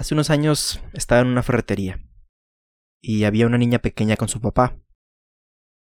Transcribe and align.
Hace 0.00 0.14
unos 0.14 0.30
años 0.30 0.82
estaba 0.94 1.20
en 1.20 1.26
una 1.26 1.42
ferretería 1.42 2.02
y 3.02 3.24
había 3.24 3.46
una 3.46 3.58
niña 3.58 3.80
pequeña 3.80 4.16
con 4.16 4.28
su 4.28 4.40
papá. 4.40 4.80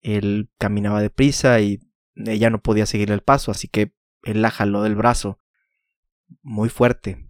Él 0.01 0.49
caminaba 0.57 1.01
deprisa 1.01 1.59
y 1.59 1.81
ella 2.15 2.49
no 2.49 2.61
podía 2.61 2.85
seguir 2.85 3.11
el 3.11 3.21
paso, 3.21 3.51
así 3.51 3.67
que 3.67 3.93
él 4.23 4.41
la 4.41 4.49
jaló 4.49 4.83
del 4.83 4.95
brazo. 4.95 5.41
Muy 6.41 6.69
fuerte. 6.69 7.29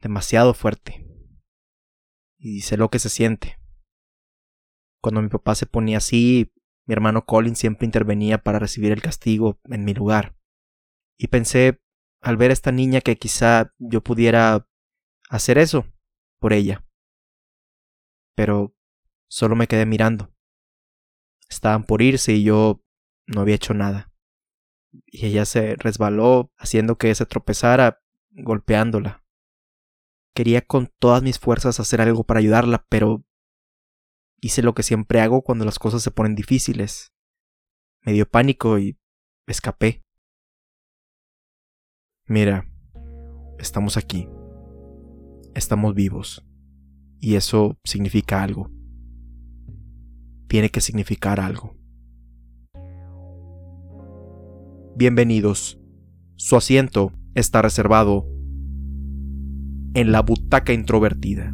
Demasiado 0.00 0.54
fuerte. 0.54 1.06
Y 2.38 2.62
sé 2.62 2.78
lo 2.78 2.88
que 2.88 2.98
se 2.98 3.10
siente. 3.10 3.58
Cuando 5.02 5.20
mi 5.20 5.28
papá 5.28 5.54
se 5.54 5.66
ponía 5.66 5.98
así, 5.98 6.50
mi 6.86 6.94
hermano 6.94 7.26
Colin 7.26 7.56
siempre 7.56 7.84
intervenía 7.84 8.38
para 8.38 8.58
recibir 8.58 8.90
el 8.90 9.02
castigo 9.02 9.60
en 9.64 9.84
mi 9.84 9.92
lugar. 9.92 10.34
Y 11.18 11.26
pensé, 11.26 11.82
al 12.22 12.38
ver 12.38 12.52
a 12.52 12.54
esta 12.54 12.72
niña, 12.72 13.02
que 13.02 13.18
quizá 13.18 13.74
yo 13.76 14.02
pudiera 14.02 14.64
hacer 15.28 15.58
eso 15.58 15.86
por 16.38 16.52
ella. 16.52 16.84
Pero 18.34 18.74
solo 19.28 19.56
me 19.56 19.66
quedé 19.66 19.86
mirando. 19.86 20.32
Estaban 21.48 21.84
por 21.84 22.02
irse 22.02 22.32
y 22.32 22.44
yo 22.44 22.82
no 23.26 23.40
había 23.40 23.56
hecho 23.56 23.74
nada. 23.74 24.12
Y 25.06 25.26
ella 25.26 25.44
se 25.44 25.76
resbaló, 25.76 26.52
haciendo 26.56 26.96
que 26.96 27.14
se 27.14 27.26
tropezara, 27.26 28.00
golpeándola. 28.30 29.24
Quería 30.34 30.62
con 30.62 30.92
todas 30.98 31.22
mis 31.22 31.38
fuerzas 31.38 31.80
hacer 31.80 32.00
algo 32.00 32.24
para 32.24 32.40
ayudarla, 32.40 32.86
pero 32.88 33.24
hice 34.40 34.62
lo 34.62 34.74
que 34.74 34.82
siempre 34.82 35.20
hago 35.20 35.42
cuando 35.42 35.64
las 35.64 35.78
cosas 35.78 36.02
se 36.02 36.10
ponen 36.10 36.34
difíciles. 36.34 37.12
Me 38.02 38.12
dio 38.12 38.28
pánico 38.28 38.78
y 38.78 38.98
escapé. 39.46 40.04
Mira, 42.26 42.70
estamos 43.58 43.96
aquí. 43.96 44.28
Estamos 45.58 45.92
vivos. 45.92 46.46
Y 47.18 47.34
eso 47.34 47.76
significa 47.82 48.44
algo. 48.44 48.70
Tiene 50.46 50.70
que 50.70 50.80
significar 50.80 51.40
algo. 51.40 51.76
Bienvenidos. 54.94 55.80
Su 56.36 56.54
asiento 56.56 57.10
está 57.34 57.60
reservado 57.60 58.24
en 59.94 60.12
la 60.12 60.22
butaca 60.22 60.72
introvertida. 60.72 61.52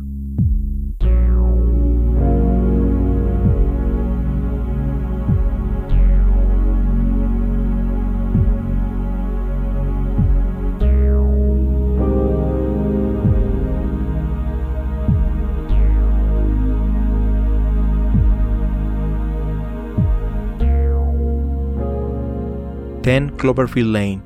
Ten 23.05 23.29
Cloverfield 23.37 23.93
Lane, 23.93 24.23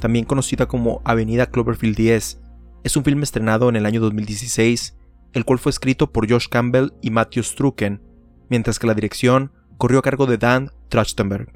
también 0.00 0.24
conocida 0.24 0.64
como 0.64 1.02
Avenida 1.04 1.50
Cloverfield 1.50 1.94
10, 1.94 2.40
es 2.82 2.96
un 2.96 3.04
filme 3.04 3.24
estrenado 3.24 3.68
en 3.68 3.76
el 3.76 3.84
año 3.84 4.00
2016, 4.00 4.96
el 5.34 5.44
cual 5.44 5.58
fue 5.58 5.68
escrito 5.68 6.10
por 6.10 6.26
Josh 6.26 6.46
Campbell 6.48 6.94
y 7.02 7.10
Matthew 7.10 7.42
Strucken, 7.42 8.00
mientras 8.48 8.78
que 8.78 8.86
la 8.86 8.94
dirección 8.94 9.52
corrió 9.76 9.98
a 9.98 10.02
cargo 10.02 10.24
de 10.24 10.38
Dan 10.38 10.70
Trachtenberg. 10.88 11.52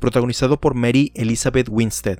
Protagonizado 0.00 0.60
por 0.60 0.74
Mary 0.74 1.12
Elizabeth 1.14 1.68
Winstead, 1.70 2.18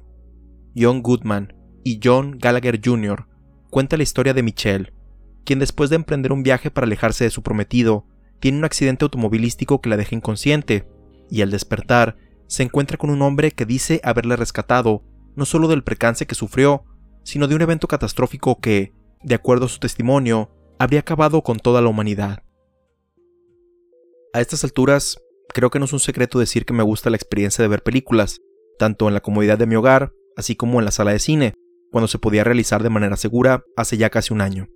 John 0.77 1.03
Goodman 1.03 1.53
y 1.83 1.99
John 2.01 2.39
Gallagher 2.39 2.81
Jr., 2.81 3.27
cuenta 3.71 3.97
la 3.97 4.05
historia 4.05 4.35
de 4.35 4.45
Michelle, 4.45 4.93
quien 5.45 5.59
después 5.59 5.91
de 5.91 5.97
emprender 5.97 6.31
un 6.31 6.45
viaje 6.45 6.71
para 6.71 6.87
alejarse 6.87 7.25
de 7.25 7.31
su 7.31 7.43
prometido, 7.43 8.07
tiene 8.39 8.59
un 8.59 8.65
accidente 8.65 9.05
automovilístico 9.05 9.81
que 9.81 9.89
la 9.89 9.97
deja 9.97 10.15
inconsciente, 10.15 10.87
y 11.29 11.43
al 11.43 11.51
despertar 11.51 12.17
se 12.47 12.63
encuentra 12.63 12.97
con 12.97 13.11
un 13.11 13.23
hombre 13.23 13.53
que 13.53 13.67
dice 13.67 14.01
haberle 14.05 14.37
rescatado 14.37 15.03
no 15.35 15.45
solo 15.45 15.69
del 15.69 15.85
percance 15.85 16.27
que 16.27 16.35
sufrió, 16.35 16.85
sino 17.23 17.47
de 17.47 17.55
un 17.55 17.63
evento 17.63 17.89
catastrófico 17.89 18.59
que, 18.59 18.95
de 19.23 19.35
acuerdo 19.35 19.67
a 19.67 19.69
su 19.69 19.79
testimonio, 19.79 20.51
habría 20.79 21.01
acabado 21.01 21.43
con 21.43 21.59
toda 21.59 21.83
la 21.83 21.89
humanidad. 21.89 22.43
A 24.33 24.41
estas 24.41 24.65
alturas, 24.65 25.19
creo 25.49 25.71
que 25.71 25.79
no 25.79 25.85
es 25.85 25.93
un 25.93 26.01
secreto 26.01 26.39
decir 26.39 26.65
que 26.65 26.73
me 26.73 26.83
gusta 26.83 27.11
la 27.11 27.17
experiencia 27.17 27.63
de 27.63 27.69
ver 27.69 27.83
películas, 27.83 28.41
tanto 28.79 29.09
en 29.09 29.15
la 29.15 29.21
comodidad 29.21 29.59
de 29.59 29.67
mi 29.67 29.77
hogar, 29.77 30.13
así 30.37 30.57
como 30.57 30.79
en 30.79 30.85
la 30.85 30.91
sala 30.91 31.13
de 31.13 31.19
cine, 31.19 31.55
cuando 31.91 32.09
se 32.09 32.19
podía 32.19 32.45
realizar 32.45 32.83
de 32.83 32.91
manera 32.91 33.17
segura 33.17 33.65
hace 33.77 33.97
ya 33.97 34.11
casi 34.11 34.33
un 34.33 34.41
año. 34.41 34.69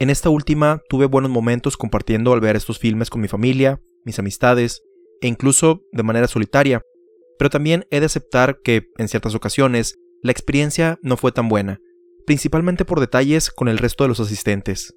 En 0.00 0.10
esta 0.10 0.28
última 0.28 0.82
tuve 0.88 1.06
buenos 1.06 1.30
momentos 1.30 1.76
compartiendo 1.76 2.32
al 2.32 2.40
ver 2.40 2.56
estos 2.56 2.78
filmes 2.78 3.10
con 3.10 3.20
mi 3.20 3.28
familia, 3.28 3.80
mis 4.04 4.18
amistades 4.18 4.82
e 5.20 5.28
incluso 5.28 5.82
de 5.92 6.02
manera 6.02 6.28
solitaria, 6.28 6.82
pero 7.38 7.50
también 7.50 7.86
he 7.90 8.00
de 8.00 8.06
aceptar 8.06 8.60
que, 8.62 8.88
en 8.96 9.08
ciertas 9.08 9.34
ocasiones, 9.34 9.96
la 10.22 10.32
experiencia 10.32 10.98
no 11.02 11.16
fue 11.16 11.32
tan 11.32 11.48
buena, 11.48 11.80
principalmente 12.26 12.84
por 12.84 13.00
detalles 13.00 13.50
con 13.50 13.68
el 13.68 13.78
resto 13.78 14.04
de 14.04 14.08
los 14.08 14.20
asistentes. 14.20 14.94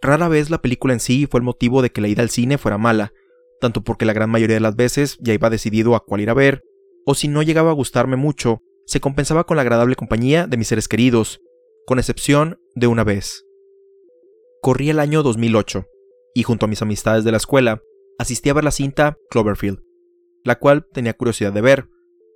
Rara 0.00 0.28
vez 0.28 0.50
la 0.50 0.60
película 0.60 0.94
en 0.94 1.00
sí 1.00 1.26
fue 1.30 1.38
el 1.38 1.44
motivo 1.44 1.82
de 1.82 1.90
que 1.90 2.00
la 2.00 2.08
ida 2.08 2.22
al 2.22 2.30
cine 2.30 2.58
fuera 2.58 2.78
mala, 2.78 3.12
tanto 3.60 3.82
porque 3.82 4.04
la 4.04 4.12
gran 4.12 4.30
mayoría 4.30 4.56
de 4.56 4.60
las 4.60 4.74
veces 4.74 5.16
ya 5.20 5.32
iba 5.32 5.50
decidido 5.50 5.94
a 5.94 6.04
cuál 6.04 6.20
ir 6.20 6.30
a 6.30 6.34
ver, 6.34 6.62
o 7.06 7.14
si 7.14 7.28
no 7.28 7.42
llegaba 7.42 7.70
a 7.70 7.74
gustarme 7.74 8.16
mucho, 8.16 8.62
se 8.86 9.00
compensaba 9.00 9.44
con 9.44 9.56
la 9.56 9.62
agradable 9.62 9.94
compañía 9.94 10.46
de 10.46 10.56
mis 10.56 10.68
seres 10.68 10.88
queridos, 10.88 11.40
con 11.86 11.98
excepción 11.98 12.58
de 12.74 12.88
una 12.88 13.04
vez. 13.04 13.44
Corría 14.60 14.92
el 14.92 15.00
año 15.00 15.22
2008, 15.22 15.86
y 16.34 16.42
junto 16.42 16.66
a 16.66 16.68
mis 16.68 16.82
amistades 16.82 17.24
de 17.24 17.30
la 17.30 17.36
escuela, 17.36 17.82
asistí 18.22 18.48
a 18.48 18.54
ver 18.54 18.64
la 18.64 18.70
cinta 18.70 19.16
Cloverfield, 19.30 19.80
la 20.44 20.58
cual 20.58 20.86
tenía 20.92 21.14
curiosidad 21.14 21.52
de 21.52 21.60
ver, 21.60 21.88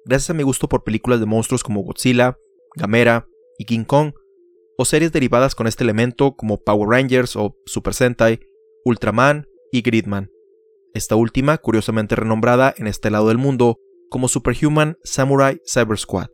gracias 0.05 0.31
a 0.31 0.35
mi 0.35 0.43
gusto 0.43 0.69
por 0.69 0.85
películas 0.85 1.21
de 1.21 1.27
monstruos 1.27 1.63
como 1.65 1.83
Godzilla, 1.83 2.37
Gamera 2.77 3.27
y 3.59 3.65
King 3.65 3.85
Kong, 3.85 4.13
o 4.79 4.85
series 4.85 5.13
derivadas 5.13 5.55
con 5.55 5.67
este 5.67 5.85
elemento 5.85 6.37
como 6.37 6.63
Power 6.63 6.89
Rangers 6.89 7.37
o 7.37 7.57
Super 7.67 7.95
Sentai, 7.95 8.41
Ultraman 8.85 9.47
y 9.73 9.83
Gridman. 9.83 10.31
Esta 10.93 11.17
última, 11.17 11.59
curiosamente 11.59 12.15
renombrada 12.15 12.75
en 12.77 12.87
este 12.87 13.11
lado 13.11 13.29
del 13.29 13.39
mundo 13.39 13.79
como 14.11 14.29
Superhuman 14.29 14.97
Samurai 15.03 15.61
Cyber 15.67 15.99
Squad. 15.99 16.29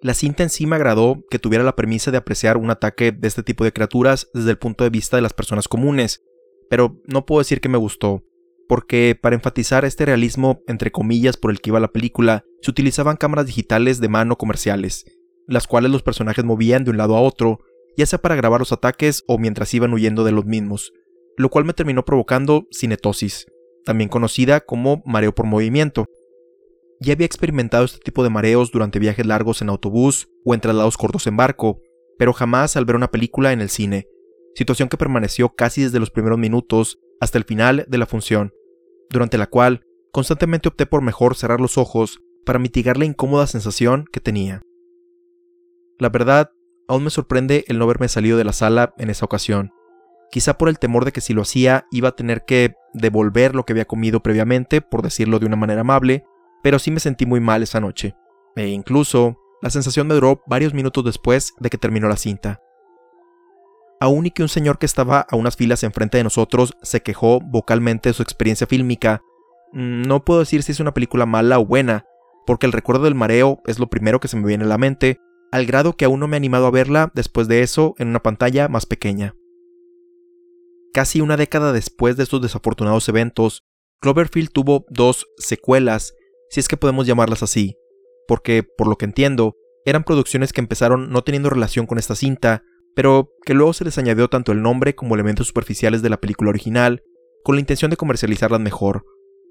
La 0.00 0.14
cinta 0.14 0.44
en 0.44 0.50
sí 0.50 0.66
me 0.66 0.76
agradó 0.76 1.24
que 1.28 1.40
tuviera 1.40 1.64
la 1.64 1.74
premisa 1.74 2.10
de 2.10 2.18
apreciar 2.18 2.56
un 2.56 2.70
ataque 2.70 3.10
de 3.10 3.26
este 3.26 3.42
tipo 3.42 3.64
de 3.64 3.72
criaturas 3.72 4.28
desde 4.32 4.50
el 4.50 4.58
punto 4.58 4.84
de 4.84 4.90
vista 4.90 5.16
de 5.16 5.22
las 5.22 5.32
personas 5.32 5.66
comunes, 5.66 6.22
pero 6.70 7.00
no 7.06 7.26
puedo 7.26 7.40
decir 7.40 7.60
que 7.60 7.68
me 7.68 7.78
gustó, 7.78 8.24
porque 8.68 9.18
para 9.20 9.34
enfatizar 9.34 9.84
este 9.84 10.04
realismo 10.04 10.60
entre 10.66 10.92
comillas 10.92 11.36
por 11.36 11.50
el 11.50 11.60
que 11.60 11.70
iba 11.70 11.80
la 11.80 11.92
película, 11.92 12.44
se 12.60 12.70
utilizaban 12.70 13.16
cámaras 13.16 13.46
digitales 13.46 14.00
de 14.00 14.08
mano 14.08 14.36
comerciales, 14.36 15.06
las 15.46 15.66
cuales 15.66 15.90
los 15.90 16.02
personajes 16.02 16.44
movían 16.44 16.84
de 16.84 16.90
un 16.90 16.98
lado 16.98 17.16
a 17.16 17.22
otro, 17.22 17.60
ya 17.96 18.06
sea 18.06 18.20
para 18.20 18.36
grabar 18.36 18.60
los 18.60 18.72
ataques 18.72 19.24
o 19.26 19.38
mientras 19.38 19.72
iban 19.74 19.92
huyendo 19.92 20.22
de 20.22 20.32
los 20.32 20.44
mismos, 20.44 20.92
lo 21.36 21.48
cual 21.48 21.64
me 21.64 21.72
terminó 21.72 22.04
provocando 22.04 22.66
cinetosis, 22.70 23.46
también 23.84 24.10
conocida 24.10 24.60
como 24.60 25.02
mareo 25.06 25.34
por 25.34 25.46
movimiento. 25.46 26.06
Ya 27.00 27.14
había 27.14 27.26
experimentado 27.26 27.84
este 27.84 28.00
tipo 28.00 28.22
de 28.22 28.30
mareos 28.30 28.70
durante 28.70 28.98
viajes 28.98 29.24
largos 29.24 29.62
en 29.62 29.70
autobús 29.70 30.28
o 30.44 30.52
en 30.52 30.60
traslados 30.60 30.96
cortos 30.96 31.26
en 31.26 31.36
barco, 31.36 31.80
pero 32.18 32.32
jamás 32.32 32.76
al 32.76 32.84
ver 32.84 32.96
una 32.96 33.10
película 33.10 33.52
en 33.52 33.60
el 33.60 33.70
cine, 33.70 34.08
situación 34.54 34.88
que 34.88 34.96
permaneció 34.96 35.50
casi 35.50 35.82
desde 35.82 36.00
los 36.00 36.10
primeros 36.10 36.38
minutos 36.38 36.98
hasta 37.20 37.38
el 37.38 37.44
final 37.44 37.84
de 37.88 37.98
la 37.98 38.06
función, 38.06 38.52
durante 39.10 39.38
la 39.38 39.46
cual 39.46 39.82
constantemente 40.12 40.68
opté 40.68 40.86
por 40.86 41.02
mejor 41.02 41.36
cerrar 41.36 41.60
los 41.60 41.78
ojos 41.78 42.20
para 42.44 42.58
mitigar 42.58 42.96
la 42.96 43.04
incómoda 43.04 43.46
sensación 43.46 44.04
que 44.12 44.20
tenía. 44.20 44.62
La 45.98 46.08
verdad, 46.08 46.50
aún 46.86 47.04
me 47.04 47.10
sorprende 47.10 47.64
el 47.68 47.78
no 47.78 47.84
haberme 47.84 48.08
salido 48.08 48.38
de 48.38 48.44
la 48.44 48.52
sala 48.52 48.94
en 48.98 49.10
esa 49.10 49.24
ocasión, 49.24 49.72
quizá 50.30 50.56
por 50.56 50.68
el 50.68 50.78
temor 50.78 51.04
de 51.04 51.12
que 51.12 51.20
si 51.20 51.34
lo 51.34 51.42
hacía 51.42 51.86
iba 51.90 52.10
a 52.10 52.16
tener 52.16 52.44
que 52.44 52.74
devolver 52.94 53.54
lo 53.54 53.64
que 53.64 53.72
había 53.72 53.84
comido 53.84 54.20
previamente, 54.20 54.80
por 54.80 55.02
decirlo 55.02 55.38
de 55.38 55.46
una 55.46 55.56
manera 55.56 55.82
amable, 55.82 56.24
pero 56.62 56.78
sí 56.78 56.90
me 56.90 57.00
sentí 57.00 57.26
muy 57.26 57.40
mal 57.40 57.62
esa 57.62 57.80
noche, 57.80 58.14
e 58.56 58.68
incluso 58.68 59.38
la 59.60 59.70
sensación 59.70 60.06
me 60.06 60.14
duró 60.14 60.42
varios 60.46 60.72
minutos 60.72 61.04
después 61.04 61.52
de 61.58 61.70
que 61.70 61.78
terminó 61.78 62.08
la 62.08 62.16
cinta 62.16 62.60
aún 64.00 64.26
y 64.26 64.30
que 64.30 64.42
un 64.42 64.48
señor 64.48 64.78
que 64.78 64.86
estaba 64.86 65.26
a 65.28 65.36
unas 65.36 65.56
filas 65.56 65.82
enfrente 65.82 66.18
de 66.18 66.24
nosotros 66.24 66.76
se 66.82 67.02
quejó 67.02 67.40
vocalmente 67.40 68.08
de 68.08 68.14
su 68.14 68.22
experiencia 68.22 68.66
fílmica, 68.66 69.22
mm, 69.72 70.02
no 70.02 70.24
puedo 70.24 70.40
decir 70.40 70.62
si 70.62 70.72
es 70.72 70.80
una 70.80 70.94
película 70.94 71.26
mala 71.26 71.58
o 71.58 71.66
buena, 71.66 72.04
porque 72.46 72.66
el 72.66 72.72
recuerdo 72.72 73.04
del 73.04 73.14
mareo 73.14 73.60
es 73.66 73.78
lo 73.78 73.88
primero 73.88 74.20
que 74.20 74.28
se 74.28 74.36
me 74.36 74.46
viene 74.46 74.64
a 74.64 74.68
la 74.68 74.78
mente, 74.78 75.18
al 75.50 75.66
grado 75.66 75.96
que 75.96 76.04
aún 76.04 76.20
no 76.20 76.28
me 76.28 76.36
he 76.36 76.38
animado 76.38 76.66
a 76.66 76.70
verla 76.70 77.10
después 77.14 77.48
de 77.48 77.62
eso 77.62 77.94
en 77.98 78.08
una 78.08 78.22
pantalla 78.22 78.68
más 78.68 78.86
pequeña. 78.86 79.34
Casi 80.92 81.20
una 81.20 81.36
década 81.36 81.72
después 81.72 82.16
de 82.16 82.22
estos 82.22 82.40
desafortunados 82.40 83.08
eventos, 83.08 83.64
Cloverfield 84.00 84.50
tuvo 84.50 84.84
dos 84.88 85.26
secuelas, 85.36 86.14
si 86.50 86.60
es 86.60 86.68
que 86.68 86.76
podemos 86.76 87.06
llamarlas 87.06 87.42
así, 87.42 87.76
porque, 88.26 88.62
por 88.62 88.86
lo 88.86 88.96
que 88.96 89.04
entiendo, 89.04 89.54
eran 89.84 90.04
producciones 90.04 90.52
que 90.52 90.60
empezaron 90.60 91.10
no 91.10 91.22
teniendo 91.22 91.50
relación 91.50 91.86
con 91.86 91.98
esta 91.98 92.14
cinta, 92.14 92.62
pero 92.94 93.32
que 93.44 93.54
luego 93.54 93.72
se 93.72 93.84
les 93.84 93.98
añadió 93.98 94.28
tanto 94.28 94.52
el 94.52 94.62
nombre 94.62 94.94
como 94.94 95.14
elementos 95.14 95.48
superficiales 95.48 96.02
de 96.02 96.10
la 96.10 96.20
película 96.20 96.50
original, 96.50 97.02
con 97.44 97.56
la 97.56 97.60
intención 97.60 97.90
de 97.90 97.96
comercializarlas 97.96 98.60
mejor, 98.60 99.04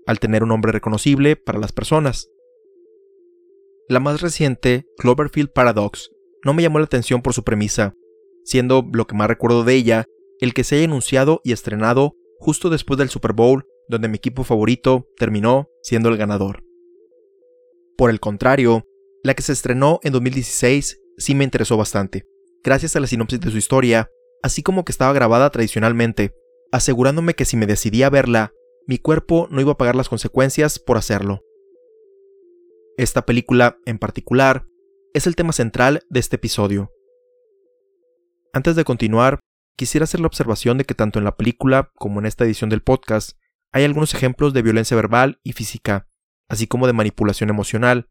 al 0.05 0.19
tener 0.19 0.43
un 0.43 0.49
nombre 0.49 0.71
reconocible 0.71 1.35
para 1.35 1.59
las 1.59 1.71
personas. 1.71 2.29
La 3.89 3.99
más 3.99 4.21
reciente, 4.21 4.85
Cloverfield 4.97 5.51
Paradox, 5.51 6.09
no 6.43 6.53
me 6.53 6.61
llamó 6.61 6.79
la 6.79 6.85
atención 6.85 7.21
por 7.21 7.33
su 7.33 7.43
premisa, 7.43 7.95
siendo 8.43 8.85
lo 8.93 9.07
que 9.07 9.15
más 9.15 9.27
recuerdo 9.27 9.63
de 9.63 9.75
ella 9.75 10.05
el 10.39 10.53
que 10.53 10.63
se 10.63 10.75
haya 10.75 10.85
anunciado 10.85 11.41
y 11.43 11.51
estrenado 11.51 12.15
justo 12.39 12.69
después 12.69 12.97
del 12.97 13.09
Super 13.09 13.33
Bowl, 13.33 13.65
donde 13.87 14.07
mi 14.07 14.17
equipo 14.17 14.43
favorito 14.43 15.07
terminó 15.17 15.69
siendo 15.81 16.09
el 16.09 16.17
ganador. 16.17 16.63
Por 17.97 18.09
el 18.09 18.19
contrario, 18.19 18.85
la 19.23 19.33
que 19.33 19.41
se 19.41 19.53
estrenó 19.53 19.99
en 20.03 20.13
2016 20.13 21.01
sí 21.17 21.35
me 21.35 21.43
interesó 21.43 21.77
bastante, 21.77 22.27
gracias 22.67 22.97
a 22.97 22.99
la 22.99 23.07
sinopsis 23.07 23.39
de 23.39 23.49
su 23.49 23.57
historia, 23.57 24.11
así 24.43 24.61
como 24.61 24.83
que 24.83 24.91
estaba 24.91 25.13
grabada 25.13 25.49
tradicionalmente, 25.51 26.35
asegurándome 26.73 27.33
que 27.33 27.45
si 27.45 27.55
me 27.55 27.65
decidía 27.65 28.07
a 28.07 28.09
verla, 28.09 28.51
mi 28.87 28.97
cuerpo 28.97 29.47
no 29.49 29.61
iba 29.61 29.71
a 29.71 29.77
pagar 29.77 29.95
las 29.95 30.09
consecuencias 30.09 30.77
por 30.77 30.97
hacerlo. 30.97 31.45
Esta 32.97 33.25
película, 33.25 33.77
en 33.85 33.99
particular, 33.99 34.67
es 35.13 35.27
el 35.27 35.37
tema 35.37 35.53
central 35.53 36.01
de 36.09 36.19
este 36.19 36.35
episodio. 36.35 36.91
Antes 38.51 38.75
de 38.75 38.83
continuar, 38.83 39.39
quisiera 39.77 40.03
hacer 40.03 40.19
la 40.19 40.27
observación 40.27 40.77
de 40.77 40.83
que 40.83 40.93
tanto 40.93 41.19
en 41.19 41.25
la 41.25 41.37
película 41.37 41.93
como 41.95 42.19
en 42.19 42.25
esta 42.25 42.43
edición 42.43 42.69
del 42.69 42.83
podcast 42.83 43.37
hay 43.71 43.85
algunos 43.85 44.13
ejemplos 44.13 44.51
de 44.51 44.61
violencia 44.61 44.97
verbal 44.97 45.39
y 45.41 45.53
física, 45.53 46.09
así 46.49 46.67
como 46.67 46.85
de 46.85 46.91
manipulación 46.91 47.49
emocional, 47.49 48.09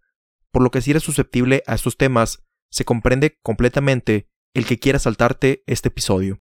por 0.50 0.62
lo 0.62 0.70
que 0.70 0.81
si 0.81 0.93
eres 0.93 1.02
susceptible 1.02 1.62
a 1.67 1.75
estos 1.75 1.99
temas, 1.99 2.43
se 2.70 2.87
comprende 2.87 3.38
completamente 3.43 4.31
el 4.56 4.64
que 4.64 4.79
quiera 4.79 4.99
saltarte 4.99 5.62
este 5.67 5.88
episodio. 5.88 6.41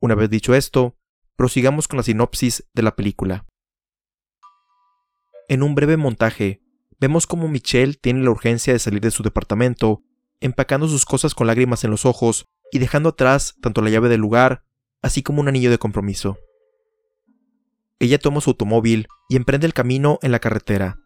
Una 0.00 0.14
vez 0.14 0.30
dicho 0.30 0.54
esto, 0.54 0.96
prosigamos 1.36 1.88
con 1.88 1.98
la 1.98 2.02
sinopsis 2.02 2.66
de 2.72 2.82
la 2.82 2.96
película. 2.96 3.44
En 5.48 5.62
un 5.62 5.74
breve 5.74 5.98
montaje, 5.98 6.62
vemos 6.98 7.26
cómo 7.26 7.48
Michelle 7.48 7.92
tiene 7.92 8.24
la 8.24 8.30
urgencia 8.30 8.72
de 8.72 8.78
salir 8.78 9.02
de 9.02 9.10
su 9.10 9.22
departamento, 9.22 10.04
empacando 10.40 10.88
sus 10.88 11.04
cosas 11.04 11.34
con 11.34 11.48
lágrimas 11.48 11.84
en 11.84 11.90
los 11.90 12.06
ojos 12.06 12.46
y 12.72 12.78
dejando 12.78 13.10
atrás 13.10 13.56
tanto 13.60 13.82
la 13.82 13.90
llave 13.90 14.08
del 14.08 14.22
lugar, 14.22 14.64
así 15.02 15.22
como 15.22 15.42
un 15.42 15.48
anillo 15.48 15.70
de 15.70 15.76
compromiso. 15.76 16.38
Ella 17.98 18.18
toma 18.18 18.40
su 18.40 18.48
automóvil 18.48 19.06
y 19.28 19.36
emprende 19.36 19.66
el 19.66 19.74
camino 19.74 20.18
en 20.22 20.32
la 20.32 20.38
carretera, 20.38 20.98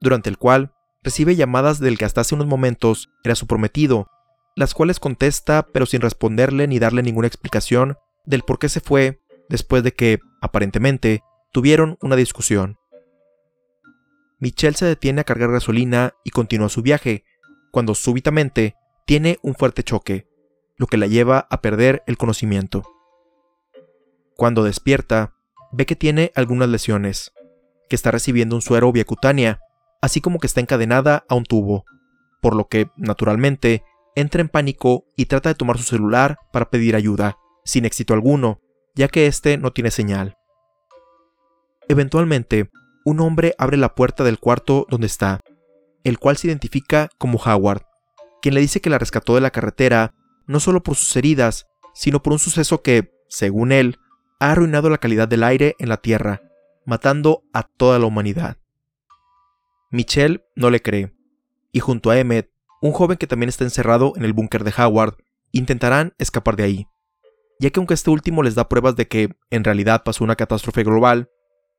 durante 0.00 0.30
el 0.30 0.38
cual 0.38 0.72
recibe 1.02 1.36
llamadas 1.36 1.78
del 1.78 1.98
que 1.98 2.06
hasta 2.06 2.22
hace 2.22 2.34
unos 2.34 2.46
momentos 2.46 3.10
era 3.22 3.34
su 3.34 3.46
prometido, 3.46 4.08
las 4.56 4.74
cuales 4.74 5.00
contesta 5.00 5.66
pero 5.72 5.86
sin 5.86 6.00
responderle 6.00 6.66
ni 6.66 6.78
darle 6.78 7.02
ninguna 7.02 7.26
explicación 7.26 7.96
del 8.24 8.42
por 8.42 8.58
qué 8.58 8.68
se 8.68 8.80
fue 8.80 9.20
después 9.48 9.82
de 9.82 9.92
que, 9.92 10.20
aparentemente, 10.40 11.22
tuvieron 11.52 11.98
una 12.00 12.16
discusión. 12.16 12.78
Michelle 14.38 14.76
se 14.76 14.86
detiene 14.86 15.20
a 15.20 15.24
cargar 15.24 15.50
gasolina 15.50 16.14
y 16.24 16.30
continúa 16.30 16.68
su 16.68 16.82
viaje, 16.82 17.24
cuando 17.70 17.94
súbitamente 17.94 18.74
tiene 19.06 19.38
un 19.42 19.54
fuerte 19.54 19.82
choque, 19.82 20.26
lo 20.76 20.86
que 20.86 20.96
la 20.96 21.06
lleva 21.06 21.46
a 21.50 21.60
perder 21.60 22.02
el 22.06 22.16
conocimiento. 22.16 22.82
Cuando 24.36 24.64
despierta, 24.64 25.34
ve 25.72 25.86
que 25.86 25.96
tiene 25.96 26.32
algunas 26.34 26.68
lesiones, 26.68 27.32
que 27.88 27.96
está 27.96 28.10
recibiendo 28.10 28.56
un 28.56 28.62
suero 28.62 28.90
vía 28.92 29.04
cutánea, 29.04 29.60
así 30.00 30.20
como 30.20 30.38
que 30.38 30.46
está 30.46 30.60
encadenada 30.60 31.24
a 31.28 31.34
un 31.34 31.44
tubo, 31.44 31.84
por 32.40 32.54
lo 32.54 32.68
que, 32.68 32.90
naturalmente, 32.96 33.84
entra 34.14 34.40
en 34.40 34.48
pánico 34.48 35.06
y 35.16 35.26
trata 35.26 35.48
de 35.48 35.54
tomar 35.54 35.78
su 35.78 35.84
celular 35.84 36.38
para 36.52 36.70
pedir 36.70 36.96
ayuda, 36.96 37.38
sin 37.64 37.84
éxito 37.84 38.14
alguno, 38.14 38.60
ya 38.94 39.08
que 39.08 39.26
este 39.26 39.58
no 39.58 39.72
tiene 39.72 39.90
señal. 39.90 40.36
Eventualmente, 41.88 42.70
un 43.04 43.20
hombre 43.20 43.54
abre 43.58 43.76
la 43.76 43.94
puerta 43.94 44.24
del 44.24 44.38
cuarto 44.38 44.86
donde 44.88 45.06
está, 45.06 45.40
el 46.04 46.18
cual 46.18 46.36
se 46.36 46.46
identifica 46.46 47.10
como 47.18 47.38
Howard, 47.38 47.82
quien 48.40 48.54
le 48.54 48.60
dice 48.60 48.80
que 48.80 48.90
la 48.90 48.98
rescató 48.98 49.34
de 49.34 49.40
la 49.40 49.50
carretera 49.50 50.14
no 50.46 50.60
solo 50.60 50.82
por 50.82 50.96
sus 50.96 51.16
heridas, 51.16 51.66
sino 51.94 52.22
por 52.22 52.32
un 52.32 52.38
suceso 52.38 52.82
que, 52.82 53.12
según 53.28 53.72
él, 53.72 53.98
ha 54.40 54.52
arruinado 54.52 54.90
la 54.90 54.98
calidad 54.98 55.28
del 55.28 55.42
aire 55.42 55.76
en 55.78 55.88
la 55.88 55.96
Tierra, 55.96 56.42
matando 56.84 57.42
a 57.52 57.62
toda 57.62 57.98
la 57.98 58.06
humanidad. 58.06 58.58
Michelle 59.90 60.44
no 60.56 60.70
le 60.70 60.82
cree, 60.82 61.14
y 61.72 61.80
junto 61.80 62.10
a 62.10 62.18
Emmett, 62.18 62.50
un 62.84 62.92
joven 62.92 63.16
que 63.16 63.26
también 63.26 63.48
está 63.48 63.64
encerrado 63.64 64.12
en 64.16 64.24
el 64.24 64.32
búnker 64.32 64.62
de 64.62 64.72
Howard, 64.76 65.16
intentarán 65.52 66.14
escapar 66.18 66.56
de 66.56 66.62
ahí 66.62 66.86
ya 67.58 67.70
que 67.70 67.80
aunque 67.80 67.94
este 67.94 68.10
último 68.10 68.42
les 68.42 68.54
da 68.54 68.68
pruebas 68.68 68.96
de 68.96 69.08
que 69.08 69.36
en 69.50 69.64
realidad 69.64 70.02
pasó 70.04 70.24
una 70.24 70.36
catástrofe 70.36 70.82
global, 70.82 71.30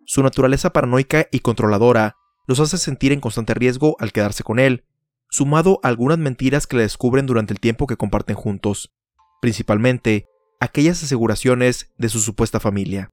su 0.06 0.24
naturaleza 0.24 0.72
paranoica 0.72 1.28
y 1.32 1.40
controladora 1.40 2.16
los 2.48 2.60
hace 2.60 2.78
sentir 2.78 3.12
en 3.12 3.22
constante 3.22 3.54
riesgo 3.54 3.96
al 4.00 4.12
quedarse 4.12 4.44
con 4.44 4.60
él, 4.60 4.86
sumado 5.30 5.80
a 5.84 5.88
algunas 5.88 6.18
mentiras 6.18 6.68
que 6.68 6.78
le 6.78 6.84
descubren 6.84 7.26
durante 7.26 7.54
el 7.54 7.60
tiempo 7.60 7.88
que 7.88 7.98
comparten 7.98 8.36
juntos, 8.36 8.94
principalmente 9.42 10.28
aquellas 10.60 11.04
aseguraciones 11.04 11.92
de 11.98 12.10
su 12.10 12.20
supuesta 12.20 12.60
familia. 12.60 13.10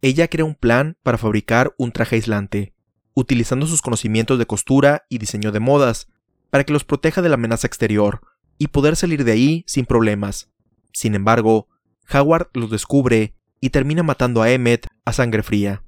Ella 0.00 0.28
crea 0.28 0.44
un 0.44 0.54
plan 0.54 0.96
para 1.02 1.18
fabricar 1.18 1.74
un 1.78 1.92
traje 1.92 2.16
aislante, 2.16 2.74
utilizando 3.14 3.66
sus 3.66 3.82
conocimientos 3.82 4.38
de 4.38 4.46
costura 4.46 5.04
y 5.08 5.18
diseño 5.18 5.50
de 5.50 5.60
modas, 5.60 6.08
para 6.50 6.64
que 6.64 6.72
los 6.72 6.84
proteja 6.84 7.22
de 7.22 7.28
la 7.28 7.34
amenaza 7.34 7.66
exterior 7.66 8.20
y 8.58 8.68
poder 8.68 8.96
salir 8.96 9.24
de 9.24 9.32
ahí 9.32 9.64
sin 9.66 9.86
problemas, 9.86 10.50
sin 10.92 11.14
embargo, 11.14 11.68
Howard 12.12 12.48
los 12.54 12.70
descubre 12.70 13.34
y 13.60 13.70
termina 13.70 14.02
matando 14.02 14.42
a 14.42 14.50
Emmett 14.50 14.86
a 15.04 15.12
sangre 15.12 15.42
fría. 15.42 15.84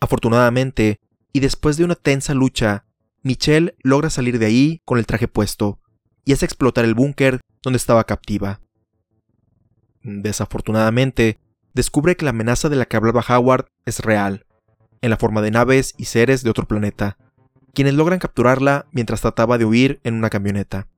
Afortunadamente, 0.00 1.00
y 1.32 1.40
después 1.40 1.76
de 1.76 1.84
una 1.84 1.94
tensa 1.94 2.34
lucha, 2.34 2.86
Michelle 3.22 3.74
logra 3.82 4.10
salir 4.10 4.38
de 4.38 4.46
ahí 4.46 4.82
con 4.84 4.98
el 4.98 5.06
traje 5.06 5.28
puesto 5.28 5.80
y 6.24 6.32
hace 6.32 6.44
explotar 6.44 6.84
el 6.84 6.94
búnker 6.94 7.40
donde 7.62 7.76
estaba 7.76 8.04
captiva. 8.04 8.60
Desafortunadamente, 10.02 11.38
descubre 11.74 12.16
que 12.16 12.24
la 12.24 12.30
amenaza 12.30 12.68
de 12.68 12.76
la 12.76 12.86
que 12.86 12.96
hablaba 12.96 13.24
Howard 13.28 13.66
es 13.84 14.00
real, 14.00 14.46
en 15.02 15.10
la 15.10 15.16
forma 15.16 15.42
de 15.42 15.50
naves 15.50 15.94
y 15.98 16.06
seres 16.06 16.42
de 16.42 16.50
otro 16.50 16.66
planeta, 16.66 17.18
quienes 17.74 17.94
logran 17.94 18.18
capturarla 18.18 18.86
mientras 18.92 19.20
trataba 19.20 19.58
de 19.58 19.64
huir 19.64 20.00
en 20.04 20.14
una 20.14 20.30
camioneta. 20.30 20.88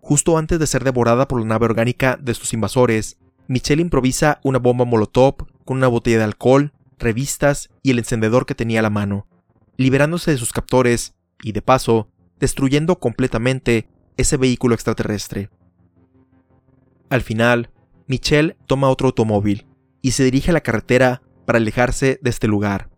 Justo 0.00 0.38
antes 0.38 0.58
de 0.58 0.66
ser 0.66 0.84
devorada 0.84 1.26
por 1.26 1.40
la 1.40 1.46
nave 1.46 1.64
orgánica 1.64 2.16
de 2.20 2.34
sus 2.34 2.52
invasores, 2.52 3.18
Michelle 3.48 3.82
improvisa 3.82 4.40
una 4.44 4.58
bomba 4.58 4.84
molotov 4.84 5.46
con 5.64 5.78
una 5.78 5.88
botella 5.88 6.18
de 6.18 6.24
alcohol, 6.24 6.72
revistas 6.98 7.70
y 7.82 7.90
el 7.90 7.98
encendedor 7.98 8.46
que 8.46 8.54
tenía 8.54 8.80
a 8.80 8.82
la 8.82 8.90
mano, 8.90 9.26
liberándose 9.76 10.30
de 10.30 10.38
sus 10.38 10.52
captores 10.52 11.14
y, 11.42 11.52
de 11.52 11.62
paso, 11.62 12.08
destruyendo 12.38 12.98
completamente 12.98 13.88
ese 14.16 14.36
vehículo 14.36 14.74
extraterrestre. 14.74 15.50
Al 17.10 17.22
final, 17.22 17.70
Michelle 18.06 18.56
toma 18.66 18.90
otro 18.90 19.08
automóvil 19.08 19.66
y 20.02 20.12
se 20.12 20.24
dirige 20.24 20.50
a 20.50 20.54
la 20.54 20.60
carretera 20.60 21.22
para 21.44 21.58
alejarse 21.58 22.18
de 22.22 22.30
este 22.30 22.46
lugar. 22.46 22.90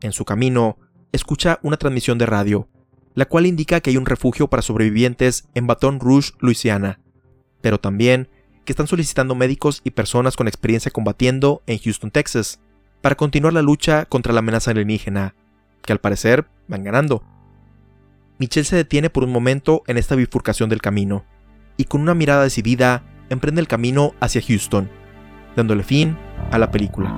En 0.00 0.12
su 0.12 0.24
camino, 0.24 0.78
escucha 1.12 1.58
una 1.62 1.76
transmisión 1.76 2.18
de 2.18 2.26
radio 2.26 2.68
la 3.18 3.26
cual 3.26 3.46
indica 3.46 3.80
que 3.80 3.90
hay 3.90 3.96
un 3.96 4.06
refugio 4.06 4.46
para 4.46 4.62
sobrevivientes 4.62 5.48
en 5.54 5.66
Baton 5.66 5.98
Rouge, 5.98 6.34
Luisiana, 6.38 7.00
pero 7.60 7.80
también 7.80 8.28
que 8.64 8.70
están 8.70 8.86
solicitando 8.86 9.34
médicos 9.34 9.80
y 9.82 9.90
personas 9.90 10.36
con 10.36 10.46
experiencia 10.46 10.92
combatiendo 10.92 11.60
en 11.66 11.80
Houston, 11.80 12.12
Texas, 12.12 12.60
para 13.00 13.16
continuar 13.16 13.54
la 13.54 13.62
lucha 13.62 14.04
contra 14.04 14.32
la 14.32 14.38
amenaza 14.38 14.70
alienígena, 14.70 15.34
que 15.82 15.92
al 15.92 15.98
parecer 15.98 16.46
van 16.68 16.84
ganando. 16.84 17.24
Michelle 18.38 18.64
se 18.64 18.76
detiene 18.76 19.10
por 19.10 19.24
un 19.24 19.32
momento 19.32 19.82
en 19.88 19.96
esta 19.96 20.14
bifurcación 20.14 20.68
del 20.68 20.80
camino, 20.80 21.24
y 21.76 21.86
con 21.86 22.00
una 22.00 22.14
mirada 22.14 22.44
decidida 22.44 23.02
emprende 23.30 23.60
el 23.60 23.66
camino 23.66 24.14
hacia 24.20 24.42
Houston, 24.42 24.88
dándole 25.56 25.82
fin 25.82 26.16
a 26.52 26.58
la 26.58 26.70
película. 26.70 27.12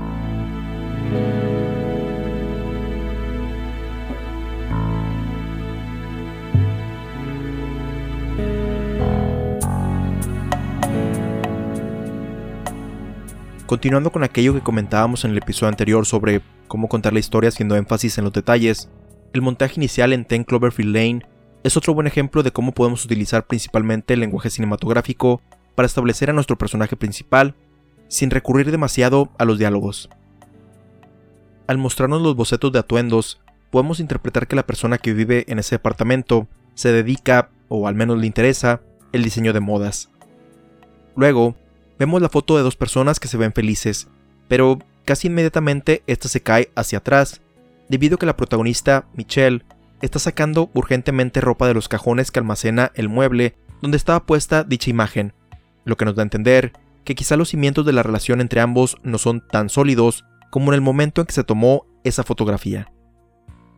Continuando 13.71 14.11
con 14.11 14.25
aquello 14.25 14.53
que 14.53 14.62
comentábamos 14.62 15.25
en 15.25 15.31
el 15.31 15.39
episodio 15.39 15.69
anterior 15.69 16.05
sobre 16.05 16.41
cómo 16.67 16.89
contar 16.89 17.12
la 17.12 17.21
historia 17.21 17.50
haciendo 17.50 17.77
énfasis 17.77 18.19
en 18.19 18.25
los 18.25 18.33
detalles, 18.33 18.91
el 19.33 19.43
montaje 19.43 19.75
inicial 19.77 20.12
en 20.12 20.25
Ten 20.25 20.43
Cloverfield 20.43 20.93
Lane 20.93 21.23
es 21.62 21.77
otro 21.77 21.95
buen 21.95 22.09
ejemplo 22.09 22.43
de 22.43 22.50
cómo 22.50 22.73
podemos 22.73 23.05
utilizar 23.05 23.47
principalmente 23.47 24.15
el 24.15 24.19
lenguaje 24.19 24.50
cinematográfico 24.50 25.41
para 25.77 25.87
establecer 25.87 26.31
a 26.31 26.33
nuestro 26.33 26.59
personaje 26.59 26.97
principal 26.97 27.55
sin 28.09 28.31
recurrir 28.31 28.73
demasiado 28.73 29.31
a 29.39 29.45
los 29.45 29.57
diálogos. 29.57 30.11
Al 31.69 31.79
mostrarnos 31.79 32.23
los 32.23 32.35
bocetos 32.35 32.73
de 32.73 32.81
atuendos, 32.81 33.41
podemos 33.71 34.00
interpretar 34.00 34.49
que 34.49 34.57
la 34.57 34.67
persona 34.67 34.99
que 34.99 35.15
vive 35.15 35.45
en 35.47 35.61
ese 35.61 35.77
departamento 35.77 36.49
se 36.75 36.91
dedica, 36.91 37.50
o 37.69 37.87
al 37.87 37.95
menos 37.95 38.19
le 38.19 38.27
interesa, 38.27 38.81
el 39.12 39.23
diseño 39.23 39.53
de 39.53 39.61
modas. 39.61 40.11
Luego, 41.15 41.55
vemos 42.00 42.23
la 42.23 42.30
foto 42.30 42.57
de 42.57 42.62
dos 42.62 42.76
personas 42.76 43.21
que 43.21 43.28
se 43.28 43.37
ven 43.37 43.52
felices, 43.52 44.09
pero 44.49 44.78
casi 45.04 45.28
inmediatamente 45.28 46.02
esta 46.07 46.28
se 46.28 46.42
cae 46.42 46.73
hacia 46.75 46.99
atrás, 46.99 47.42
debido 47.90 48.14
a 48.14 48.19
que 48.19 48.25
la 48.25 48.38
protagonista, 48.38 49.04
Michelle, 49.14 49.62
está 50.00 50.19
sacando 50.19 50.71
urgentemente 50.73 51.42
ropa 51.42 51.69
de 51.69 51.75
los 51.75 51.88
cajones 51.88 52.30
que 52.30 52.38
almacena 52.38 52.90
el 52.95 53.11
mueble 53.11 53.54
donde 53.83 53.99
estaba 53.99 54.25
puesta 54.25 54.64
dicha 54.64 54.88
imagen, 54.88 55.35
lo 55.85 55.99
que 55.99 56.07
nos 56.07 56.14
da 56.14 56.23
a 56.23 56.25
entender 56.25 56.73
que 57.04 57.14
quizá 57.14 57.37
los 57.37 57.50
cimientos 57.50 57.85
de 57.85 57.92
la 57.92 58.02
relación 58.02 58.40
entre 58.40 58.62
ambos 58.62 58.97
no 59.02 59.19
son 59.19 59.47
tan 59.47 59.69
sólidos 59.69 60.25
como 60.49 60.73
en 60.73 60.76
el 60.76 60.80
momento 60.80 61.21
en 61.21 61.26
que 61.26 61.35
se 61.35 61.45
tomó 61.45 61.85
esa 62.02 62.25
fotografía. 62.25 62.90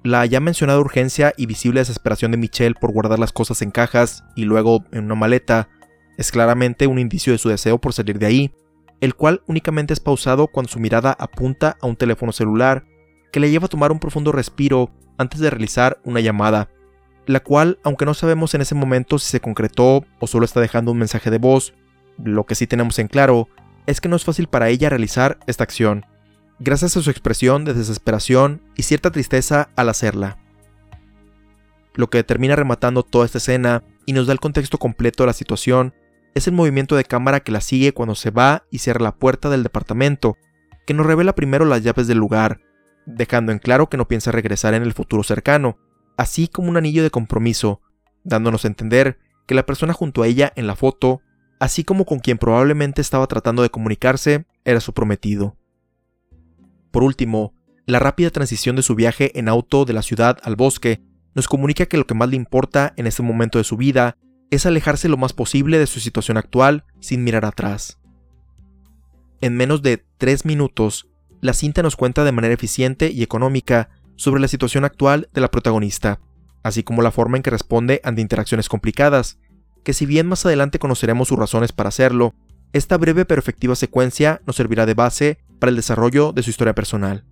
La 0.05 0.25
ya 0.27 0.39
mencionada 0.39 0.79
urgencia 0.79 1.33
y 1.37 1.47
visible 1.47 1.81
desesperación 1.81 2.31
de 2.31 2.37
Michelle 2.37 2.77
por 2.81 2.93
guardar 2.93 3.19
las 3.19 3.33
cosas 3.33 3.63
en 3.63 3.73
cajas 3.73 4.23
y 4.37 4.45
luego 4.45 4.85
en 4.93 5.07
una 5.07 5.17
maleta 5.17 5.69
es 6.23 6.31
claramente 6.31 6.87
un 6.87 6.99
indicio 6.99 7.33
de 7.33 7.39
su 7.39 7.49
deseo 7.49 7.79
por 7.79 7.93
salir 7.93 8.19
de 8.19 8.27
ahí, 8.27 8.55
el 9.01 9.15
cual 9.15 9.43
únicamente 9.47 9.93
es 9.93 10.01
pausado 10.01 10.47
cuando 10.47 10.71
su 10.71 10.79
mirada 10.79 11.15
apunta 11.19 11.77
a 11.81 11.87
un 11.87 11.97
teléfono 11.97 12.33
celular 12.33 12.85
que 13.33 13.41
le 13.41 13.51
lleva 13.51 13.67
a 13.67 13.69
tomar 13.69 13.91
un 13.91 13.99
profundo 13.99 14.31
respiro 14.31 14.91
antes 15.19 15.41
de 15.41 15.51
realizar 15.51 16.01
una 16.05 16.21
llamada, 16.21 16.69
la 17.27 17.41
cual, 17.41 17.79
aunque 17.83 18.05
no 18.05 18.15
sabemos 18.15 18.55
en 18.55 18.61
ese 18.61 18.75
momento 18.75 19.19
si 19.19 19.31
se 19.31 19.41
concretó 19.41 20.05
o 20.21 20.27
solo 20.27 20.45
está 20.45 20.61
dejando 20.61 20.93
un 20.93 20.99
mensaje 20.99 21.31
de 21.31 21.39
voz, 21.39 21.75
lo 22.23 22.47
que 22.47 22.55
sí 22.55 22.67
tenemos 22.67 22.99
en 23.01 23.09
claro 23.09 23.49
es 23.87 24.01
que 24.01 24.09
no 24.09 24.17
es 24.17 24.25
fácil 24.25 24.47
para 24.47 24.69
ella 24.69 24.89
realizar 24.89 25.39
esta 25.49 25.65
acción, 25.65 26.07
gracias 26.61 26.97
a 26.97 27.03
su 27.03 27.11
expresión 27.11 27.65
de 27.65 27.75
desesperación 27.75 28.63
y 28.77 28.85
cierta 28.85 29.11
tristeza 29.11 29.71
al 29.75 29.89
hacerla. 29.89 30.39
Lo 31.95 32.09
que 32.09 32.23
termina 32.23 32.55
rematando 32.55 33.03
toda 33.03 33.27
esta 33.27 33.39
escena 33.39 33.83
y 34.07 34.13
nos 34.13 34.29
da 34.29 34.33
el 34.33 34.41
contexto 34.41 34.79
completo 34.79 35.25
de 35.25 35.29
la 35.29 35.33
situación 35.33 35.95
es 36.35 36.47
el 36.47 36.55
movimiento 36.55 36.97
de 36.97 37.05
cámara 37.05 37.41
que 37.41 37.53
la 37.53 37.61
sigue 37.61 37.93
cuando 37.93 38.15
se 38.15 38.31
va 38.31 38.65
y 38.71 38.79
cierra 38.79 39.03
la 39.03 39.17
puerta 39.17 39.51
del 39.51 39.63
departamento, 39.63 40.37
que 40.87 40.95
nos 40.95 41.07
revela 41.07 41.35
primero 41.35 41.65
las 41.65 41.83
llaves 41.83 42.07
del 42.07 42.19
lugar, 42.19 42.61
dejando 43.07 43.53
en 43.53 43.59
claro 43.59 43.89
que 43.89 43.97
no 43.97 44.09
piensa 44.09 44.33
regresar 44.33 44.75
en 44.75 44.83
el 44.83 44.93
futuro 44.93 45.23
cercano, 45.23 45.79
así 46.17 46.49
como 46.49 46.69
un 46.71 46.77
anillo 46.77 47.03
de 47.03 47.11
compromiso, 47.11 47.81
dándonos 48.25 48.65
a 48.65 48.69
entender 48.69 49.19
que 49.47 49.55
la 49.55 49.67
persona 49.67 49.93
junto 49.93 50.23
a 50.23 50.27
ella 50.27 50.53
en 50.57 50.67
la 50.67 50.77
foto, 50.77 51.21
así 51.59 51.85
como 51.85 52.05
con 52.05 52.19
quien 52.19 52.39
probablemente 52.39 53.01
estaba 53.01 53.27
tratando 53.27 53.63
de 53.63 53.71
comunicarse, 53.71 54.47
era 54.65 54.81
su 54.81 54.93
prometido. 54.93 55.57
Por 56.91 57.03
último, 57.03 57.55
la 57.87 57.99
rápida 57.99 58.31
transición 58.31 58.77
de 58.77 58.83
su 58.83 58.95
viaje 58.95 59.39
en 59.39 59.49
auto 59.49 59.85
de 59.85 59.93
la 59.93 60.03
ciudad 60.03 60.39
al 60.43 60.57
bosque 60.57 61.03
nos 61.35 61.49
comunica 61.49 61.87
que 61.87 61.97
lo 61.97 62.07
que 62.07 62.15
más 62.15 62.29
le 62.29 62.37
importa 62.37 62.93
en 62.97 63.07
este 63.07 63.23
momento 63.23 63.59
de 63.59 63.65
su 63.65 63.77
vida 63.77 64.17
es 64.53 64.67
alejarse 64.67 65.09
lo 65.09 65.17
más 65.17 65.33
posible 65.33 65.79
de 65.79 65.87
su 65.87 65.99
situación 65.99 66.37
actual 66.37 66.85
sin 67.01 67.25
mirar 67.25 67.47
atrás. 67.47 67.99
En 69.41 69.57
menos 69.57 69.81
de 69.81 70.05
tres 70.19 70.45
minutos, 70.45 71.09
la 71.41 71.55
cinta 71.55 71.83
nos 71.83 71.97
cuenta 71.97 72.23
de 72.23 72.33
manera 72.33 72.53
eficiente 72.53 73.11
y 73.11 73.23
económica 73.23 73.89
sobre 74.15 74.43
la 74.43 74.49
situación 74.49 74.85
actual 74.85 75.31
de 75.33 75.41
la 75.41 75.51
protagonista, 75.51 76.21
así 76.63 76.83
como 76.83 77.01
la 77.01 77.11
forma 77.11 77.39
en 77.39 77.43
que 77.43 77.49
responde 77.49 78.03
ante 78.05 78.21
interacciones 78.21 78.69
complicadas, 78.69 79.39
que 79.85 79.95
si 79.95 80.05
bien 80.05 80.27
más 80.27 80.45
adelante 80.45 80.79
conoceremos 80.79 81.29
sus 81.29 81.39
razones 81.39 81.73
para 81.73 81.89
hacerlo, 81.89 82.35
esta 82.75 82.99
breve 82.99 83.25
pero 83.25 83.41
efectiva 83.41 83.75
secuencia 83.75 84.43
nos 84.47 84.57
servirá 84.57 84.85
de 84.85 84.95
base 84.95 85.39
para 85.61 85.71
el 85.71 85.77
desarrollo 85.77 86.35
de 86.35 86.43
su 86.43 86.51
historia 86.51 86.75
personal. 86.75 87.25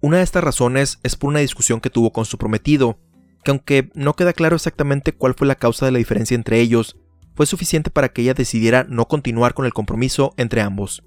Una 0.00 0.16
de 0.16 0.22
estas 0.22 0.42
razones 0.42 0.98
es 1.02 1.14
por 1.14 1.28
una 1.28 1.40
discusión 1.40 1.80
que 1.80 1.90
tuvo 1.90 2.10
con 2.10 2.24
su 2.24 2.38
prometido, 2.38 2.98
que 3.46 3.52
aunque 3.52 3.90
no 3.94 4.14
queda 4.14 4.32
claro 4.32 4.56
exactamente 4.56 5.12
cuál 5.12 5.34
fue 5.34 5.46
la 5.46 5.54
causa 5.54 5.86
de 5.86 5.92
la 5.92 5.98
diferencia 5.98 6.34
entre 6.34 6.60
ellos, 6.60 6.96
fue 7.36 7.46
suficiente 7.46 7.90
para 7.90 8.08
que 8.08 8.22
ella 8.22 8.34
decidiera 8.34 8.84
no 8.88 9.06
continuar 9.06 9.54
con 9.54 9.66
el 9.66 9.72
compromiso 9.72 10.34
entre 10.36 10.62
ambos. 10.62 11.04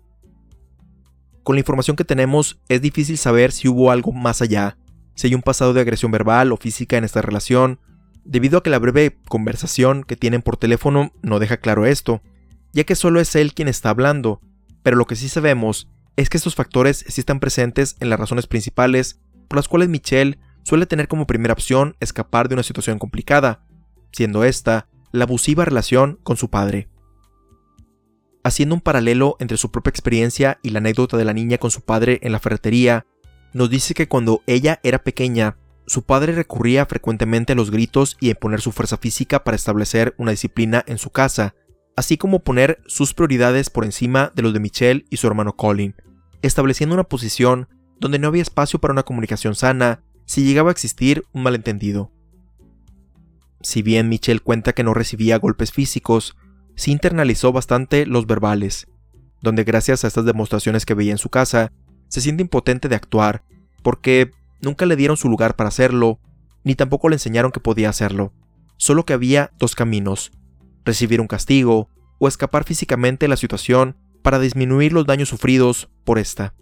Con 1.43 1.57
la 1.57 1.59
información 1.59 1.97
que 1.97 2.05
tenemos, 2.05 2.61
es 2.69 2.81
difícil 2.81 3.17
saber 3.17 3.51
si 3.51 3.67
hubo 3.67 3.91
algo 3.91 4.13
más 4.13 4.41
allá, 4.41 4.77
si 5.15 5.27
hay 5.27 5.35
un 5.35 5.41
pasado 5.41 5.73
de 5.73 5.81
agresión 5.81 6.13
verbal 6.13 6.53
o 6.53 6.57
física 6.57 6.95
en 6.95 7.03
esta 7.03 7.21
relación, 7.21 7.81
debido 8.23 8.59
a 8.59 8.63
que 8.63 8.69
la 8.69 8.79
breve 8.79 9.17
conversación 9.27 10.05
que 10.05 10.15
tienen 10.15 10.41
por 10.41 10.55
teléfono 10.55 11.11
no 11.21 11.39
deja 11.39 11.57
claro 11.57 11.85
esto, 11.85 12.21
ya 12.71 12.85
que 12.85 12.95
solo 12.95 13.19
es 13.19 13.35
él 13.35 13.53
quien 13.53 13.67
está 13.67 13.89
hablando, 13.89 14.39
pero 14.81 14.95
lo 14.95 15.07
que 15.07 15.17
sí 15.17 15.27
sabemos 15.27 15.89
es 16.15 16.29
que 16.29 16.37
estos 16.37 16.55
factores 16.55 17.03
sí 17.05 17.19
están 17.19 17.41
presentes 17.41 17.97
en 17.99 18.09
las 18.09 18.19
razones 18.19 18.47
principales 18.47 19.19
por 19.49 19.57
las 19.57 19.67
cuales 19.67 19.89
Michelle 19.89 20.39
suele 20.63 20.85
tener 20.85 21.07
como 21.07 21.27
primera 21.27 21.53
opción 21.53 21.95
escapar 21.99 22.49
de 22.49 22.55
una 22.55 22.63
situación 22.63 22.99
complicada, 22.99 23.65
siendo 24.11 24.43
esta 24.43 24.87
la 25.11 25.25
abusiva 25.25 25.65
relación 25.65 26.19
con 26.23 26.37
su 26.37 26.49
padre. 26.49 26.89
Haciendo 28.43 28.75
un 28.75 28.81
paralelo 28.81 29.35
entre 29.39 29.57
su 29.57 29.71
propia 29.71 29.89
experiencia 29.89 30.59
y 30.63 30.69
la 30.69 30.79
anécdota 30.79 31.17
de 31.17 31.25
la 31.25 31.33
niña 31.33 31.57
con 31.57 31.71
su 31.71 31.81
padre 31.81 32.19
en 32.21 32.31
la 32.31 32.39
ferretería, 32.39 33.05
nos 33.53 33.69
dice 33.69 33.93
que 33.93 34.07
cuando 34.07 34.43
ella 34.45 34.79
era 34.83 35.03
pequeña, 35.03 35.57
su 35.87 36.03
padre 36.03 36.33
recurría 36.33 36.85
frecuentemente 36.85 37.53
a 37.53 37.55
los 37.55 37.71
gritos 37.71 38.15
y 38.19 38.27
a 38.27 38.31
imponer 38.31 38.61
su 38.61 38.71
fuerza 38.71 38.97
física 38.97 39.43
para 39.43 39.55
establecer 39.55 40.13
una 40.17 40.31
disciplina 40.31 40.83
en 40.87 40.99
su 40.99 41.09
casa, 41.09 41.55
así 41.95 42.17
como 42.17 42.43
poner 42.43 42.81
sus 42.85 43.13
prioridades 43.13 43.69
por 43.69 43.85
encima 43.85 44.31
de 44.35 44.43
los 44.43 44.53
de 44.53 44.59
Michelle 44.59 45.05
y 45.09 45.17
su 45.17 45.27
hermano 45.27 45.55
Colin, 45.55 45.95
estableciendo 46.43 46.93
una 46.93 47.03
posición 47.03 47.67
donde 47.99 48.19
no 48.19 48.27
había 48.27 48.43
espacio 48.43 48.79
para 48.79 48.93
una 48.93 49.03
comunicación 49.03 49.55
sana 49.55 50.03
si 50.29 50.43
llegaba 50.43 50.69
a 50.69 50.73
existir 50.73 51.25
un 51.33 51.41
malentendido. 51.41 52.11
Si 53.63 53.81
bien 53.81 54.09
Michelle 54.09 54.39
cuenta 54.39 54.73
que 54.73 54.83
no 54.83 54.93
recibía 54.93 55.39
golpes 55.39 55.71
físicos, 55.71 56.37
se 56.75 56.91
internalizó 56.91 57.51
bastante 57.51 58.05
los 58.05 58.27
verbales, 58.27 58.87
donde 59.41 59.63
gracias 59.63 60.03
a 60.03 60.07
estas 60.07 60.25
demostraciones 60.25 60.85
que 60.85 60.93
veía 60.93 61.13
en 61.13 61.17
su 61.17 61.29
casa, 61.29 61.71
se 62.09 62.21
siente 62.21 62.43
impotente 62.43 62.89
de 62.89 62.95
actuar, 62.95 63.43
porque 63.81 64.29
nunca 64.61 64.85
le 64.85 64.95
dieron 64.95 65.17
su 65.17 65.29
lugar 65.29 65.55
para 65.55 65.69
hacerlo, 65.69 66.19
ni 66.63 66.75
tampoco 66.75 67.09
le 67.09 67.15
enseñaron 67.15 67.51
que 67.51 67.59
podía 67.59 67.89
hacerlo, 67.89 68.31
solo 68.77 69.05
que 69.05 69.13
había 69.13 69.49
dos 69.57 69.73
caminos, 69.73 70.31
recibir 70.85 71.21
un 71.21 71.27
castigo 71.27 71.89
o 72.19 72.27
escapar 72.27 72.65
físicamente 72.65 73.25
de 73.25 73.29
la 73.29 73.35
situación 73.35 73.97
para 74.21 74.37
disminuir 74.37 74.93
los 74.93 75.07
daños 75.07 75.29
sufridos 75.29 75.89
por 76.03 76.19
esta. 76.19 76.53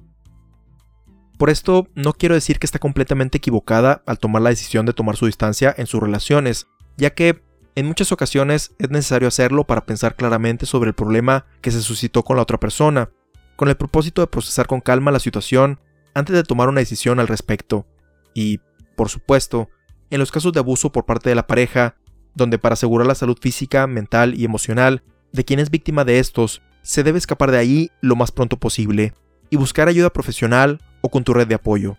Por 1.37 1.51
esto 1.51 1.87
no 1.93 2.13
quiero 2.13 2.35
decir 2.35 2.57
que 2.57 2.65
está 2.65 2.79
completamente 2.79 3.37
equivocada 3.37 4.01
al 4.07 4.17
tomar 4.17 4.41
la 4.41 4.49
decisión 4.49 4.85
de 4.85 4.93
tomar 4.93 5.15
su 5.15 5.27
distancia 5.27 5.73
en 5.77 5.85
sus 5.85 6.01
relaciones, 6.01 6.67
ya 6.97 7.11
que 7.11 7.43
en 7.75 7.85
muchas 7.85 8.11
ocasiones 8.11 8.73
es 8.79 8.89
necesario 8.89 9.27
hacerlo 9.27 9.63
para 9.65 9.85
pensar 9.85 10.15
claramente 10.15 10.65
sobre 10.65 10.89
el 10.89 10.95
problema 10.95 11.45
que 11.61 11.69
se 11.69 11.81
suscitó 11.81 12.23
con 12.23 12.35
la 12.35 12.41
otra 12.41 12.59
persona, 12.59 13.11
con 13.55 13.69
el 13.69 13.77
propósito 13.77 14.21
de 14.21 14.27
procesar 14.27 14.65
con 14.65 14.81
calma 14.81 15.11
la 15.11 15.19
situación 15.19 15.79
antes 16.15 16.35
de 16.35 16.43
tomar 16.43 16.69
una 16.69 16.79
decisión 16.79 17.19
al 17.19 17.27
respecto. 17.27 17.85
Y, 18.33 18.59
por 18.95 19.09
supuesto, 19.09 19.69
en 20.09 20.19
los 20.19 20.31
casos 20.31 20.53
de 20.53 20.59
abuso 20.59 20.91
por 20.91 21.05
parte 21.05 21.29
de 21.29 21.35
la 21.35 21.45
pareja, 21.45 21.97
donde 22.33 22.57
para 22.57 22.73
asegurar 22.73 23.05
la 23.05 23.13
salud 23.13 23.37
física, 23.39 23.85
mental 23.85 24.33
y 24.33 24.43
emocional 24.43 25.03
de 25.31 25.45
quien 25.45 25.59
es 25.59 25.69
víctima 25.69 26.03
de 26.03 26.17
estos, 26.17 26.63
se 26.81 27.03
debe 27.03 27.19
escapar 27.19 27.51
de 27.51 27.59
ahí 27.59 27.91
lo 28.01 28.15
más 28.15 28.31
pronto 28.31 28.57
posible 28.57 29.13
y 29.51 29.57
buscar 29.57 29.87
ayuda 29.87 30.11
profesional 30.11 30.79
o 31.01 31.09
con 31.09 31.23
tu 31.23 31.33
red 31.33 31.47
de 31.47 31.55
apoyo. 31.55 31.97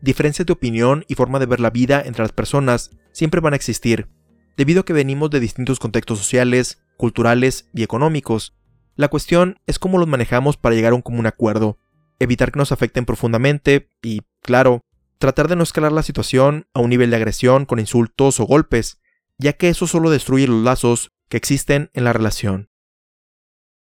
Diferencias 0.00 0.46
de 0.46 0.52
opinión 0.52 1.04
y 1.08 1.14
forma 1.14 1.38
de 1.38 1.46
ver 1.46 1.60
la 1.60 1.70
vida 1.70 2.02
entre 2.04 2.22
las 2.22 2.32
personas 2.32 2.90
siempre 3.12 3.40
van 3.40 3.54
a 3.54 3.56
existir, 3.56 4.08
debido 4.56 4.82
a 4.82 4.84
que 4.84 4.92
venimos 4.92 5.30
de 5.30 5.40
distintos 5.40 5.78
contextos 5.78 6.18
sociales, 6.18 6.82
culturales 6.96 7.70
y 7.72 7.82
económicos. 7.82 8.54
La 8.96 9.08
cuestión 9.08 9.58
es 9.66 9.78
cómo 9.78 9.98
los 9.98 10.06
manejamos 10.08 10.56
para 10.56 10.74
llegar 10.74 10.92
a 10.92 10.96
un 10.96 11.02
común 11.02 11.26
acuerdo, 11.26 11.78
evitar 12.18 12.52
que 12.52 12.58
nos 12.58 12.72
afecten 12.72 13.06
profundamente 13.06 13.88
y, 14.02 14.20
claro, 14.42 14.82
tratar 15.18 15.48
de 15.48 15.56
no 15.56 15.62
escalar 15.62 15.92
la 15.92 16.02
situación 16.02 16.66
a 16.74 16.80
un 16.80 16.90
nivel 16.90 17.10
de 17.10 17.16
agresión 17.16 17.64
con 17.64 17.80
insultos 17.80 18.40
o 18.40 18.44
golpes, 18.44 19.00
ya 19.38 19.54
que 19.54 19.68
eso 19.68 19.86
solo 19.86 20.10
destruye 20.10 20.46
los 20.46 20.62
lazos 20.62 21.12
que 21.28 21.36
existen 21.36 21.90
en 21.94 22.04
la 22.04 22.12
relación. 22.12 22.68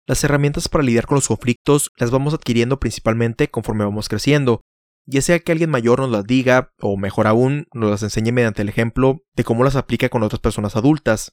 Las 0.06 0.22
herramientas 0.22 0.68
para 0.68 0.84
lidiar 0.84 1.06
con 1.06 1.16
los 1.16 1.28
conflictos 1.28 1.90
las 1.96 2.10
vamos 2.10 2.34
adquiriendo 2.34 2.78
principalmente 2.78 3.48
conforme 3.48 3.84
vamos 3.84 4.08
creciendo, 4.08 4.60
ya 5.06 5.22
sea 5.22 5.38
que 5.38 5.52
alguien 5.52 5.70
mayor 5.70 6.00
nos 6.00 6.10
las 6.10 6.24
diga, 6.24 6.72
o 6.80 6.96
mejor 6.96 7.26
aún, 7.26 7.66
nos 7.72 7.90
las 7.90 8.02
enseñe 8.02 8.32
mediante 8.32 8.62
el 8.62 8.68
ejemplo 8.68 9.22
de 9.34 9.44
cómo 9.44 9.64
las 9.64 9.76
aplica 9.76 10.08
con 10.08 10.22
otras 10.22 10.40
personas 10.40 10.76
adultas. 10.76 11.32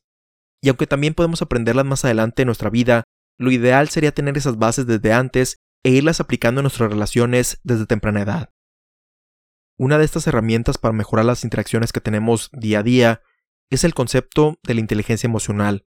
Y 0.62 0.70
aunque 0.70 0.88
también 0.88 1.14
podemos 1.14 1.42
aprenderlas 1.42 1.86
más 1.86 2.06
adelante 2.06 2.44
en 2.44 2.48
nuestra 2.48 2.70
vida, 2.70 3.04
lo 3.38 3.52
ideal 3.52 3.90
sería 3.90 4.14
tener 4.14 4.38
esas 4.38 4.58
bases 4.58 4.86
desde 4.86 5.14
antes 5.14 5.58
e 5.84 5.90
irlas 5.90 6.20
aplicando 6.20 6.60
en 6.60 6.64
nuestras 6.64 6.92
relaciones 6.92 7.60
desde 7.64 7.86
temprana 7.88 8.22
edad. 8.22 8.50
Una 9.78 9.98
de 9.98 10.06
estas 10.06 10.28
herramientas 10.28 10.78
para 10.78 10.94
mejorar 10.94 11.26
las 11.26 11.44
interacciones 11.44 11.92
que 11.92 12.02
tenemos 12.02 12.50
día 12.54 12.80
a 12.80 12.84
día 12.84 13.22
es 13.70 13.84
el 13.84 13.94
concepto 13.94 14.60
de 14.64 14.76
la 14.76 14.82
inteligencia 14.82 15.28
emocional, 15.28 15.86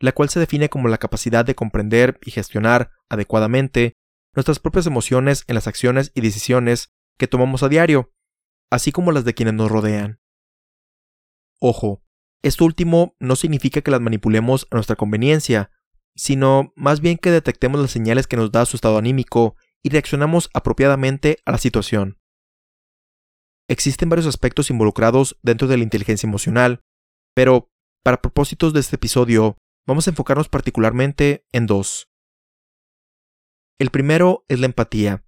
la 0.00 0.12
cual 0.12 0.28
se 0.28 0.40
define 0.40 0.68
como 0.68 0.88
la 0.88 0.98
capacidad 0.98 1.44
de 1.44 1.54
comprender 1.54 2.18
y 2.24 2.30
gestionar 2.30 2.92
adecuadamente 3.08 3.94
nuestras 4.34 4.58
propias 4.58 4.86
emociones 4.86 5.44
en 5.48 5.54
las 5.54 5.66
acciones 5.66 6.12
y 6.14 6.20
decisiones 6.20 6.92
que 7.18 7.26
tomamos 7.26 7.62
a 7.62 7.68
diario, 7.68 8.12
así 8.70 8.92
como 8.92 9.12
las 9.12 9.24
de 9.24 9.34
quienes 9.34 9.54
nos 9.54 9.70
rodean. 9.70 10.20
Ojo, 11.60 12.02
esto 12.42 12.64
último 12.64 13.16
no 13.18 13.34
significa 13.34 13.80
que 13.80 13.90
las 13.90 14.00
manipulemos 14.00 14.68
a 14.70 14.76
nuestra 14.76 14.96
conveniencia, 14.96 15.72
sino 16.14 16.72
más 16.76 17.00
bien 17.00 17.18
que 17.18 17.30
detectemos 17.30 17.80
las 17.80 17.90
señales 17.90 18.26
que 18.26 18.36
nos 18.36 18.52
da 18.52 18.64
su 18.64 18.76
estado 18.76 18.98
anímico 18.98 19.56
y 19.82 19.90
reaccionamos 19.90 20.50
apropiadamente 20.54 21.38
a 21.44 21.52
la 21.52 21.58
situación. 21.58 22.18
Existen 23.68 24.08
varios 24.08 24.26
aspectos 24.26 24.70
involucrados 24.70 25.38
dentro 25.42 25.68
de 25.68 25.76
la 25.76 25.82
inteligencia 25.82 26.26
emocional, 26.26 26.80
pero 27.34 27.70
para 28.04 28.22
propósitos 28.22 28.72
de 28.72 28.80
este 28.80 28.96
episodio 28.96 29.58
vamos 29.88 30.06
a 30.06 30.10
enfocarnos 30.10 30.50
particularmente 30.50 31.46
en 31.50 31.66
dos. 31.66 32.10
El 33.80 33.90
primero 33.90 34.44
es 34.48 34.60
la 34.60 34.66
empatía, 34.66 35.24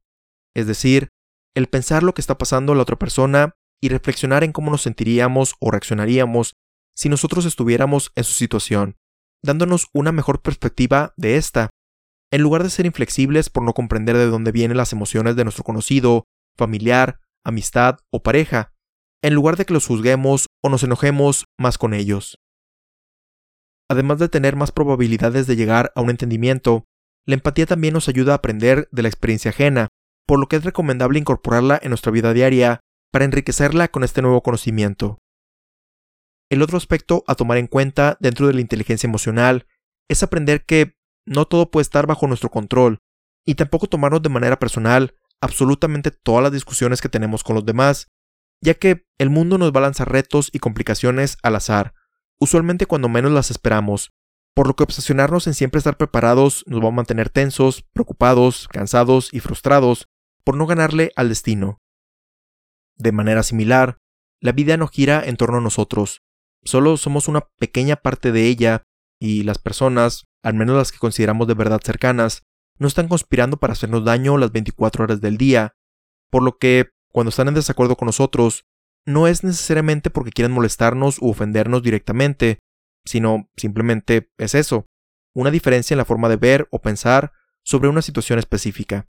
es 0.55 0.67
decir, 0.67 1.09
el 1.57 1.67
pensar 1.67 2.02
lo 2.02 2.12
que 2.12 2.21
está 2.21 2.37
pasando 2.37 2.73
a 2.73 2.76
la 2.76 2.83
otra 2.83 2.99
persona 2.99 3.55
y 3.81 3.88
reflexionar 3.88 4.45
en 4.45 4.52
cómo 4.52 4.71
nos 4.71 4.83
sentiríamos 4.83 5.55
o 5.61 5.71
reaccionaríamos 5.71 6.57
si 6.95 7.09
nosotros 7.09 7.47
estuviéramos 7.47 8.12
en 8.17 8.25
su 8.25 8.35
situación, 8.35 8.97
dándonos 9.43 9.88
una 9.95 10.12
mejor 10.12 10.43
perspectiva 10.43 11.14
de 11.17 11.37
esta, 11.37 11.71
en 12.31 12.43
lugar 12.43 12.62
de 12.62 12.71
ser 12.71 12.85
inflexibles 12.85 13.49
por 13.49 13.62
no 13.62 13.73
comprender 13.73 14.17
de 14.19 14.26
dónde 14.26 14.52
vienen 14.52 14.76
las 14.76 14.93
emociones 14.93 15.37
de 15.37 15.45
nuestro 15.45 15.64
conocido, 15.64 16.25
familiar, 16.59 17.21
amistad 17.45 17.99
o 18.12 18.23
pareja, 18.23 18.75
en 19.23 19.33
lugar 19.33 19.57
de 19.57 19.64
que 19.64 19.73
los 19.73 19.87
juzguemos 19.87 20.49
o 20.62 20.69
nos 20.69 20.83
enojemos 20.83 21.47
más 21.59 21.79
con 21.79 21.95
ellos. 21.95 22.38
Además 23.90 24.20
de 24.20 24.28
tener 24.28 24.54
más 24.54 24.70
probabilidades 24.70 25.49
de 25.49 25.56
llegar 25.56 25.90
a 25.97 26.00
un 26.00 26.11
entendimiento, 26.11 26.85
la 27.26 27.35
empatía 27.35 27.66
también 27.66 27.92
nos 27.92 28.09
ayuda 28.09 28.32
a 28.32 28.37
aprender 28.37 28.88
de 28.92 29.02
la 29.02 29.09
experiencia 29.09 29.50
ajena, 29.50 29.88
por 30.28 30.38
lo 30.38 30.47
que 30.47 30.54
es 30.54 30.62
recomendable 30.62 31.18
incorporarla 31.18 31.80
en 31.82 31.88
nuestra 31.88 32.12
vida 32.12 32.32
diaria 32.32 32.78
para 33.11 33.25
enriquecerla 33.25 33.88
con 33.88 34.04
este 34.04 34.23
nuevo 34.23 34.44
conocimiento. 34.44 35.18
El 36.52 36.62
otro 36.62 36.76
aspecto 36.76 37.25
a 37.26 37.35
tomar 37.35 37.59
en 37.59 37.66
cuenta 37.66 38.16
dentro 38.20 38.47
de 38.47 38.54
la 38.54 38.61
inteligencia 38.61 39.09
emocional 39.09 39.66
es 40.09 40.23
aprender 40.23 40.64
que 40.64 40.94
no 41.26 41.47
todo 41.47 41.73
puede 41.73 41.82
estar 41.82 42.06
bajo 42.06 42.28
nuestro 42.28 42.49
control 42.49 42.99
y 43.44 43.56
tampoco 43.56 43.88
tomarnos 43.88 44.23
de 44.23 44.28
manera 44.28 44.61
personal 44.61 45.16
absolutamente 45.40 46.12
todas 46.12 46.44
las 46.44 46.52
discusiones 46.52 47.00
que 47.00 47.09
tenemos 47.09 47.42
con 47.42 47.56
los 47.56 47.66
demás, 47.66 48.06
ya 48.62 48.75
que 48.75 49.04
el 49.18 49.30
mundo 49.30 49.59
nos 49.59 49.73
va 49.73 49.90
retos 50.04 50.49
y 50.52 50.61
complicaciones 50.61 51.38
al 51.42 51.56
azar, 51.56 51.92
usualmente 52.40 52.87
cuando 52.87 53.09
menos 53.09 53.30
las 53.30 53.50
esperamos, 53.50 54.11
por 54.54 54.66
lo 54.66 54.75
que 54.75 54.82
obsesionarnos 54.82 55.47
en 55.47 55.54
siempre 55.54 55.78
estar 55.78 55.97
preparados 55.97 56.64
nos 56.66 56.82
va 56.82 56.88
a 56.88 56.92
mantener 56.92 57.28
tensos, 57.28 57.85
preocupados, 57.92 58.66
cansados 58.68 59.28
y 59.32 59.40
frustrados 59.40 60.09
por 60.42 60.56
no 60.56 60.66
ganarle 60.66 61.12
al 61.14 61.28
destino. 61.28 61.78
De 62.97 63.12
manera 63.12 63.42
similar, 63.42 63.99
la 64.40 64.52
vida 64.52 64.76
no 64.76 64.88
gira 64.88 65.23
en 65.25 65.37
torno 65.37 65.59
a 65.59 65.61
nosotros, 65.61 66.23
solo 66.64 66.97
somos 66.97 67.28
una 67.28 67.42
pequeña 67.59 67.97
parte 67.97 68.32
de 68.32 68.47
ella 68.47 68.82
y 69.20 69.44
las 69.44 69.59
personas, 69.59 70.25
al 70.42 70.54
menos 70.54 70.76
las 70.76 70.92
que 70.92 70.99
consideramos 70.99 71.47
de 71.47 71.54
verdad 71.54 71.80
cercanas, 71.85 72.42
no 72.78 72.88
están 72.88 73.09
conspirando 73.09 73.59
para 73.59 73.75
hacernos 73.75 74.04
daño 74.04 74.38
las 74.38 74.52
24 74.52 75.04
horas 75.04 75.20
del 75.20 75.37
día, 75.37 75.75
por 76.30 76.42
lo 76.42 76.56
que, 76.56 76.88
cuando 77.12 77.28
están 77.28 77.49
en 77.49 77.54
desacuerdo 77.54 77.97
con 77.97 78.06
nosotros, 78.06 78.64
no 79.07 79.26
es 79.26 79.45
necesariamente 79.45 80.11
porque 80.11 80.30
quieran 80.30 80.52
molestarnos 80.52 81.19
u 81.21 81.30
ofendernos 81.30 81.83
directamente, 81.83 82.59
sino 83.04 83.49
simplemente 83.57 84.30
es 84.38 84.54
eso, 84.54 84.87
una 85.35 85.50
diferencia 85.50 85.95
en 85.95 85.99
la 85.99 86.04
forma 86.04 86.28
de 86.28 86.37
ver 86.37 86.69
o 86.71 86.80
pensar 86.80 87.33
sobre 87.64 87.88
una 87.88 88.02
situación 88.02 88.38
específica. 88.38 89.09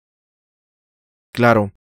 Claro, 1.34 1.74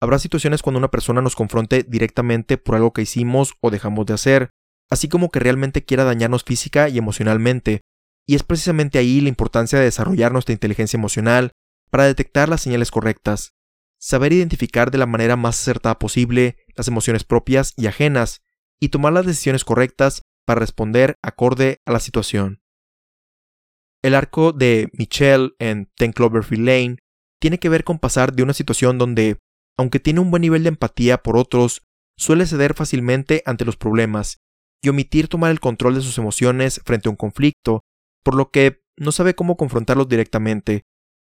habrá 0.00 0.18
situaciones 0.18 0.62
cuando 0.62 0.78
una 0.78 0.90
persona 0.90 1.20
nos 1.20 1.36
confronte 1.36 1.84
directamente 1.84 2.58
por 2.58 2.74
algo 2.74 2.92
que 2.92 3.02
hicimos 3.02 3.54
o 3.60 3.70
dejamos 3.70 4.06
de 4.06 4.14
hacer, 4.14 4.50
así 4.90 5.08
como 5.08 5.30
que 5.30 5.40
realmente 5.40 5.84
quiera 5.84 6.04
dañarnos 6.04 6.44
física 6.44 6.88
y 6.88 6.98
emocionalmente, 6.98 7.80
y 8.26 8.34
es 8.34 8.42
precisamente 8.42 8.98
ahí 8.98 9.20
la 9.20 9.28
importancia 9.28 9.78
de 9.78 9.84
desarrollar 9.84 10.32
nuestra 10.32 10.52
inteligencia 10.52 10.96
emocional 10.96 11.52
para 11.90 12.04
detectar 12.04 12.48
las 12.48 12.62
señales 12.62 12.90
correctas, 12.90 13.50
saber 14.00 14.32
identificar 14.32 14.90
de 14.90 14.98
la 14.98 15.06
manera 15.06 15.36
más 15.36 15.60
acertada 15.60 15.98
posible 15.98 16.56
las 16.76 16.88
emociones 16.88 17.24
propias 17.24 17.72
y 17.76 17.86
ajenas, 17.86 18.42
y 18.80 18.88
tomar 18.88 19.12
las 19.12 19.26
decisiones 19.26 19.64
correctas 19.64 20.22
para 20.46 20.60
responder 20.60 21.16
acorde 21.22 21.80
a 21.86 21.92
la 21.92 22.00
situación. 22.00 22.60
El 24.02 24.14
arco 24.14 24.52
de 24.52 24.90
Michelle 24.92 25.52
en 25.58 25.90
Ten 25.96 26.12
Cloverfield 26.12 26.66
Lane 26.66 26.96
tiene 27.40 27.58
que 27.58 27.68
ver 27.68 27.84
con 27.84 27.98
pasar 27.98 28.34
de 28.34 28.42
una 28.42 28.52
situación 28.52 28.98
donde, 28.98 29.38
aunque 29.78 30.00
tiene 30.00 30.20
un 30.20 30.30
buen 30.30 30.42
nivel 30.42 30.62
de 30.62 30.68
empatía 30.70 31.22
por 31.22 31.36
otros, 31.36 31.82
suele 32.16 32.46
ceder 32.46 32.74
fácilmente 32.74 33.42
ante 33.46 33.64
los 33.64 33.76
problemas 33.76 34.38
y 34.82 34.90
omitir 34.90 35.28
tomar 35.28 35.50
el 35.50 35.60
control 35.60 35.94
de 35.94 36.02
sus 36.02 36.18
emociones 36.18 36.80
frente 36.84 37.08
a 37.08 37.10
un 37.10 37.16
conflicto, 37.16 37.82
por 38.22 38.34
lo 38.34 38.50
que 38.50 38.82
no 38.96 39.12
sabe 39.12 39.34
cómo 39.34 39.56
confrontarlos 39.56 40.08
directamente, 40.08 40.84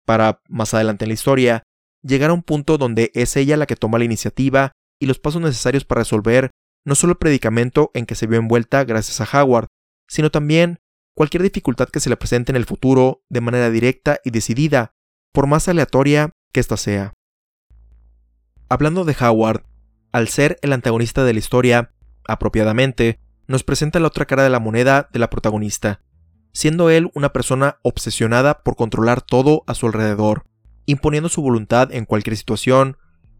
para, 0.05 0.41
más 0.49 0.73
adelante 0.73 1.05
en 1.05 1.09
la 1.09 1.13
historia, 1.15 1.63
llegar 2.03 2.29
a 2.29 2.33
un 2.33 2.43
punto 2.43 2.77
donde 2.77 3.11
es 3.15 3.35
ella 3.37 3.57
la 3.57 3.65
que 3.65 3.75
toma 3.75 3.97
la 3.97 4.05
iniciativa 4.05 4.73
y 4.99 5.05
los 5.05 5.19
pasos 5.19 5.41
necesarios 5.41 5.85
para 5.85 6.01
resolver 6.01 6.51
no 6.85 6.95
solo 6.95 7.13
el 7.13 7.17
predicamento 7.17 7.91
en 7.93 8.05
que 8.05 8.15
se 8.15 8.27
vio 8.27 8.37
envuelta 8.37 8.83
gracias 8.83 9.19
a 9.19 9.41
Howard, 9.41 9.67
sino 10.07 10.29
también 10.29 10.79
cualquier 11.15 11.43
dificultad 11.43 11.89
que 11.89 11.99
se 11.99 12.09
le 12.09 12.17
presente 12.17 12.51
en 12.51 12.55
el 12.55 12.65
futuro 12.65 13.23
de 13.29 13.41
manera 13.41 13.69
directa 13.69 14.19
y 14.23 14.29
decidida, 14.29 14.93
por 15.33 15.47
más 15.47 15.67
aleatoria 15.67 16.31
que 16.53 16.59
ésta 16.59 16.77
sea. 16.77 17.13
Hablando 18.69 19.03
de 19.03 19.15
Howard, 19.19 19.63
al 20.11 20.27
ser 20.27 20.57
el 20.61 20.73
antagonista 20.73 21.23
de 21.23 21.33
la 21.33 21.39
historia, 21.39 21.91
apropiadamente, 22.27 23.19
nos 23.47 23.63
presenta 23.63 23.99
la 23.99 24.07
otra 24.07 24.25
cara 24.25 24.43
de 24.43 24.49
la 24.49 24.59
moneda 24.59 25.09
de 25.11 25.19
la 25.19 25.29
protagonista, 25.29 26.01
siendo 26.53 26.89
él 26.89 27.11
una 27.13 27.33
persona 27.33 27.77
obsesionada 27.81 28.63
por 28.63 28.75
controlar 28.75 29.21
todo 29.21 29.63
a 29.67 29.73
su 29.75 29.87
alrededor, 29.87 30.45
imponiendo 30.85 31.29
su 31.29 31.41
voluntad 31.41 31.91
en 31.91 32.05
cualquier 32.05 32.37
situación, 32.37 32.97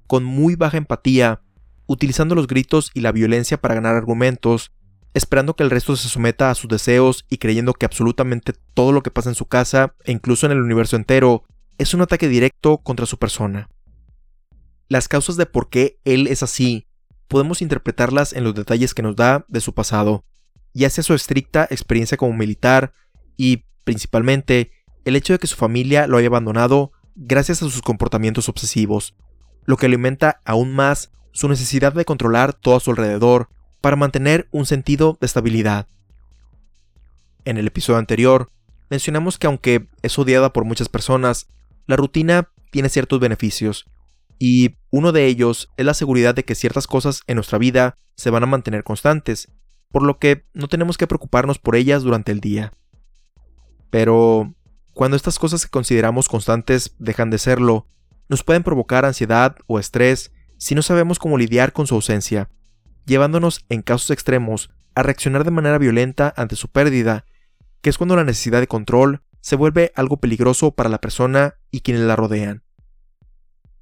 con 0.07 0.23
muy 0.23 0.55
baja 0.55 0.77
empatía 0.77 1.41
utilizando 1.87 2.35
los 2.35 2.47
gritos 2.47 2.91
y 2.93 3.01
la 3.01 3.11
violencia 3.11 3.57
para 3.57 3.75
ganar 3.75 3.95
argumentos, 3.95 4.71
esperando 5.13 5.55
que 5.55 5.63
el 5.63 5.69
resto 5.69 5.95
se 5.95 6.09
someta 6.09 6.51
a 6.51 6.55
sus 6.55 6.69
deseos 6.69 7.25
y 7.29 7.37
creyendo 7.37 7.73
que 7.73 7.85
absolutamente 7.85 8.53
todo 8.73 8.91
lo 8.91 9.01
que 9.01 9.11
pasa 9.11 9.29
en 9.29 9.35
su 9.35 9.45
casa, 9.45 9.95
e 10.03 10.11
incluso 10.11 10.45
en 10.45 10.51
el 10.51 10.61
universo 10.61 10.95
entero, 10.95 11.43
es 11.77 11.93
un 11.93 12.01
ataque 12.01 12.27
directo 12.27 12.77
contra 12.79 13.05
su 13.05 13.17
persona. 13.17 13.69
Las 14.87 15.07
causas 15.07 15.35
de 15.37 15.45
por 15.45 15.69
qué 15.69 15.99
él 16.05 16.27
es 16.27 16.43
así 16.43 16.87
podemos 17.27 17.61
interpretarlas 17.61 18.33
en 18.33 18.43
los 18.43 18.53
detalles 18.53 18.93
que 18.93 19.01
nos 19.01 19.15
da 19.15 19.45
de 19.47 19.61
su 19.61 19.73
pasado, 19.73 20.25
ya 20.73 20.89
sea 20.89 21.03
su 21.03 21.13
estricta 21.13 21.67
experiencia 21.69 22.17
como 22.17 22.33
militar 22.33 22.93
y, 23.35 23.65
principalmente, 23.83 24.71
el 25.05 25.15
hecho 25.15 25.33
de 25.33 25.39
que 25.39 25.47
su 25.47 25.55
familia 25.55 26.07
lo 26.07 26.17
haya 26.17 26.27
abandonado 26.27 26.91
gracias 27.15 27.61
a 27.61 27.69
sus 27.69 27.81
comportamientos 27.81 28.49
obsesivos, 28.49 29.15
lo 29.65 29.77
que 29.77 29.85
alimenta 29.85 30.41
aún 30.45 30.73
más 30.73 31.11
su 31.35 31.49
necesidad 31.49 31.91
de 31.91 32.05
controlar 32.05 32.53
todo 32.53 32.77
a 32.77 32.79
su 32.79 32.91
alrededor 32.91 33.49
para 33.81 33.97
mantener 33.97 34.47
un 34.51 34.65
sentido 34.65 35.17
de 35.19 35.27
estabilidad. 35.27 35.87
En 37.43 37.57
el 37.57 37.67
episodio 37.67 37.99
anterior, 37.99 38.49
mencionamos 38.89 39.37
que 39.37 39.47
aunque 39.47 39.89
es 40.01 40.17
odiada 40.17 40.53
por 40.53 40.63
muchas 40.63 40.87
personas, 40.87 41.47
la 41.87 41.97
rutina 41.97 42.51
tiene 42.71 42.87
ciertos 42.87 43.19
beneficios, 43.19 43.85
y 44.39 44.77
uno 44.91 45.11
de 45.11 45.25
ellos 45.25 45.69
es 45.75 45.85
la 45.85 45.93
seguridad 45.93 46.35
de 46.35 46.45
que 46.45 46.55
ciertas 46.55 46.87
cosas 46.87 47.21
en 47.27 47.35
nuestra 47.35 47.57
vida 47.57 47.97
se 48.15 48.29
van 48.29 48.43
a 48.43 48.47
mantener 48.47 48.85
constantes, 48.85 49.51
por 49.91 50.03
lo 50.03 50.19
que 50.19 50.45
no 50.53 50.69
tenemos 50.69 50.97
que 50.97 51.05
preocuparnos 51.05 51.59
por 51.59 51.75
ellas 51.75 52.01
durante 52.01 52.31
el 52.31 52.39
día. 52.39 52.71
Pero, 53.89 54.55
cuando 54.93 55.17
estas 55.17 55.37
cosas 55.37 55.65
que 55.65 55.69
consideramos 55.69 56.29
constantes 56.29 56.95
dejan 56.97 57.29
de 57.29 57.39
serlo, 57.39 57.87
nos 58.29 58.43
pueden 58.43 58.63
provocar 58.63 59.03
ansiedad 59.03 59.57
o 59.67 59.79
estrés 59.79 60.31
si 60.57 60.75
no 60.75 60.81
sabemos 60.81 61.19
cómo 61.19 61.37
lidiar 61.37 61.73
con 61.73 61.87
su 61.87 61.95
ausencia, 61.95 62.49
llevándonos 63.05 63.65
en 63.69 63.81
casos 63.81 64.11
extremos 64.11 64.71
a 64.95 65.03
reaccionar 65.03 65.43
de 65.43 65.51
manera 65.51 65.77
violenta 65.77 66.33
ante 66.37 66.55
su 66.55 66.69
pérdida, 66.69 67.25
que 67.81 67.89
es 67.89 67.97
cuando 67.97 68.15
la 68.15 68.23
necesidad 68.23 68.59
de 68.59 68.67
control 68.67 69.21
se 69.41 69.55
vuelve 69.55 69.91
algo 69.95 70.17
peligroso 70.17 70.71
para 70.71 70.89
la 70.89 70.99
persona 70.99 71.55
y 71.69 71.81
quienes 71.81 72.03
la 72.03 72.15
rodean. 72.15 72.63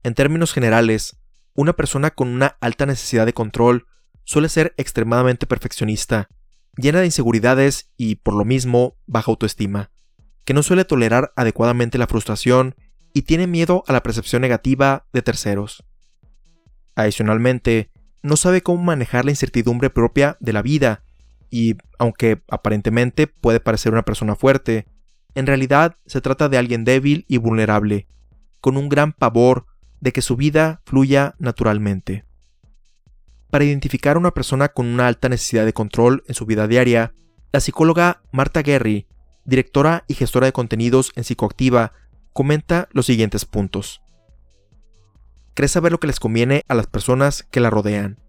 En 0.03 0.13
términos 0.13 0.51
generales, 0.51 1.17
una 1.53 1.73
persona 1.73 2.11
con 2.11 2.27
una 2.27 2.57
alta 2.59 2.85
necesidad 2.85 3.25
de 3.25 3.33
control 3.33 3.85
suele 4.25 4.49
ser 4.49 4.73
extremadamente 4.77 5.47
perfeccionista, 5.47 6.27
llena 6.75 6.99
de 6.99 7.05
inseguridades 7.05 7.91
y, 7.95 8.15
por 8.15 8.33
lo 8.33 8.43
mismo, 8.43 8.97
baja 9.05 9.31
autoestima, 9.31 9.91
que 10.43 10.53
no 10.53 10.63
suele 10.63 10.83
tolerar 10.83 11.31
adecuadamente 11.35 11.97
la 11.97 12.07
frustración 12.07 12.75
y 13.13 13.21
tiene 13.21 13.47
miedo 13.47 13.83
a 13.87 13.93
la 13.93 14.03
percepción 14.03 14.41
negativa 14.41 15.07
de 15.13 15.21
terceros. 15.21 15.85
Adicionalmente, 16.95 17.91
no 18.21 18.37
sabe 18.37 18.61
cómo 18.61 18.83
manejar 18.83 19.25
la 19.25 19.31
incertidumbre 19.31 19.89
propia 19.89 20.37
de 20.39 20.53
la 20.53 20.61
vida, 20.61 21.03
y 21.49 21.75
aunque 21.99 22.41
aparentemente 22.49 23.27
puede 23.27 23.59
parecer 23.59 23.91
una 23.91 24.05
persona 24.05 24.35
fuerte, 24.35 24.87
en 25.35 25.47
realidad 25.47 25.97
se 26.05 26.21
trata 26.21 26.49
de 26.49 26.57
alguien 26.57 26.83
débil 26.83 27.25
y 27.27 27.37
vulnerable, 27.37 28.07
con 28.61 28.77
un 28.77 28.89
gran 28.89 29.13
pavor 29.13 29.65
de 29.99 30.11
que 30.11 30.21
su 30.21 30.35
vida 30.35 30.81
fluya 30.85 31.35
naturalmente. 31.39 32.25
para 33.53 33.65
identificar 33.65 34.15
a 34.15 34.19
una 34.19 34.33
persona 34.33 34.69
con 34.69 34.87
una 34.87 35.05
alta 35.05 35.29
necesidad 35.29 35.63
de 35.63 35.73
control 35.73 36.23
en 36.27 36.33
su 36.33 36.47
vida 36.47 36.67
diaria, 36.67 37.13
la 37.51 37.59
psicóloga 37.59 38.23
Marta 38.31 38.63
Guerri, 38.63 39.05
directora 39.45 40.05
y 40.07 40.15
gestora 40.15 40.47
de 40.47 40.53
contenidos 40.53 41.11
en 41.15 41.23
Psicoactiva, 41.23 41.93
comenta 42.33 42.89
los 42.93 43.05
siguientes 43.05 43.45
puntos. 43.45 44.01
Cree 45.53 45.67
saber 45.67 45.91
lo 45.91 45.99
que 45.99 46.07
les 46.07 46.19
conviene 46.19 46.63
a 46.67 46.73
las 46.73 46.87
personas 46.87 47.43
que 47.43 47.59
la 47.59 47.69
rodean. 47.69 48.19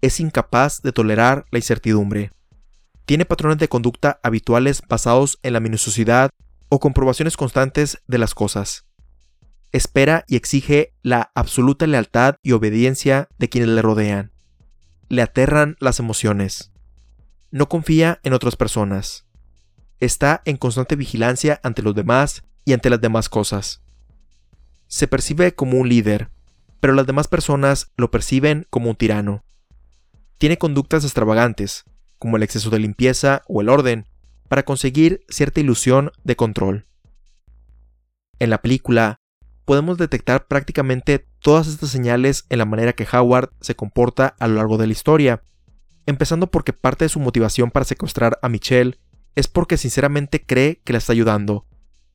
Es 0.00 0.18
incapaz 0.18 0.82
de 0.82 0.92
tolerar 0.92 1.44
la 1.50 1.58
incertidumbre. 1.58 2.32
Tiene 3.04 3.24
patrones 3.24 3.58
de 3.58 3.68
conducta 3.68 4.18
habituales 4.22 4.82
basados 4.88 5.38
en 5.42 5.52
la 5.52 5.60
minuciosidad 5.60 6.30
o 6.68 6.80
comprobaciones 6.80 7.36
constantes 7.36 8.02
de 8.06 8.18
las 8.18 8.34
cosas. 8.34 8.86
Espera 9.70 10.24
y 10.26 10.36
exige 10.36 10.94
la 11.02 11.30
absoluta 11.34 11.86
lealtad 11.86 12.36
y 12.42 12.52
obediencia 12.52 13.28
de 13.38 13.48
quienes 13.48 13.70
le 13.70 13.82
rodean. 13.82 14.32
Le 15.08 15.22
aterran 15.22 15.76
las 15.80 15.98
emociones. 15.98 16.72
No 17.50 17.68
confía 17.68 18.18
en 18.22 18.32
otras 18.32 18.56
personas. 18.56 19.26
Está 20.00 20.42
en 20.44 20.56
constante 20.56 20.96
vigilancia 20.96 21.60
ante 21.62 21.82
los 21.82 21.94
demás 21.94 22.42
y 22.64 22.72
ante 22.72 22.90
las 22.90 23.00
demás 23.00 23.28
cosas. 23.28 23.82
Se 24.92 25.08
percibe 25.08 25.54
como 25.54 25.78
un 25.78 25.88
líder, 25.88 26.28
pero 26.78 26.92
las 26.92 27.06
demás 27.06 27.26
personas 27.26 27.90
lo 27.96 28.10
perciben 28.10 28.66
como 28.68 28.90
un 28.90 28.96
tirano. 28.96 29.42
Tiene 30.36 30.58
conductas 30.58 31.02
extravagantes, 31.02 31.84
como 32.18 32.36
el 32.36 32.42
exceso 32.42 32.68
de 32.68 32.78
limpieza 32.78 33.40
o 33.48 33.62
el 33.62 33.70
orden, 33.70 34.06
para 34.48 34.64
conseguir 34.64 35.24
cierta 35.30 35.60
ilusión 35.60 36.12
de 36.24 36.36
control. 36.36 36.86
En 38.38 38.50
la 38.50 38.60
película, 38.60 39.16
podemos 39.64 39.96
detectar 39.96 40.46
prácticamente 40.46 41.26
todas 41.40 41.68
estas 41.68 41.88
señales 41.88 42.44
en 42.50 42.58
la 42.58 42.66
manera 42.66 42.92
que 42.92 43.08
Howard 43.10 43.48
se 43.62 43.74
comporta 43.74 44.36
a 44.38 44.46
lo 44.46 44.56
largo 44.56 44.76
de 44.76 44.88
la 44.88 44.92
historia, 44.92 45.42
empezando 46.04 46.50
porque 46.50 46.74
parte 46.74 47.06
de 47.06 47.08
su 47.08 47.18
motivación 47.18 47.70
para 47.70 47.86
secuestrar 47.86 48.38
a 48.42 48.50
Michelle 48.50 48.98
es 49.36 49.48
porque 49.48 49.78
sinceramente 49.78 50.44
cree 50.44 50.82
que 50.84 50.92
la 50.92 50.98
está 50.98 51.14
ayudando, 51.14 51.64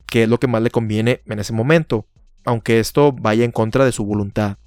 que 0.05 0.21
es 0.21 0.29
lo 0.29 0.39
que 0.39 0.45
más 0.45 0.61
le 0.61 0.69
conviene 0.69 1.23
en 1.25 1.39
ese 1.39 1.53
momento, 1.53 2.05
aunque 2.47 2.79
esto 2.79 3.11
vaya 3.11 3.43
en 3.43 3.51
contra 3.51 3.83
de 3.83 3.91
su 3.91 4.05
voluntad. 4.05 4.57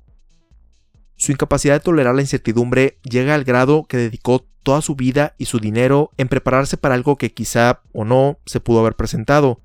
Su 1.17 1.33
incapacidad 1.33 1.75
de 1.75 1.81
tolerar 1.81 2.15
la 2.15 2.21
incertidumbre 2.21 2.99
llega 3.03 3.35
al 3.35 3.45
grado 3.45 3.85
que 3.85 3.97
dedicó 3.97 4.47
toda 4.63 4.83
su 4.83 4.97
vida 4.97 5.35
y 5.39 5.47
su 5.47 5.61
dinero 5.61 6.11
en 6.19 6.29
prepararse 6.29 6.77
para 6.77 6.95
algo 6.95 7.17
que 7.17 7.33
quizá 7.33 7.81
o 7.95 8.05
no 8.05 8.39
se 8.45 8.61
pudo 8.61 8.81
haber 8.81 8.97
presentado, 8.97 9.63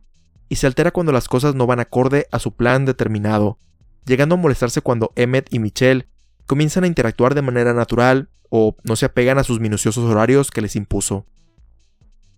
y 0.47 0.55
se 0.55 0.65
altera 0.65 0.91
cuando 0.91 1.11
las 1.11 1.27
cosas 1.27 1.55
no 1.55 1.67
van 1.67 1.81
acorde 1.81 2.27
a 2.31 2.39
su 2.39 2.55
plan 2.55 2.85
determinado, 2.85 3.59
llegando 4.05 4.35
a 4.35 4.37
molestarse 4.37 4.81
cuando 4.81 5.11
Emmet 5.17 5.53
y 5.53 5.59
Michelle 5.59 6.07
comienzan 6.45 6.85
a 6.85 6.87
interactuar 6.87 7.35
de 7.35 7.41
manera 7.41 7.73
natural 7.73 8.29
o 8.49 8.77
no 8.85 8.95
se 8.95 9.07
apegan 9.07 9.39
a 9.39 9.43
sus 9.43 9.59
minuciosos 9.59 10.09
horarios 10.09 10.51
que 10.51 10.61
les 10.61 10.77
impuso. 10.77 11.25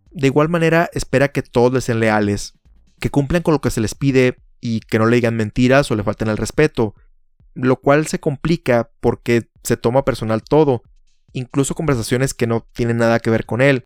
De 0.10 0.26
igual 0.26 0.50
manera 0.50 0.90
espera 0.94 1.28
que 1.28 1.44
todos 1.44 1.72
les 1.72 1.84
sean 1.84 2.00
leales, 2.00 2.58
que 3.00 3.12
cumplan 3.12 3.44
con 3.44 3.54
lo 3.54 3.62
que 3.62 3.70
se 3.70 3.82
les 3.82 3.94
pide 3.94 4.40
y 4.60 4.80
que 4.82 5.00
no 5.00 5.06
le 5.06 5.15
digan 5.15 5.36
mentiras 5.36 5.89
o 5.91 5.96
le 5.96 6.04
falten 6.04 6.30
al 6.30 6.38
respeto, 6.38 6.96
lo 7.54 7.78
cual 7.78 8.08
se 8.08 8.20
complica 8.20 8.89
porque 9.00 9.50
se 9.63 9.78
toma 9.78 10.06
personal 10.06 10.43
todo, 10.43 10.84
incluso 11.34 11.76
conversaciones 11.76 12.34
que 12.34 12.48
no 12.48 12.67
tienen 12.74 12.98
nada 12.98 13.20
que 13.20 13.30
ver 13.30 13.46
con 13.46 13.62
él, 13.62 13.86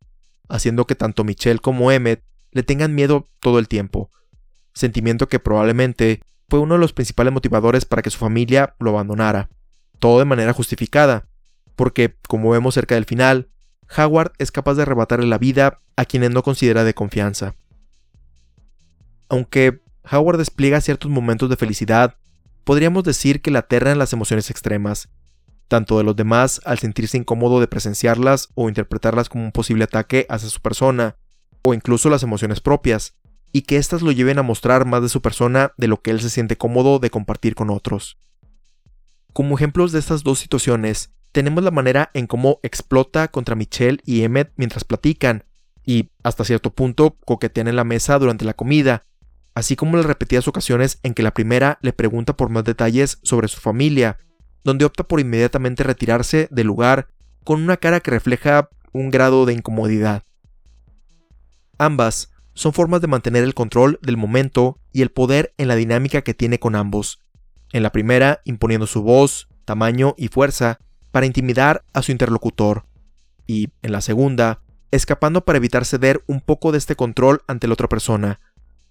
haciendo 0.49 0.85
que 0.85 0.95
tanto 0.95 1.23
Michelle 1.23 1.59
como 1.59 1.91
Emmet 1.91 2.23
le 2.51 2.63
tengan 2.63 2.93
miedo 2.93 3.29
todo 3.39 3.59
el 3.59 3.67
tiempo, 3.67 4.11
sentimiento 4.73 5.27
que 5.27 5.39
probablemente 5.39 6.21
fue 6.49 6.59
uno 6.59 6.75
de 6.75 6.81
los 6.81 6.93
principales 6.93 7.31
motivadores 7.31 7.85
para 7.85 8.01
que 8.01 8.09
su 8.09 8.17
familia 8.17 8.75
lo 8.79 8.91
abandonara, 8.91 9.49
todo 9.99 10.19
de 10.19 10.25
manera 10.25 10.53
justificada, 10.53 11.27
porque, 11.75 12.15
como 12.27 12.49
vemos 12.49 12.73
cerca 12.73 12.95
del 12.95 13.05
final, 13.05 13.49
Howard 13.97 14.33
es 14.37 14.51
capaz 14.51 14.75
de 14.75 14.83
arrebatarle 14.83 15.27
la 15.27 15.37
vida 15.37 15.81
a 15.95 16.05
quienes 16.05 16.31
no 16.31 16.43
considera 16.43 16.83
de 16.83 16.93
confianza. 16.93 17.55
Aunque 19.29 19.81
Howard 20.09 20.37
despliega 20.37 20.81
ciertos 20.81 21.11
momentos 21.11 21.49
de 21.49 21.57
felicidad, 21.57 22.17
podríamos 22.63 23.03
decir 23.03 23.41
que 23.41 23.51
le 23.51 23.59
aterran 23.59 23.97
las 23.97 24.13
emociones 24.13 24.49
extremas, 24.49 25.09
tanto 25.67 25.97
de 25.97 26.03
los 26.03 26.15
demás 26.15 26.61
al 26.65 26.79
sentirse 26.79 27.17
incómodo 27.17 27.59
de 27.59 27.67
presenciarlas 27.67 28.49
o 28.55 28.67
interpretarlas 28.67 29.29
como 29.29 29.45
un 29.45 29.51
posible 29.51 29.85
ataque 29.85 30.25
hacia 30.29 30.49
su 30.49 30.61
persona, 30.61 31.15
o 31.63 31.73
incluso 31.73 32.09
las 32.09 32.23
emociones 32.23 32.59
propias, 32.59 33.15
y 33.53 33.63
que 33.63 33.77
éstas 33.77 34.01
lo 34.01 34.11
lleven 34.11 34.39
a 34.39 34.43
mostrar 34.43 34.85
más 34.85 35.01
de 35.01 35.09
su 35.09 35.21
persona 35.21 35.73
de 35.77 35.87
lo 35.87 36.01
que 36.01 36.11
él 36.11 36.21
se 36.21 36.29
siente 36.29 36.57
cómodo 36.57 36.99
de 36.99 37.09
compartir 37.09 37.55
con 37.55 37.69
otros. 37.69 38.17
Como 39.33 39.55
ejemplos 39.55 39.91
de 39.91 39.99
estas 39.99 40.23
dos 40.23 40.39
situaciones, 40.39 41.13
tenemos 41.31 41.63
la 41.63 41.71
manera 41.71 42.11
en 42.13 42.27
cómo 42.27 42.59
explota 42.63 43.29
contra 43.29 43.55
Michelle 43.55 44.01
y 44.05 44.23
Emmet 44.23 44.51
mientras 44.57 44.83
platican, 44.83 45.45
y 45.85 46.11
hasta 46.23 46.43
cierto 46.43 46.73
punto 46.73 47.17
coquetean 47.25 47.67
en 47.67 47.75
la 47.75 47.83
mesa 47.83 48.19
durante 48.19 48.45
la 48.45 48.53
comida, 48.53 49.05
así 49.53 49.75
como 49.75 49.97
las 49.97 50.05
repetidas 50.05 50.47
ocasiones 50.47 50.99
en 51.03 51.13
que 51.13 51.23
la 51.23 51.33
primera 51.33 51.77
le 51.81 51.93
pregunta 51.93 52.35
por 52.35 52.49
más 52.49 52.63
detalles 52.63 53.19
sobre 53.23 53.47
su 53.47 53.59
familia, 53.59 54.17
donde 54.63 54.85
opta 54.85 55.03
por 55.03 55.19
inmediatamente 55.19 55.83
retirarse 55.83 56.47
del 56.51 56.67
lugar 56.67 57.07
con 57.43 57.61
una 57.61 57.77
cara 57.77 57.99
que 57.99 58.11
refleja 58.11 58.69
un 58.93 59.09
grado 59.09 59.45
de 59.45 59.53
incomodidad. 59.53 60.23
Ambas 61.77 62.31
son 62.53 62.73
formas 62.73 63.01
de 63.01 63.07
mantener 63.07 63.43
el 63.43 63.53
control 63.53 63.99
del 64.01 64.17
momento 64.17 64.77
y 64.91 65.01
el 65.01 65.09
poder 65.09 65.53
en 65.57 65.67
la 65.67 65.75
dinámica 65.75 66.21
que 66.21 66.33
tiene 66.33 66.59
con 66.59 66.75
ambos. 66.75 67.19
En 67.71 67.83
la 67.83 67.91
primera, 67.91 68.41
imponiendo 68.45 68.85
su 68.85 69.01
voz, 69.01 69.47
tamaño 69.65 70.13
y 70.17 70.27
fuerza 70.27 70.79
para 71.11 71.25
intimidar 71.25 71.83
a 71.93 72.01
su 72.01 72.11
interlocutor, 72.11 72.85
y 73.47 73.69
en 73.81 73.91
la 73.91 74.01
segunda, 74.01 74.61
escapando 74.91 75.43
para 75.43 75.57
evitar 75.57 75.85
ceder 75.85 76.23
un 76.27 76.41
poco 76.41 76.71
de 76.71 76.77
este 76.77 76.95
control 76.95 77.41
ante 77.47 77.67
la 77.67 77.73
otra 77.73 77.89
persona, 77.89 78.39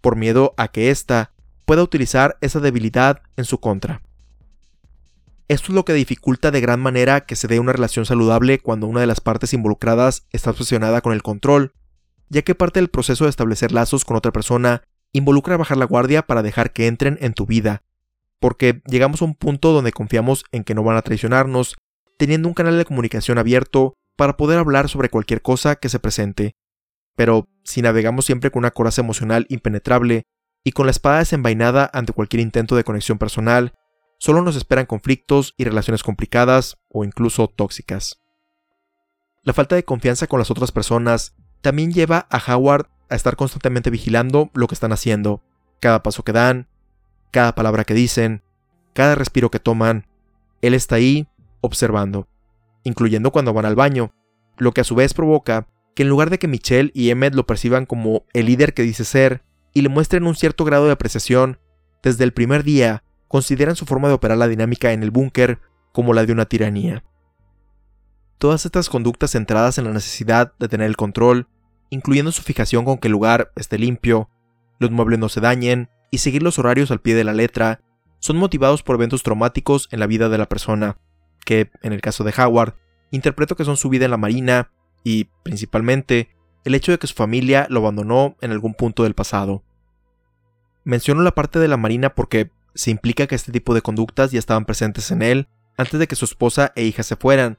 por 0.00 0.16
miedo 0.16 0.54
a 0.56 0.68
que 0.68 0.90
ésta 0.90 1.32
pueda 1.64 1.82
utilizar 1.82 2.36
esa 2.40 2.60
debilidad 2.60 3.22
en 3.36 3.44
su 3.44 3.60
contra. 3.60 4.02
Esto 5.48 5.72
es 5.72 5.74
lo 5.74 5.84
que 5.84 5.92
dificulta 5.92 6.50
de 6.50 6.60
gran 6.60 6.80
manera 6.80 7.22
que 7.22 7.34
se 7.34 7.48
dé 7.48 7.58
una 7.58 7.72
relación 7.72 8.06
saludable 8.06 8.60
cuando 8.60 8.86
una 8.86 9.00
de 9.00 9.06
las 9.06 9.20
partes 9.20 9.52
involucradas 9.52 10.26
está 10.30 10.50
obsesionada 10.50 11.00
con 11.00 11.12
el 11.12 11.22
control, 11.22 11.72
ya 12.28 12.42
que 12.42 12.54
parte 12.54 12.78
del 12.78 12.88
proceso 12.88 13.24
de 13.24 13.30
establecer 13.30 13.72
lazos 13.72 14.04
con 14.04 14.16
otra 14.16 14.30
persona 14.30 14.82
involucra 15.12 15.56
bajar 15.56 15.76
la 15.76 15.86
guardia 15.86 16.22
para 16.22 16.42
dejar 16.42 16.72
que 16.72 16.86
entren 16.86 17.18
en 17.20 17.34
tu 17.34 17.46
vida, 17.46 17.82
porque 18.38 18.80
llegamos 18.86 19.22
a 19.22 19.24
un 19.24 19.34
punto 19.34 19.72
donde 19.72 19.92
confiamos 19.92 20.44
en 20.52 20.62
que 20.62 20.74
no 20.74 20.84
van 20.84 20.96
a 20.96 21.02
traicionarnos, 21.02 21.76
teniendo 22.16 22.46
un 22.46 22.54
canal 22.54 22.78
de 22.78 22.84
comunicación 22.84 23.38
abierto 23.38 23.94
para 24.16 24.36
poder 24.36 24.58
hablar 24.58 24.88
sobre 24.88 25.08
cualquier 25.08 25.42
cosa 25.42 25.76
que 25.76 25.88
se 25.88 25.98
presente, 25.98 26.54
pero 27.16 27.48
si 27.64 27.82
navegamos 27.82 28.24
siempre 28.24 28.50
con 28.50 28.60
una 28.60 28.70
coraza 28.70 29.00
emocional 29.00 29.46
impenetrable 29.48 30.26
y 30.64 30.72
con 30.72 30.86
la 30.86 30.90
espada 30.90 31.18
desenvainada 31.18 31.90
ante 31.92 32.12
cualquier 32.12 32.40
intento 32.40 32.76
de 32.76 32.84
conexión 32.84 33.18
personal, 33.18 33.74
solo 34.18 34.42
nos 34.42 34.56
esperan 34.56 34.86
conflictos 34.86 35.54
y 35.56 35.64
relaciones 35.64 36.02
complicadas 36.02 36.78
o 36.90 37.04
incluso 37.04 37.48
tóxicas. 37.48 38.20
La 39.42 39.54
falta 39.54 39.74
de 39.74 39.84
confianza 39.84 40.26
con 40.26 40.38
las 40.38 40.50
otras 40.50 40.72
personas 40.72 41.34
también 41.62 41.92
lleva 41.92 42.26
a 42.30 42.54
Howard 42.54 42.88
a 43.08 43.14
estar 43.14 43.36
constantemente 43.36 43.90
vigilando 43.90 44.50
lo 44.52 44.66
que 44.66 44.74
están 44.74 44.92
haciendo, 44.92 45.42
cada 45.80 46.02
paso 46.02 46.22
que 46.22 46.32
dan, 46.32 46.68
cada 47.30 47.54
palabra 47.54 47.84
que 47.84 47.94
dicen, 47.94 48.42
cada 48.92 49.14
respiro 49.14 49.50
que 49.50 49.60
toman. 49.60 50.06
Él 50.60 50.74
está 50.74 50.96
ahí 50.96 51.26
observando, 51.62 52.28
incluyendo 52.84 53.30
cuando 53.30 53.52
van 53.54 53.64
al 53.64 53.74
baño, 53.74 54.12
lo 54.58 54.72
que 54.72 54.82
a 54.82 54.84
su 54.84 54.94
vez 54.94 55.14
provoca 55.14 55.68
que 55.94 56.02
en 56.02 56.08
lugar 56.08 56.30
de 56.30 56.38
que 56.38 56.48
Michelle 56.48 56.90
y 56.94 57.10
Emmett 57.10 57.34
lo 57.34 57.46
perciban 57.46 57.86
como 57.86 58.24
el 58.32 58.46
líder 58.46 58.74
que 58.74 58.82
dice 58.82 59.04
ser 59.04 59.42
y 59.72 59.82
le 59.82 59.88
muestren 59.88 60.26
un 60.26 60.34
cierto 60.34 60.64
grado 60.64 60.86
de 60.86 60.92
apreciación, 60.92 61.58
desde 62.02 62.24
el 62.24 62.32
primer 62.32 62.64
día 62.64 63.04
consideran 63.28 63.76
su 63.76 63.86
forma 63.86 64.08
de 64.08 64.14
operar 64.14 64.38
la 64.38 64.48
dinámica 64.48 64.92
en 64.92 65.02
el 65.02 65.10
búnker 65.10 65.60
como 65.92 66.14
la 66.14 66.24
de 66.24 66.32
una 66.32 66.46
tiranía. 66.46 67.04
Todas 68.38 68.64
estas 68.64 68.88
conductas 68.88 69.32
centradas 69.32 69.78
en 69.78 69.84
la 69.84 69.92
necesidad 69.92 70.54
de 70.58 70.68
tener 70.68 70.86
el 70.86 70.96
control, 70.96 71.46
incluyendo 71.90 72.32
su 72.32 72.42
fijación 72.42 72.84
con 72.84 72.98
que 72.98 73.08
el 73.08 73.12
lugar 73.12 73.52
esté 73.54 73.78
limpio, 73.78 74.30
los 74.78 74.90
muebles 74.90 75.18
no 75.18 75.28
se 75.28 75.40
dañen 75.40 75.90
y 76.10 76.18
seguir 76.18 76.42
los 76.42 76.58
horarios 76.58 76.90
al 76.90 77.00
pie 77.00 77.14
de 77.14 77.24
la 77.24 77.34
letra, 77.34 77.82
son 78.18 78.36
motivados 78.36 78.82
por 78.82 78.96
eventos 78.96 79.22
traumáticos 79.22 79.88
en 79.90 80.00
la 80.00 80.06
vida 80.06 80.28
de 80.28 80.38
la 80.38 80.48
persona, 80.48 80.98
que, 81.44 81.70
en 81.82 81.92
el 81.92 82.00
caso 82.00 82.24
de 82.24 82.34
Howard, 82.36 82.74
interpreto 83.10 83.56
que 83.56 83.64
son 83.64 83.76
su 83.76 83.88
vida 83.88 84.06
en 84.06 84.10
la 84.10 84.16
marina, 84.16 84.70
y, 85.04 85.24
principalmente, 85.42 86.30
el 86.64 86.74
hecho 86.74 86.92
de 86.92 86.98
que 86.98 87.06
su 87.06 87.14
familia 87.14 87.66
lo 87.70 87.80
abandonó 87.80 88.36
en 88.40 88.50
algún 88.50 88.74
punto 88.74 89.02
del 89.04 89.14
pasado. 89.14 89.62
Menciono 90.84 91.22
la 91.22 91.34
parte 91.34 91.58
de 91.58 91.68
la 91.68 91.76
Marina 91.76 92.14
porque 92.14 92.50
se 92.74 92.90
implica 92.90 93.26
que 93.26 93.34
este 93.34 93.52
tipo 93.52 93.74
de 93.74 93.82
conductas 93.82 94.30
ya 94.30 94.38
estaban 94.38 94.64
presentes 94.64 95.10
en 95.10 95.22
él 95.22 95.48
antes 95.76 95.98
de 95.98 96.06
que 96.06 96.16
su 96.16 96.24
esposa 96.24 96.72
e 96.76 96.84
hija 96.84 97.02
se 97.02 97.16
fueran, 97.16 97.58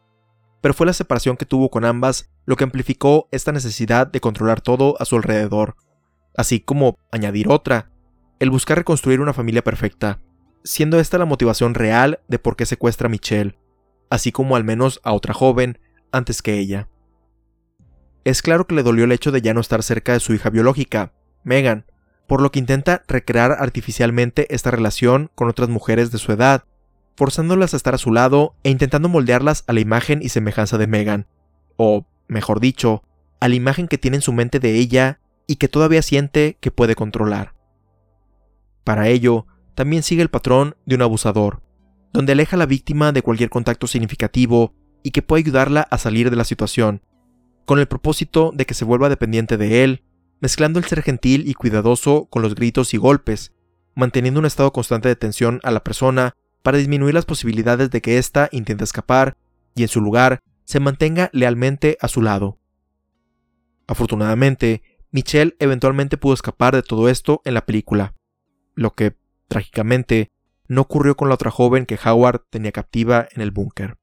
pero 0.62 0.73
fue 0.73 0.86
la 0.86 0.93
separación 0.93 1.38
que 1.38 1.45
tuvo 1.45 1.69
con 1.69 1.86
ambas 1.86 2.30
lo 2.45 2.56
que 2.56 2.63
amplificó 2.63 3.27
esta 3.32 3.51
necesidad 3.51 4.08
de 4.08 4.21
controlar 4.21 4.62
todo 4.62 4.95
a 4.99 5.06
su 5.06 5.15
alrededor, 5.15 5.75
así 6.36 6.60
como 6.60 6.97
añadir 7.12 7.49
otra, 7.49 7.91
el 8.39 8.49
buscar 8.49 8.77
reconstruir 8.77 9.21
una 9.21 9.34
familia 9.34 9.63
perfecta, 9.63 10.21
siendo 10.63 10.99
esta 10.99 11.17
la 11.17 11.25
motivación 11.25 11.73
real 11.73 12.21
de 12.27 12.39
por 12.39 12.56
qué 12.56 12.65
secuestra 12.65 13.08
a 13.08 13.10
Michelle, 13.10 13.58
así 14.10 14.32
como 14.32 14.56
al 14.56 14.63
menos 14.63 14.99
a 15.04 15.13
otra 15.13 15.34
joven, 15.34 15.80
antes 16.12 16.41
que 16.41 16.60
ella. 16.60 16.88
Es 18.23 18.41
claro 18.41 18.67
que 18.67 18.75
le 18.75 18.84
dolió 18.84 19.05
el 19.05 19.12
hecho 19.12 19.31
de 19.31 19.41
ya 19.41 19.53
no 19.53 19.62
estar 19.62 19.81
cerca 19.81 20.13
de 20.13 20.19
su 20.19 20.34
hija 20.34 20.49
biológica, 20.49 21.13
Megan, 21.43 21.86
por 22.27 22.41
lo 22.41 22.51
que 22.51 22.60
intenta 22.60 23.03
recrear 23.07 23.51
artificialmente 23.51 24.53
esta 24.53 24.71
relación 24.71 25.31
con 25.36 25.49
otras 25.49 25.69
mujeres 25.69 26.12
de 26.12 26.19
su 26.19 26.31
edad, 26.31 26.65
forzándolas 27.15 27.73
a 27.73 27.77
estar 27.77 27.95
a 27.95 27.97
su 27.97 28.12
lado 28.12 28.55
e 28.63 28.69
intentando 28.69 29.10
moldearlas 29.10 29.63
a 29.67 29.73
la 29.73 29.79
imagen 29.79 30.21
y 30.21 30.29
semejanza 30.29 30.77
de 30.77 30.88
Megan, 30.88 31.27
o, 31.77 32.05
mejor 32.27 32.60
dicho, 32.60 33.03
a 33.39 33.47
la 33.47 33.55
imagen 33.55 33.88
que 33.88 33.97
tiene 33.97 34.17
en 34.17 34.21
su 34.21 34.34
mente 34.34 34.60
de 34.60 34.75
ella 34.75 35.19
y 35.47 35.55
que 35.55 35.67
todavía 35.67 36.01
siente 36.03 36.57
que 36.62 36.71
puede 36.71 36.95
controlar. 36.95 37.55
Para 38.84 39.07
ello, 39.10 39.47
también 39.75 40.03
sigue 40.03 40.21
el 40.21 40.29
patrón 40.29 40.75
de 40.86 40.95
un 40.95 41.01
abusador, 41.01 41.62
donde 42.13 42.34
aleja 42.34 42.55
a 42.55 42.60
la 42.60 42.65
víctima 42.65 43.12
de 43.12 43.23
cualquier 43.23 43.49
contacto 43.49 43.88
significativo 43.88 44.73
y 45.03 45.12
que 45.12 45.21
puede 45.21 45.41
ayudarla 45.41 45.81
a 45.89 45.97
salir 45.97 46.29
de 46.29 46.36
la 46.36 46.43
situación, 46.43 47.01
con 47.65 47.80
el 47.80 47.88
propósito 47.88 48.52
de 48.54 48.65
que 48.65 48.74
se 48.74 48.86
vuelva 48.86 49.10
dependiente 49.10 49.58
de 49.58 49.84
él, 49.84 50.04
mezclando 50.39 50.80
el 50.80 50.86
ser 50.86 51.04
gentil 51.04 51.47
y 51.47 51.54
cuidadoso 51.54 52.28
con 52.30 52.41
los 52.41 52.56
gritos 52.56 52.93
y 52.93 52.97
golpes, 52.97 53.54
manteniendo 53.95 54.39
un 54.39 54.45
estado 54.45 54.74
constante 54.74 55.10
de 55.10 55.15
tensión 55.15 55.60
a 55.63 55.71
la 55.71 55.84
persona 55.84 56.36
para 56.63 56.78
disminuir 56.78 57.13
las 57.13 57.26
posibilidades 57.26 57.89
de 57.91 58.02
que 58.02 58.17
ésta 58.17 58.50
intente 58.52 58.84
escapar 58.84 59.38
y 59.76 59.84
en 59.84 59.88
su 59.88 60.02
lugar 60.02 60.39
se 60.65 60.80
mantenga 60.80 61.30
lealmente 61.34 61.97
a 62.02 62.08
su 62.08 62.21
lado. 62.21 62.60
Afortunadamente, 63.88 64.82
Michelle 65.12 65.56
eventualmente 65.60 66.17
pudo 66.17 66.34
escapar 66.34 66.76
de 66.76 66.84
todo 66.84 67.10
esto 67.10 67.41
en 67.45 67.54
la 67.54 67.65
película, 67.65 68.15
lo 68.76 68.93
que, 68.95 69.17
trágicamente, 69.47 70.32
no 70.67 70.82
ocurrió 70.82 71.17
con 71.17 71.28
la 71.28 71.36
otra 71.36 71.52
joven 71.52 71.86
que 71.86 72.00
Howard 72.04 72.45
tenía 72.50 72.71
captiva 72.71 73.28
en 73.32 73.41
el 73.41 73.52
búnker. 73.52 73.97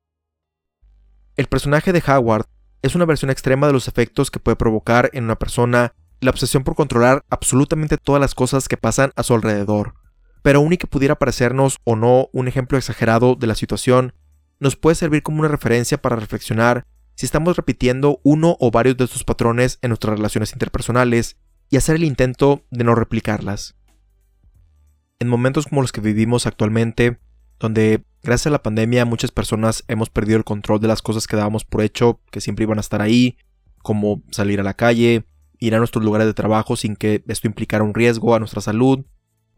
El 1.37 1.47
personaje 1.47 1.92
de 1.92 2.03
Howard 2.07 2.47
es 2.82 2.94
una 2.94 3.04
versión 3.04 3.30
extrema 3.30 3.66
de 3.66 3.72
los 3.72 3.88
efectos 3.88 4.30
que 4.30 4.40
puede 4.40 4.56
provocar 4.56 5.10
en 5.12 5.24
una 5.24 5.36
persona 5.36 5.94
la 6.20 6.30
obsesión 6.30 6.64
por 6.64 6.74
controlar 6.74 7.24
absolutamente 7.30 7.96
todas 7.96 8.20
las 8.20 8.34
cosas 8.34 8.68
que 8.68 8.76
pasan 8.76 9.12
a 9.16 9.22
su 9.22 9.34
alrededor. 9.34 9.94
Pero 10.42 10.60
aun 10.60 10.72
y 10.72 10.76
que 10.76 10.86
pudiera 10.86 11.16
parecernos 11.16 11.78
o 11.84 11.96
no 11.96 12.28
un 12.32 12.48
ejemplo 12.48 12.78
exagerado 12.78 13.34
de 13.34 13.46
la 13.46 13.54
situación, 13.54 14.14
nos 14.60 14.76
puede 14.76 14.96
servir 14.96 15.22
como 15.22 15.40
una 15.40 15.48
referencia 15.48 16.00
para 16.00 16.16
reflexionar 16.16 16.86
si 17.14 17.26
estamos 17.26 17.56
repitiendo 17.56 18.20
uno 18.22 18.56
o 18.60 18.70
varios 18.70 18.96
de 18.96 19.04
estos 19.04 19.24
patrones 19.24 19.78
en 19.82 19.90
nuestras 19.90 20.16
relaciones 20.16 20.52
interpersonales 20.52 21.36
y 21.70 21.76
hacer 21.76 21.96
el 21.96 22.04
intento 22.04 22.64
de 22.70 22.84
no 22.84 22.94
replicarlas. 22.94 23.76
En 25.18 25.28
momentos 25.28 25.66
como 25.66 25.82
los 25.82 25.90
que 25.90 26.00
vivimos 26.00 26.46
actualmente, 26.46 27.18
donde 27.59 28.05
gracias 28.23 28.49
a 28.49 28.51
la 28.51 28.62
pandemia 28.62 29.05
muchas 29.05 29.31
personas 29.31 29.85
hemos 29.88 30.11
perdido 30.11 30.38
el 30.38 30.44
control 30.44 30.81
de 30.81 30.88
las 30.88 31.03
cosas 31.03 31.27
que 31.27 31.37
dábamos 31.37 31.64
por 31.64 31.83
hecho 31.83 32.21
que 32.31 32.40
siempre 32.40 32.64
iban 32.64 32.79
a 32.79 32.83
estar 32.83 33.03
ahí, 33.03 33.37
como 33.83 34.23
salir 34.31 34.61
a 34.61 34.64
la 34.64 34.75
calle, 34.75 35.25
ir 35.59 35.75
a 35.75 35.79
nuestros 35.79 36.05
lugares 36.05 36.27
de 36.27 36.35
trabajo 36.35 36.77
sin 36.77 36.97
que 36.97 37.25
esto 37.29 37.47
implicara 37.47 37.85
un 37.85 37.94
riesgo 37.94 38.35
a 38.35 38.38
nuestra 38.38 38.61
salud, 38.61 39.05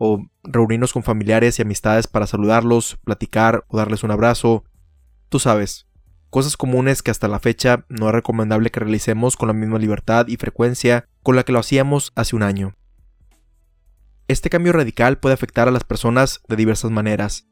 o 0.02 0.24
reunirnos 0.42 0.94
con 0.94 1.02
familiares 1.02 1.58
y 1.58 1.62
amistades 1.62 2.06
para 2.06 2.26
saludarlos, 2.26 2.98
platicar 3.04 3.64
o 3.68 3.76
darles 3.76 4.02
un 4.02 4.10
abrazo. 4.10 4.64
Tú 5.28 5.38
sabes, 5.38 5.86
cosas 6.30 6.56
comunes 6.56 7.02
que 7.02 7.10
hasta 7.10 7.28
la 7.28 7.38
fecha 7.38 7.84
no 7.90 8.08
es 8.08 8.14
recomendable 8.14 8.70
que 8.70 8.80
realicemos 8.80 9.36
con 9.36 9.48
la 9.48 9.52
misma 9.52 9.78
libertad 9.78 10.26
y 10.26 10.38
frecuencia 10.38 11.04
con 11.22 11.36
la 11.36 11.42
que 11.42 11.52
lo 11.52 11.58
hacíamos 11.58 12.12
hace 12.14 12.34
un 12.34 12.42
año. 12.42 12.76
Este 14.26 14.48
cambio 14.48 14.72
radical 14.72 15.18
puede 15.18 15.34
afectar 15.34 15.68
a 15.68 15.72
las 15.72 15.84
personas 15.84 16.40
de 16.48 16.56
diversas 16.56 16.90
maneras, 16.90 17.49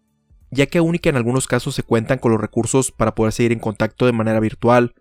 ya 0.50 0.66
que 0.66 0.78
aún 0.78 0.94
y 0.94 0.98
que 0.98 1.08
en 1.08 1.16
algunos 1.16 1.46
casos 1.46 1.74
se 1.74 1.82
cuentan 1.82 2.18
con 2.18 2.32
los 2.32 2.40
recursos 2.40 2.92
para 2.92 3.14
poder 3.14 3.32
seguir 3.32 3.52
en 3.52 3.58
contacto 3.58 4.06
de 4.06 4.12
manera 4.12 4.40
virtual, 4.40 4.94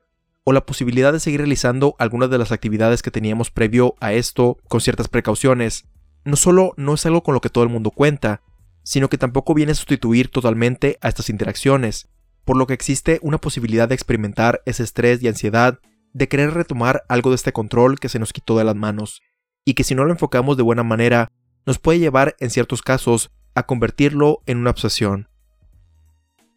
o 0.44 0.54
la 0.54 0.66
posibilidad 0.66 1.12
de 1.12 1.20
seguir 1.20 1.42
realizando 1.42 1.96
algunas 2.00 2.30
de 2.30 2.38
las 2.38 2.52
actividades 2.52 3.02
que 3.02 3.12
teníamos 3.12 3.52
previo 3.52 3.96
a 4.00 4.14
esto 4.14 4.58
con 4.68 4.80
ciertas 4.80 5.10
precauciones, 5.10 5.86
no 6.24 6.36
solo 6.36 6.74
no 6.78 6.94
es 6.94 7.06
algo 7.06 7.22
con 7.24 7.34
lo 7.34 7.42
que 7.42 7.50
todo 7.50 7.64
el 7.64 7.70
mundo 7.70 7.92
cuenta, 7.92 8.42
sino 8.84 9.10
que 9.10 9.18
tampoco 9.18 9.54
viene 9.54 9.74
a 9.74 9.76
sustituir 9.76 10.30
totalmente 10.30 10.98
a 11.02 11.10
estas 11.10 11.30
interacciones, 11.30 12.08
por 12.46 12.56
lo 12.56 12.66
que 12.66 12.74
existe 12.74 13.20
una 13.22 13.40
posibilidad 13.40 13.90
de 13.90 13.96
experimentar 13.96 14.62
ese 14.66 14.84
estrés 14.84 15.22
y 15.22 15.28
ansiedad 15.28 15.80
de 16.14 16.28
querer 16.30 16.54
retomar 16.54 17.04
algo 17.10 17.30
de 17.30 17.36
este 17.36 17.52
control 17.52 18.00
que 18.00 18.08
se 18.08 18.20
nos 18.20 18.32
quitó 18.32 18.58
de 18.58 18.64
las 18.64 18.76
manos, 18.76 19.22
y 19.66 19.74
que 19.74 19.84
si 19.84 19.96
no 19.96 20.06
lo 20.06 20.12
enfocamos 20.12 20.56
de 20.56 20.64
buena 20.64 20.84
manera, 20.84 21.30
nos 21.66 21.80
puede 21.80 22.00
llevar 22.00 22.38
en 22.40 22.50
ciertos 22.50 22.82
casos 22.82 23.32
a 23.54 23.64
convertirlo 23.64 24.42
en 24.46 24.60
una 24.60 24.70
obsesión. 24.70 25.28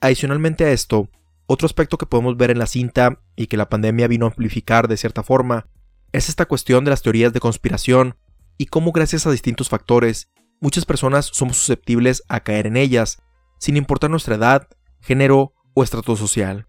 Adicionalmente 0.00 0.64
a 0.64 0.72
esto, 0.72 1.10
otro 1.46 1.66
aspecto 1.66 1.98
que 1.98 2.06
podemos 2.06 2.36
ver 2.36 2.50
en 2.50 2.58
la 2.58 2.66
cinta 2.66 3.20
y 3.36 3.48
que 3.48 3.56
la 3.56 3.68
pandemia 3.68 4.08
vino 4.08 4.24
a 4.24 4.28
amplificar 4.30 4.88
de 4.88 4.96
cierta 4.96 5.22
forma 5.22 5.66
es 6.12 6.28
esta 6.28 6.46
cuestión 6.46 6.84
de 6.84 6.90
las 6.90 7.02
teorías 7.02 7.32
de 7.32 7.40
conspiración 7.40 8.16
y 8.56 8.66
cómo 8.66 8.92
gracias 8.92 9.26
a 9.26 9.30
distintos 9.30 9.68
factores 9.68 10.30
muchas 10.60 10.84
personas 10.84 11.26
somos 11.32 11.56
susceptibles 11.56 12.22
a 12.28 12.40
caer 12.40 12.66
en 12.66 12.76
ellas, 12.76 13.22
sin 13.58 13.76
importar 13.76 14.10
nuestra 14.10 14.36
edad, 14.36 14.68
género 15.00 15.54
o 15.74 15.82
estrato 15.82 16.16
social. 16.16 16.66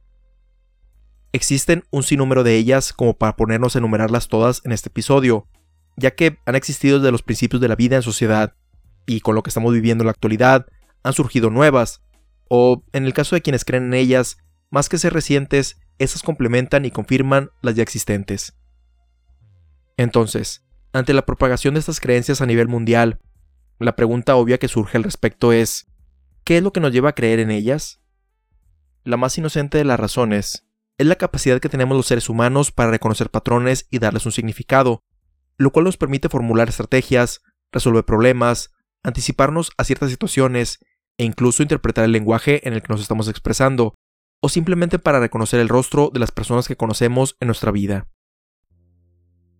Existen 1.33 1.83
un 1.91 2.03
sinnúmero 2.03 2.43
de 2.43 2.57
ellas 2.57 2.91
como 2.91 3.17
para 3.17 3.35
ponernos 3.35 3.75
a 3.75 3.79
enumerarlas 3.79 4.27
todas 4.27 4.61
en 4.65 4.73
este 4.73 4.89
episodio, 4.89 5.47
ya 5.95 6.11
que 6.11 6.37
han 6.45 6.55
existido 6.55 6.99
desde 6.99 7.11
los 7.11 7.23
principios 7.23 7.61
de 7.61 7.67
la 7.67 7.75
vida 7.75 7.95
en 7.95 8.03
sociedad, 8.03 8.55
y 9.05 9.21
con 9.21 9.35
lo 9.35 9.43
que 9.43 9.49
estamos 9.49 9.73
viviendo 9.73 10.03
en 10.03 10.07
la 10.07 10.11
actualidad, 10.11 10.67
han 11.03 11.13
surgido 11.13 11.49
nuevas, 11.49 12.01
o 12.53 12.83
en 12.91 13.05
el 13.05 13.13
caso 13.13 13.33
de 13.33 13.41
quienes 13.41 13.63
creen 13.63 13.85
en 13.85 13.93
ellas, 13.93 14.35
más 14.71 14.89
que 14.89 14.97
ser 14.97 15.13
recientes, 15.13 15.79
esas 15.99 16.21
complementan 16.21 16.83
y 16.83 16.91
confirman 16.91 17.49
las 17.61 17.75
ya 17.75 17.83
existentes. 17.83 18.59
Entonces, 19.95 20.61
ante 20.91 21.13
la 21.13 21.25
propagación 21.25 21.75
de 21.75 21.79
estas 21.79 22.01
creencias 22.01 22.41
a 22.41 22.45
nivel 22.45 22.67
mundial, 22.67 23.21
la 23.79 23.95
pregunta 23.95 24.35
obvia 24.35 24.57
que 24.57 24.67
surge 24.67 24.97
al 24.97 25.05
respecto 25.05 25.53
es, 25.53 25.87
¿qué 26.43 26.57
es 26.57 26.63
lo 26.63 26.73
que 26.73 26.81
nos 26.81 26.91
lleva 26.91 27.11
a 27.11 27.15
creer 27.15 27.39
en 27.39 27.51
ellas? 27.51 28.01
La 29.05 29.15
más 29.15 29.37
inocente 29.37 29.77
de 29.77 29.85
las 29.85 29.97
razones 29.97 30.67
es 30.97 31.07
la 31.07 31.15
capacidad 31.15 31.61
que 31.61 31.69
tenemos 31.69 31.95
los 31.95 32.07
seres 32.07 32.27
humanos 32.27 32.73
para 32.73 32.91
reconocer 32.91 33.29
patrones 33.29 33.87
y 33.91 33.99
darles 33.99 34.25
un 34.25 34.33
significado, 34.33 35.05
lo 35.55 35.71
cual 35.71 35.85
nos 35.85 35.95
permite 35.95 36.27
formular 36.27 36.67
estrategias, 36.67 37.43
resolver 37.71 38.03
problemas, 38.03 38.73
anticiparnos 39.03 39.71
a 39.77 39.85
ciertas 39.85 40.11
situaciones 40.11 40.79
e 41.17 41.25
incluso 41.25 41.63
interpretar 41.63 42.05
el 42.05 42.11
lenguaje 42.11 42.67
en 42.67 42.73
el 42.73 42.81
que 42.81 42.91
nos 42.91 43.01
estamos 43.01 43.27
expresando, 43.27 43.95
o 44.41 44.49
simplemente 44.49 44.99
para 44.99 45.19
reconocer 45.19 45.59
el 45.59 45.69
rostro 45.69 46.09
de 46.13 46.19
las 46.19 46.31
personas 46.31 46.67
que 46.67 46.75
conocemos 46.75 47.37
en 47.39 47.47
nuestra 47.47 47.71
vida. 47.71 48.07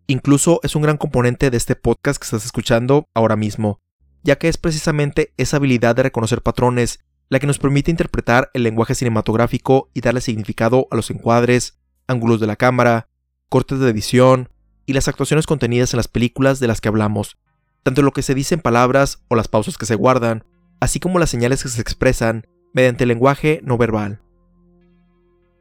Incluso 0.07 0.59
es 0.63 0.75
un 0.75 0.81
gran 0.81 0.97
componente 0.97 1.49
de 1.49 1.57
este 1.57 1.75
podcast 1.75 2.19
que 2.19 2.25
estás 2.25 2.45
escuchando 2.45 3.07
ahora 3.13 3.35
mismo, 3.35 3.79
ya 4.23 4.37
que 4.37 4.47
es 4.49 4.57
precisamente 4.57 5.33
esa 5.37 5.57
habilidad 5.57 5.95
de 5.95 6.03
reconocer 6.03 6.41
patrones 6.41 6.99
la 7.29 7.39
que 7.39 7.47
nos 7.47 7.59
permite 7.59 7.91
interpretar 7.91 8.51
el 8.53 8.63
lenguaje 8.63 8.93
cinematográfico 8.93 9.89
y 9.93 10.01
darle 10.01 10.19
significado 10.19 10.87
a 10.91 10.97
los 10.97 11.09
encuadres, 11.11 11.79
ángulos 12.07 12.41
de 12.41 12.47
la 12.47 12.57
cámara, 12.57 13.07
cortes 13.47 13.79
de 13.79 13.89
edición 13.89 14.49
y 14.85 14.91
las 14.91 15.07
actuaciones 15.07 15.45
contenidas 15.45 15.93
en 15.93 15.97
las 15.97 16.09
películas 16.09 16.59
de 16.59 16.67
las 16.67 16.81
que 16.81 16.89
hablamos, 16.89 17.37
tanto 17.83 18.01
lo 18.01 18.11
que 18.11 18.21
se 18.21 18.35
dice 18.35 18.55
en 18.55 18.61
palabras 18.61 19.23
o 19.29 19.35
las 19.35 19.47
pausas 19.47 19.77
que 19.77 19.85
se 19.85 19.95
guardan, 19.95 20.43
así 20.81 20.99
como 20.99 21.19
las 21.19 21.29
señales 21.29 21.63
que 21.63 21.69
se 21.69 21.79
expresan 21.79 22.45
mediante 22.73 23.05
el 23.05 23.09
lenguaje 23.09 23.61
no 23.63 23.77
verbal. 23.77 24.21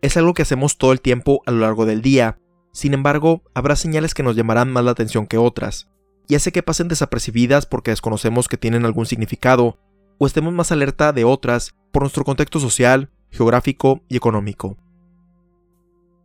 Es 0.03 0.17
algo 0.17 0.35
que 0.35 0.43
hacemos 0.43 0.79
todo 0.79 0.93
el 0.93 1.01
tiempo 1.01 1.43
a 1.47 1.53
lo 1.53 1.59
largo 1.59 1.87
del 1.87 2.03
día, 2.03 2.39
sin 2.73 2.95
embargo, 2.95 3.43
habrá 3.55 3.77
señales 3.77 4.15
que 4.15 4.23
nos 4.23 4.35
llamarán 4.35 4.73
más 4.73 4.85
la 4.85 4.93
atención 4.93 5.27
que 5.27 5.39
otras, 5.39 5.89
y 6.27 6.37
hace 6.37 6.53
que 6.53 6.63
pasen 6.63 6.89
desapercibidas 6.89 7.67
porque 7.67 7.91
desconocemos 7.91 8.49
que 8.49 8.57
tienen 8.57 8.85
algún 8.85 9.07
significado 9.07 9.79
o 10.19 10.27
estemos 10.27 10.53
más 10.53 10.73
alerta 10.73 11.13
de 11.13 11.25
otras 11.25 11.75
por 11.93 12.03
nuestro 12.03 12.25
contexto 12.25 12.61
social, 12.61 13.11
geográfico 13.31 14.03
y 14.09 14.17
económico. 14.17 14.77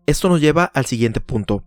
Esto 0.05 0.29
nos 0.29 0.39
lleva 0.39 0.65
al 0.65 0.85
siguiente 0.85 1.19
punto, 1.19 1.63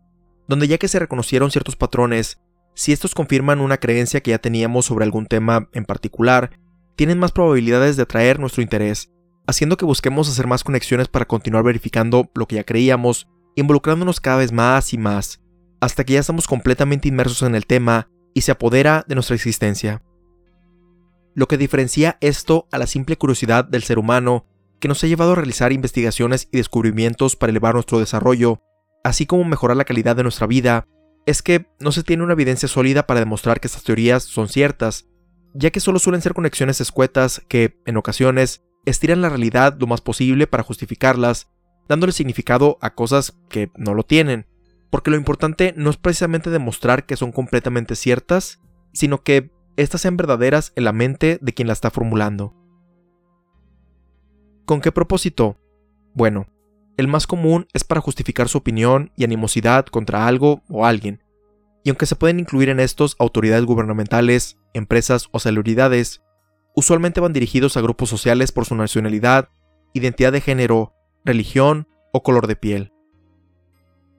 donde 0.47 0.69
ya 0.69 0.79
que 0.79 0.89
se 0.89 1.01
reconocieron 1.01 1.51
ciertos 1.51 1.77
patrones, 1.77 2.41
si 2.75 2.93
estos 2.93 3.15
confirman 3.15 3.61
una 3.61 3.79
creencia 3.79 4.21
que 4.21 4.31
ya 4.31 4.39
teníamos 4.39 4.87
sobre 4.87 5.05
algún 5.05 5.27
tema 5.27 5.69
en 5.73 5.85
particular, 5.85 6.53
tienen 6.99 7.21
más 7.21 7.31
probabilidades 7.31 7.97
de 7.97 8.03
atraer 8.03 8.41
nuestro 8.41 8.61
interés, 8.61 9.13
haciendo 9.47 9.77
que 9.77 9.85
busquemos 9.85 10.29
hacer 10.29 10.49
más 10.49 10.65
conexiones 10.65 11.07
para 11.07 11.27
continuar 11.27 11.63
verificando 11.63 12.29
lo 12.35 12.49
que 12.49 12.57
ya 12.57 12.65
creíamos, 12.65 13.29
involucrándonos 13.55 14.21
cada 14.21 14.39
vez 14.39 14.51
más 14.51 14.93
y 14.93 14.99
más, 14.99 15.41
hasta 15.81 16.03
que 16.03 16.15
ya 16.15 16.21
estamos 16.21 16.49
completamente 16.49 17.07
inmersos 17.07 17.43
en 17.43 17.55
el 17.55 17.67
tema 17.67 18.11
y 18.35 18.41
se 18.41 18.51
apodera 18.51 19.05
de 19.07 19.15
nuestra 19.15 19.37
existencia. 19.37 20.03
Lo 21.37 21.47
que 21.47 21.57
diferencia 21.57 22.19
esto 22.21 22.67
a 22.73 22.79
la 22.79 22.89
simple 22.89 23.17
curiosidad 23.17 23.65
del 23.65 23.85
ser 23.85 24.01
humano 24.01 24.45
que 24.81 24.89
nos 24.89 25.05
ha 25.05 25.07
llevado 25.07 25.33
a 25.33 25.37
realizar 25.37 25.73
investigaciones 25.73 26.49
y 26.51 26.57
descubrimientos 26.57 27.37
para 27.37 27.51
elevar 27.51 27.75
nuestro 27.75 28.01
desarrollo, 28.01 28.61
así 29.05 29.25
como 29.25 29.45
mejorar 29.45 29.77
la 29.77 29.85
calidad 29.85 30.17
de 30.17 30.25
nuestra 30.25 30.49
vida, 30.49 30.89
es 31.27 31.43
que 31.43 31.69
no 31.79 31.93
se 31.93 32.03
tiene 32.03 32.25
una 32.25 32.33
evidencia 32.33 32.69
sólida 32.69 33.07
para 33.07 33.21
demostrar 33.21 33.61
que 33.61 33.69
estas 33.69 33.85
teorías 33.85 34.25
son 34.25 34.49
ciertas, 34.49 35.07
ya 35.59 35.71
que 35.71 35.81
solo 35.81 35.99
suelen 35.99 36.23
ser 36.23 36.35
conexiones 36.35 36.81
escuetas 36.81 37.43
que, 37.49 37.81
en 37.85 37.97
ocasiones, 37.97 38.63
estiran 38.87 39.21
la 39.21 39.29
realidad 39.29 39.77
lo 39.79 39.89
más 39.89 40.01
posible 40.01 40.47
para 40.47 40.63
justificarlas, 40.63 41.51
dándole 41.89 42.13
significado 42.13 42.79
a 42.81 42.95
cosas 42.95 43.37
que 43.49 43.71
no 43.77 43.95
lo 43.95 44.05
tienen, 44.05 44.47
porque 44.91 45.11
lo 45.11 45.17
importante 45.17 45.75
no 45.77 45.91
es 45.91 45.97
precisamente 45.97 46.51
demostrar 46.51 47.07
que 47.07 47.17
son 47.17 47.33
completamente 47.33 47.97
ciertas, 47.97 48.61
sino 48.93 49.23
que 49.23 49.51
éstas 49.77 50.03
sean 50.03 50.17
verdaderas 50.17 50.73
en 50.77 50.85
la 50.85 50.93
mente 50.93 51.39
de 51.43 51.53
quien 51.53 51.67
la 51.67 51.75
está 51.75 51.91
formulando. 51.91 52.55
¿Con 54.65 54.81
qué 54.81 54.93
propósito? 54.93 55.59
Bueno, 56.15 56.47
el 56.97 57.09
más 57.09 57.27
común 57.27 57.67
es 57.73 57.83
para 57.83 58.01
justificar 58.01 58.49
su 58.49 58.59
opinión 58.59 59.11
y 59.17 59.25
animosidad 59.25 59.87
contra 59.87 60.27
algo 60.29 60.63
o 60.69 60.87
alguien, 60.87 61.23
y 61.89 61.91
aunque 61.91 62.05
se 62.05 62.17
pueden 62.17 62.39
incluir 62.39 62.69
en 62.69 62.81
estos 62.81 63.17
autoridades 63.19 63.65
gubernamentales, 63.65 64.59
empresas 64.75 65.29
o 65.33 65.39
celebridades, 65.39 66.21
usualmente 66.77 67.19
van 67.19 67.33
dirigidos 67.33 67.79
a 67.79 67.81
grupos 67.81 68.11
sociales 68.11 68.53
por 68.53 68.67
su 68.67 68.75
nacionalidad, 68.75 69.49
identidad 69.95 70.33
de 70.33 70.43
género, 70.43 70.93
religión 71.25 71.89
o 72.13 72.23
color 72.23 72.47
de 72.47 72.57
piel. 72.57 72.93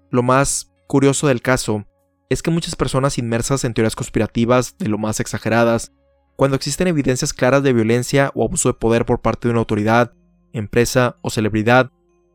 Lo 0.09 0.23
más 0.23 0.71
curioso 0.87 1.27
del 1.27 1.43
caso 1.43 1.85
es 2.31 2.41
que 2.41 2.49
muchas 2.49 2.75
personas 2.75 3.19
inmersas 3.19 3.63
en 3.63 3.75
teorías 3.75 3.95
conspirativas 3.95 4.75
de 4.79 4.87
lo 4.87 4.97
más 4.97 5.19
exageradas, 5.19 5.91
cuando 6.37 6.55
existen 6.55 6.87
evidencias 6.87 7.33
claras 7.33 7.61
de 7.61 7.73
violencia 7.73 8.31
o 8.33 8.45
abuso 8.45 8.69
de 8.69 8.79
poder 8.79 9.05
por 9.05 9.21
parte 9.21 9.47
de 9.47 9.51
una 9.51 9.59
autoridad, 9.59 10.13
empresa 10.53 11.17
o 11.21 11.29
celebridad, 11.29 11.91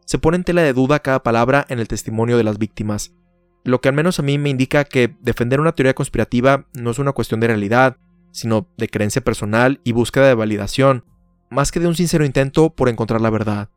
se 0.06 0.18
pone 0.18 0.36
en 0.36 0.44
tela 0.44 0.62
de 0.62 0.74
duda 0.74 1.00
cada 1.00 1.24
palabra 1.24 1.66
en 1.68 1.80
el 1.80 1.88
testimonio 1.88 2.36
de 2.36 2.44
las 2.44 2.58
víctimas, 2.58 3.12
lo 3.64 3.80
que 3.80 3.88
al 3.88 3.94
menos 3.94 4.18
a 4.18 4.22
mí 4.22 4.38
me 4.38 4.50
indica 4.50 4.84
que 4.84 5.16
defender 5.20 5.60
una 5.60 5.72
teoría 5.72 5.94
conspirativa 5.94 6.66
no 6.74 6.90
es 6.90 6.98
una 6.98 7.12
cuestión 7.12 7.40
de 7.40 7.48
realidad, 7.48 7.96
sino 8.30 8.68
de 8.76 8.88
creencia 8.88 9.22
personal 9.22 9.80
y 9.84 9.92
búsqueda 9.92 10.28
de 10.28 10.34
validación, 10.34 11.04
más 11.50 11.72
que 11.72 11.80
de 11.80 11.86
un 11.86 11.94
sincero 11.94 12.24
intento 12.24 12.70
por 12.70 12.88
encontrar 12.88 13.20
la 13.20 13.30
verdad. 13.30 13.70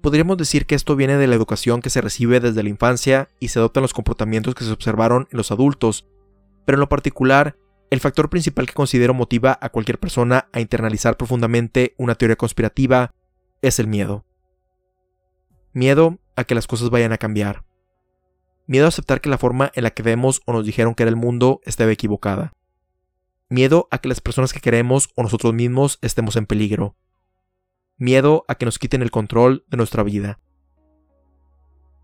Podríamos 0.00 0.38
decir 0.38 0.64
que 0.64 0.74
esto 0.74 0.96
viene 0.96 1.16
de 1.16 1.26
la 1.26 1.34
educación 1.34 1.82
que 1.82 1.90
se 1.90 2.00
recibe 2.00 2.40
desde 2.40 2.62
la 2.62 2.68
infancia 2.68 3.28
y 3.40 3.48
se 3.48 3.58
adoptan 3.58 3.82
los 3.82 3.92
comportamientos 3.92 4.54
que 4.54 4.64
se 4.64 4.72
observaron 4.72 5.28
en 5.30 5.36
los 5.36 5.50
adultos, 5.50 6.06
pero 6.64 6.76
en 6.76 6.80
lo 6.80 6.88
particular, 6.88 7.56
el 7.90 8.00
factor 8.00 8.30
principal 8.30 8.66
que 8.66 8.74
considero 8.74 9.12
motiva 9.12 9.58
a 9.60 9.70
cualquier 9.70 9.98
persona 9.98 10.48
a 10.52 10.60
internalizar 10.60 11.16
profundamente 11.16 11.94
una 11.98 12.14
teoría 12.14 12.36
conspirativa 12.36 13.12
es 13.60 13.78
el 13.78 13.88
miedo. 13.88 14.24
Miedo 15.72 16.18
a 16.36 16.44
que 16.44 16.54
las 16.54 16.66
cosas 16.66 16.90
vayan 16.90 17.12
a 17.12 17.18
cambiar. 17.18 17.67
Miedo 18.68 18.84
a 18.84 18.88
aceptar 18.88 19.22
que 19.22 19.30
la 19.30 19.38
forma 19.38 19.72
en 19.74 19.82
la 19.82 19.90
que 19.92 20.02
vemos 20.02 20.42
o 20.44 20.52
nos 20.52 20.66
dijeron 20.66 20.94
que 20.94 21.02
era 21.02 21.08
el 21.08 21.16
mundo 21.16 21.62
estaba 21.64 21.90
equivocada. 21.90 22.52
Miedo 23.48 23.88
a 23.90 23.96
que 23.96 24.08
las 24.08 24.20
personas 24.20 24.52
que 24.52 24.60
queremos 24.60 25.08
o 25.14 25.22
nosotros 25.22 25.54
mismos 25.54 25.98
estemos 26.02 26.36
en 26.36 26.44
peligro, 26.44 26.94
miedo 27.96 28.44
a 28.46 28.56
que 28.56 28.66
nos 28.66 28.78
quiten 28.78 29.00
el 29.00 29.10
control 29.10 29.64
de 29.68 29.78
nuestra 29.78 30.02
vida. 30.02 30.38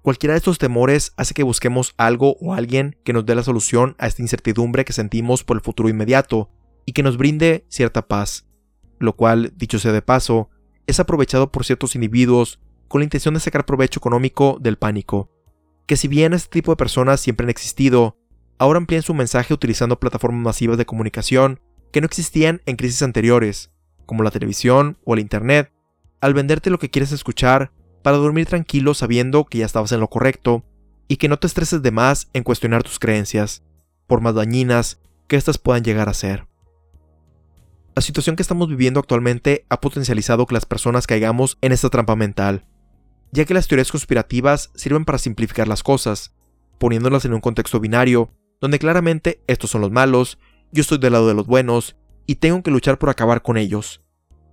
Cualquiera 0.00 0.32
de 0.32 0.38
estos 0.38 0.56
temores 0.56 1.12
hace 1.18 1.34
que 1.34 1.42
busquemos 1.42 1.92
algo 1.98 2.38
o 2.40 2.54
alguien 2.54 2.96
que 3.04 3.12
nos 3.12 3.26
dé 3.26 3.34
la 3.34 3.42
solución 3.42 3.94
a 3.98 4.06
esta 4.06 4.22
incertidumbre 4.22 4.86
que 4.86 4.94
sentimos 4.94 5.44
por 5.44 5.58
el 5.58 5.62
futuro 5.62 5.90
inmediato 5.90 6.48
y 6.86 6.92
que 6.92 7.02
nos 7.02 7.18
brinde 7.18 7.66
cierta 7.68 8.08
paz, 8.08 8.46
lo 8.98 9.16
cual, 9.16 9.52
dicho 9.54 9.78
sea 9.78 9.92
de 9.92 10.00
paso, 10.00 10.48
es 10.86 10.98
aprovechado 10.98 11.52
por 11.52 11.66
ciertos 11.66 11.94
individuos 11.94 12.58
con 12.88 13.02
la 13.02 13.04
intención 13.04 13.34
de 13.34 13.40
sacar 13.40 13.66
provecho 13.66 14.00
económico 14.00 14.56
del 14.62 14.78
pánico, 14.78 15.30
que 15.86 15.96
si 15.96 16.08
bien 16.08 16.32
este 16.32 16.48
tipo 16.48 16.72
de 16.72 16.76
personas 16.76 17.20
siempre 17.20 17.44
han 17.44 17.50
existido, 17.50 18.16
ahora 18.58 18.78
amplían 18.78 19.02
su 19.02 19.14
mensaje 19.14 19.52
utilizando 19.52 19.98
plataformas 19.98 20.42
masivas 20.42 20.78
de 20.78 20.86
comunicación 20.86 21.60
que 21.92 22.00
no 22.00 22.06
existían 22.06 22.62
en 22.66 22.76
crisis 22.76 23.02
anteriores, 23.02 23.70
como 24.06 24.22
la 24.22 24.30
televisión 24.30 24.98
o 25.04 25.14
el 25.14 25.20
Internet, 25.20 25.72
al 26.20 26.34
venderte 26.34 26.70
lo 26.70 26.78
que 26.78 26.90
quieres 26.90 27.12
escuchar 27.12 27.72
para 28.02 28.16
dormir 28.16 28.46
tranquilo 28.46 28.94
sabiendo 28.94 29.44
que 29.44 29.58
ya 29.58 29.66
estabas 29.66 29.92
en 29.92 30.00
lo 30.00 30.08
correcto 30.08 30.64
y 31.08 31.16
que 31.16 31.28
no 31.28 31.38
te 31.38 31.46
estreses 31.46 31.82
de 31.82 31.90
más 31.90 32.28
en 32.32 32.42
cuestionar 32.42 32.82
tus 32.82 32.98
creencias, 32.98 33.62
por 34.06 34.20
más 34.20 34.34
dañinas 34.34 35.00
que 35.26 35.36
éstas 35.36 35.58
puedan 35.58 35.84
llegar 35.84 36.08
a 36.08 36.14
ser. 36.14 36.46
La 37.94 38.02
situación 38.02 38.36
que 38.36 38.42
estamos 38.42 38.68
viviendo 38.68 39.00
actualmente 39.00 39.66
ha 39.68 39.80
potencializado 39.80 40.46
que 40.46 40.54
las 40.54 40.66
personas 40.66 41.06
caigamos 41.06 41.58
en 41.60 41.72
esta 41.72 41.90
trampa 41.90 42.16
mental, 42.16 42.66
ya 43.34 43.44
que 43.44 43.54
las 43.54 43.66
teorías 43.66 43.90
conspirativas 43.90 44.70
sirven 44.76 45.04
para 45.04 45.18
simplificar 45.18 45.66
las 45.66 45.82
cosas, 45.82 46.32
poniéndolas 46.78 47.24
en 47.24 47.34
un 47.34 47.40
contexto 47.40 47.80
binario 47.80 48.30
donde 48.60 48.78
claramente 48.78 49.42
estos 49.48 49.70
son 49.70 49.80
los 49.80 49.90
malos, 49.90 50.38
yo 50.70 50.82
estoy 50.82 50.98
del 50.98 51.14
lado 51.14 51.26
de 51.26 51.34
los 51.34 51.44
buenos, 51.44 51.96
y 52.26 52.36
tengo 52.36 52.62
que 52.62 52.70
luchar 52.70 52.96
por 52.96 53.10
acabar 53.10 53.42
con 53.42 53.56
ellos, 53.56 54.02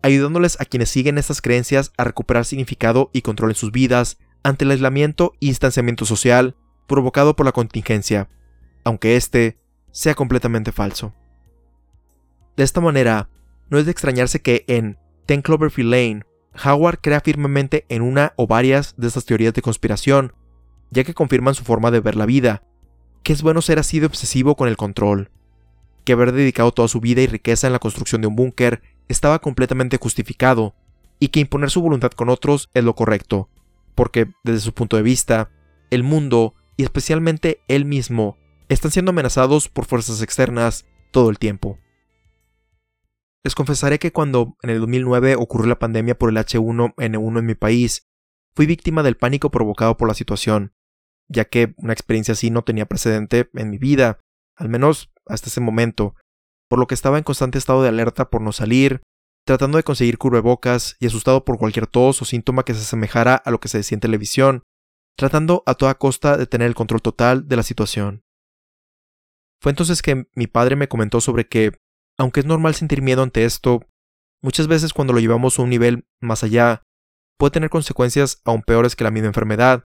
ayudándoles 0.02 0.60
a 0.60 0.66
quienes 0.66 0.90
siguen 0.90 1.20
estas 1.20 1.44
creencias 1.44 1.94
a 1.96 2.04
recuperar 2.04 2.44
significado 2.44 3.12
y 3.14 3.22
control 3.22 3.52
en 3.52 3.56
sus 3.56 3.72
vidas 3.72 4.18
ante 4.42 4.66
el 4.66 4.72
aislamiento 4.72 5.34
y 5.40 5.50
distanciamiento 5.50 6.06
social 6.06 6.56
provocado 6.88 7.36
por 7.36 7.46
la 7.46 7.52
contingencia, 7.52 8.30
aunque 8.84 9.16
este 9.16 9.60
sea 9.92 10.16
completamente 10.16 10.72
falso. 10.72 11.14
De 12.58 12.64
esta 12.64 12.82
manera, 12.82 13.30
no 13.70 13.78
es 13.78 13.86
de 13.86 13.92
extrañarse 13.92 14.42
que 14.42 14.66
en 14.68 14.98
Ten 15.28 15.44
Cloverfield 15.44 15.92
Lane, 15.92 16.26
Howard 16.64 17.00
crea 17.02 17.22
firmemente 17.22 17.86
en 17.90 18.02
una 18.02 18.34
o 18.36 18.48
varias 18.48 18.96
de 18.98 19.08
estas 19.08 19.26
teorías 19.26 19.54
de 19.54 19.62
conspiración, 19.62 20.34
ya 20.90 21.04
que 21.04 21.14
confirman 21.14 21.56
su 21.56 21.64
forma 21.64 21.92
de 21.92 22.00
ver 22.02 22.16
la 22.16 22.26
vida, 22.26 22.64
que 23.24 23.34
es 23.34 23.42
bueno 23.42 23.62
ser 23.62 23.80
así 23.80 24.00
de 24.00 24.08
obsesivo 24.08 24.56
con 24.56 24.68
el 24.68 24.78
control, 24.78 25.32
que 26.04 26.14
haber 26.14 26.32
dedicado 26.32 26.72
toda 26.72 26.88
su 26.88 27.00
vida 27.00 27.22
y 27.22 27.28
riqueza 27.28 27.68
en 27.68 27.74
la 27.74 27.80
construcción 27.80 28.22
de 28.22 28.28
un 28.28 28.36
búnker 28.36 28.82
estaba 29.08 29.40
completamente 29.40 29.98
justificado, 29.98 30.76
y 31.20 31.28
que 31.28 31.40
imponer 31.40 31.70
su 31.70 31.82
voluntad 31.82 32.12
con 32.12 32.30
otros 32.30 32.70
es 32.74 32.84
lo 32.84 32.96
correcto, 32.96 33.50
porque, 33.94 34.32
desde 34.44 34.62
su 34.62 34.74
punto 34.74 34.98
de 34.98 35.04
vista, 35.04 35.52
el 35.92 36.04
mundo, 36.04 36.56
y 36.78 36.84
especialmente 36.84 37.62
él 37.68 37.86
mismo, 37.86 38.38
están 38.70 38.90
siendo 38.90 39.12
amenazados 39.12 39.70
por 39.70 39.86
fuerzas 39.86 40.22
externas 40.22 40.86
todo 41.12 41.30
el 41.30 41.38
tiempo. 41.38 41.78
Les 43.44 43.56
confesaré 43.56 43.98
que 44.00 44.12
cuando 44.12 44.56
en 44.62 44.70
el 44.70 44.80
2009 44.80 45.36
ocurrió 45.36 45.68
la 45.68 45.80
pandemia 45.80 46.18
por 46.18 46.30
el 46.30 46.38
H1N1 46.38 47.40
en 47.40 47.46
mi 47.46 47.56
país, 47.56 48.08
fui 48.56 48.66
víctima 48.66 49.04
del 49.04 49.18
pánico 49.18 49.50
provocado 49.50 49.98
por 49.98 50.08
la 50.08 50.14
situación, 50.14 50.74
ya 51.28 51.46
que 51.46 51.74
una 51.78 51.94
experiencia 51.94 52.34
así 52.34 52.52
no 52.52 52.64
tenía 52.64 52.86
precedente 52.86 53.50
en 53.54 53.70
mi 53.70 53.78
vida, 53.78 54.20
al 54.56 54.70
menos 54.70 55.12
hasta 55.26 55.48
ese 55.48 55.62
momento, 55.62 56.16
por 56.70 56.80
lo 56.80 56.88
que 56.88 56.94
estaba 56.94 57.18
en 57.18 57.24
constante 57.24 57.58
estado 57.58 57.82
de 57.82 57.90
alerta 57.90 58.30
por 58.30 58.42
no 58.42 58.52
salir, 58.52 59.02
tratando 59.46 59.78
de 59.78 59.84
conseguir 59.84 60.18
cubrebocas 60.18 60.96
y 61.00 61.08
asustado 61.08 61.44
por 61.44 61.58
cualquier 61.58 61.88
tos 61.88 62.22
o 62.22 62.26
síntoma 62.26 62.64
que 62.64 62.74
se 62.74 62.82
asemejara 62.82 63.36
a 63.36 63.52
lo 63.52 63.60
que 63.60 63.70
se 63.70 63.80
decía 63.80 63.96
en 63.96 64.02
televisión, 64.02 64.64
tratando 65.18 65.64
a 65.66 65.74
toda 65.74 65.96
costa 65.96 66.38
de 66.38 66.46
tener 66.46 66.68
el 66.68 66.76
control 66.76 67.02
total 67.02 67.48
de 67.48 67.56
la 67.56 67.64
situación. 67.64 68.24
Fue 69.62 69.72
entonces 69.72 70.02
que 70.02 70.28
mi 70.36 70.48
padre 70.48 70.76
me 70.76 70.88
comentó 70.88 71.22
sobre 71.22 71.48
que, 71.48 71.74
aunque 72.22 72.42
es 72.42 72.46
normal 72.46 72.76
sentir 72.76 73.02
miedo 73.02 73.24
ante 73.24 73.46
esto, 73.46 73.82
muchas 74.44 74.68
veces 74.68 74.94
cuando 74.94 75.12
lo 75.12 75.20
llevamos 75.20 75.58
a 75.58 75.64
un 75.64 75.72
nivel 75.72 76.06
más 76.20 76.44
allá, 76.44 76.84
puede 77.40 77.50
tener 77.50 77.72
consecuencias 77.72 78.42
aún 78.46 78.62
peores 78.62 78.96
que 78.96 79.04
la 79.04 79.10
misma 79.10 79.30
enfermedad, 79.30 79.84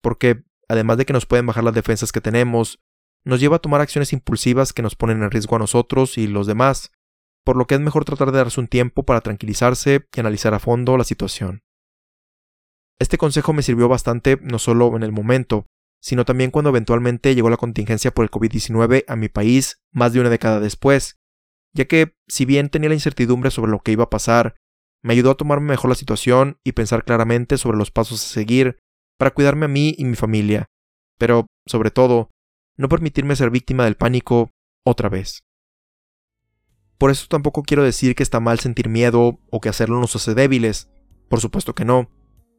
porque 0.00 0.44
además 0.68 0.96
de 0.96 1.06
que 1.06 1.12
nos 1.12 1.26
pueden 1.26 1.44
bajar 1.44 1.64
las 1.64 1.74
defensas 1.74 2.12
que 2.12 2.20
tenemos, 2.20 2.78
nos 3.24 3.40
lleva 3.40 3.56
a 3.56 3.58
tomar 3.58 3.80
acciones 3.80 4.12
impulsivas 4.12 4.72
que 4.72 4.82
nos 4.82 4.94
ponen 4.94 5.22
en 5.24 5.30
riesgo 5.32 5.56
a 5.56 5.58
nosotros 5.58 6.18
y 6.18 6.28
los 6.28 6.46
demás, 6.46 6.92
por 7.44 7.56
lo 7.56 7.66
que 7.66 7.74
es 7.74 7.80
mejor 7.80 8.04
tratar 8.04 8.30
de 8.30 8.38
darse 8.38 8.60
un 8.60 8.68
tiempo 8.68 9.02
para 9.02 9.20
tranquilizarse 9.20 10.06
y 10.14 10.20
analizar 10.20 10.54
a 10.54 10.60
fondo 10.60 10.96
la 10.96 11.04
situación. 11.04 11.62
Este 13.00 13.18
consejo 13.18 13.52
me 13.52 13.62
sirvió 13.62 13.88
bastante 13.88 14.38
no 14.40 14.60
solo 14.60 14.94
en 14.96 15.02
el 15.02 15.10
momento, 15.10 15.66
sino 16.00 16.24
también 16.24 16.52
cuando 16.52 16.70
eventualmente 16.70 17.34
llegó 17.34 17.50
la 17.50 17.56
contingencia 17.56 18.12
por 18.12 18.24
el 18.24 18.30
COVID-19 18.30 19.04
a 19.08 19.16
mi 19.16 19.28
país 19.28 19.82
más 19.90 20.12
de 20.12 20.20
una 20.20 20.30
década 20.30 20.60
después, 20.60 21.18
ya 21.74 21.86
que, 21.86 22.14
si 22.28 22.44
bien 22.44 22.68
tenía 22.68 22.88
la 22.88 22.94
incertidumbre 22.94 23.50
sobre 23.50 23.70
lo 23.70 23.80
que 23.80 23.92
iba 23.92 24.04
a 24.04 24.10
pasar, 24.10 24.56
me 25.02 25.14
ayudó 25.14 25.32
a 25.32 25.36
tomarme 25.36 25.68
mejor 25.68 25.90
la 25.90 25.96
situación 25.96 26.58
y 26.64 26.72
pensar 26.72 27.04
claramente 27.04 27.58
sobre 27.58 27.78
los 27.78 27.90
pasos 27.90 28.24
a 28.24 28.28
seguir 28.28 28.78
para 29.18 29.32
cuidarme 29.32 29.66
a 29.66 29.68
mí 29.68 29.94
y 29.98 30.04
mi 30.04 30.14
familia, 30.14 30.66
pero, 31.18 31.46
sobre 31.66 31.90
todo, 31.90 32.30
no 32.76 32.88
permitirme 32.88 33.36
ser 33.36 33.50
víctima 33.50 33.84
del 33.84 33.96
pánico 33.96 34.50
otra 34.84 35.08
vez. 35.08 35.44
Por 36.98 37.10
eso 37.10 37.26
tampoco 37.28 37.62
quiero 37.62 37.82
decir 37.82 38.14
que 38.14 38.22
está 38.22 38.38
mal 38.38 38.60
sentir 38.60 38.88
miedo 38.88 39.40
o 39.50 39.60
que 39.60 39.68
hacerlo 39.68 40.00
nos 40.00 40.14
hace 40.14 40.34
débiles, 40.34 40.88
por 41.28 41.40
supuesto 41.40 41.74
que 41.74 41.84
no. 41.84 42.10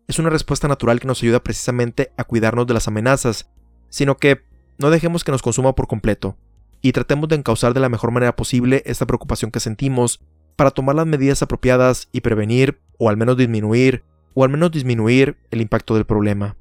Es 0.07 0.19
una 0.19 0.29
respuesta 0.29 0.67
natural 0.67 0.99
que 0.99 1.07
nos 1.07 1.21
ayuda 1.23 1.41
precisamente 1.41 2.11
a 2.17 2.25
cuidarnos 2.25 2.67
de 2.67 2.73
las 2.73 2.89
amenazas, 2.89 3.49
sino 3.89 4.17
que 4.17 4.43
no 4.77 4.89
dejemos 4.89 5.23
que 5.23 5.31
nos 5.31 5.41
consuma 5.41 5.75
por 5.75 5.87
completo, 5.87 6.37
y 6.83 6.91
tratemos 6.91 7.29
de 7.29 7.37
encauzar 7.37 7.73
de 7.73 7.79
la 7.79 7.89
mejor 7.89 8.11
manera 8.11 8.35
posible 8.35 8.83
esta 8.85 9.07
preocupación 9.07 9.49
que 9.49 9.61
sentimos 9.61 10.19
para 10.57 10.69
tomar 10.69 10.95
las 10.95 11.07
medidas 11.07 11.41
apropiadas 11.41 12.09
y 12.11 12.21
prevenir, 12.21 12.81
o 12.99 13.09
al 13.09 13.17
menos 13.17 13.37
disminuir, 13.37 14.03
o 14.33 14.43
al 14.43 14.49
menos 14.49 14.69
disminuir 14.69 15.37
el 15.49 15.61
impacto 15.61 15.95
del 15.95 16.05
problema. 16.05 16.57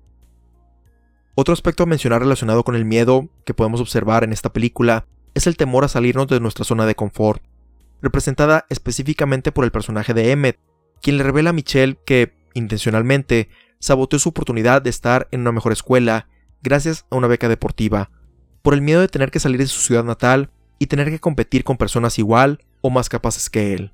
Otro 1.35 1.53
aspecto 1.53 1.83
a 1.83 1.87
mencionar 1.87 2.21
relacionado 2.21 2.63
con 2.63 2.77
el 2.77 2.85
miedo 2.85 3.29
que 3.45 3.53
podemos 3.53 3.81
observar 3.81 4.23
en 4.23 4.33
esta 4.33 4.53
película 4.53 5.07
es 5.35 5.49
el 5.49 5.57
temor 5.57 5.85
a 5.85 5.89
salirnos 5.89 6.29
de 6.29 6.39
nuestra 6.39 6.65
zona 6.65 6.87
de 6.87 6.95
confort, 6.95 7.43
representada 8.01 8.65
específicamente 8.69 9.51
por 9.51 9.65
el 9.65 9.73
personaje 9.73 10.15
de 10.15 10.31
Emmet, 10.31 10.59
quien 11.03 11.19
le 11.19 11.25
revela 11.25 11.51
a 11.51 11.55
Michelle 11.55 11.99
que, 12.07 12.33
intencionalmente, 12.55 13.49
saboteó 13.81 14.21
su 14.21 14.29
oportunidad 14.29 14.83
de 14.83 14.91
estar 14.91 15.27
en 15.33 15.41
una 15.41 15.51
mejor 15.51 15.73
escuela 15.73 16.29
gracias 16.63 17.07
a 17.11 17.17
una 17.17 17.27
beca 17.27 17.49
deportiva, 17.49 18.11
por 18.63 18.75
el 18.75 18.81
miedo 18.81 19.01
de 19.01 19.09
tener 19.09 19.31
que 19.31 19.41
salir 19.41 19.59
de 19.59 19.67
su 19.67 19.81
ciudad 19.81 20.05
natal 20.05 20.51
y 20.79 20.87
tener 20.87 21.11
que 21.11 21.21
competir 21.21 21.65
con 21.65 21.77
personas 21.77 22.19
igual 22.19 22.65
o 22.81 22.91
más 22.91 23.09
capaces 23.09 23.51
que 23.51 23.75
él. 23.75 23.93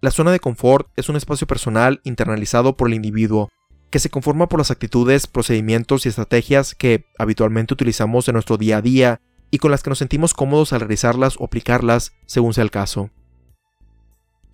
La 0.00 0.10
zona 0.10 0.30
de 0.30 0.40
confort 0.40 0.88
es 0.96 1.08
un 1.08 1.16
espacio 1.16 1.46
personal 1.46 2.00
internalizado 2.04 2.76
por 2.76 2.88
el 2.88 2.94
individuo, 2.94 3.48
que 3.90 3.98
se 3.98 4.10
conforma 4.10 4.48
por 4.48 4.60
las 4.60 4.70
actitudes, 4.70 5.26
procedimientos 5.26 6.04
y 6.04 6.10
estrategias 6.10 6.74
que 6.74 7.06
habitualmente 7.18 7.74
utilizamos 7.74 8.28
en 8.28 8.34
nuestro 8.34 8.56
día 8.56 8.78
a 8.78 8.82
día 8.82 9.20
y 9.50 9.58
con 9.58 9.70
las 9.70 9.82
que 9.82 9.90
nos 9.90 9.98
sentimos 9.98 10.34
cómodos 10.34 10.72
al 10.72 10.80
realizarlas 10.80 11.36
o 11.38 11.44
aplicarlas 11.44 12.12
según 12.26 12.52
sea 12.52 12.64
el 12.64 12.70
caso. 12.70 13.10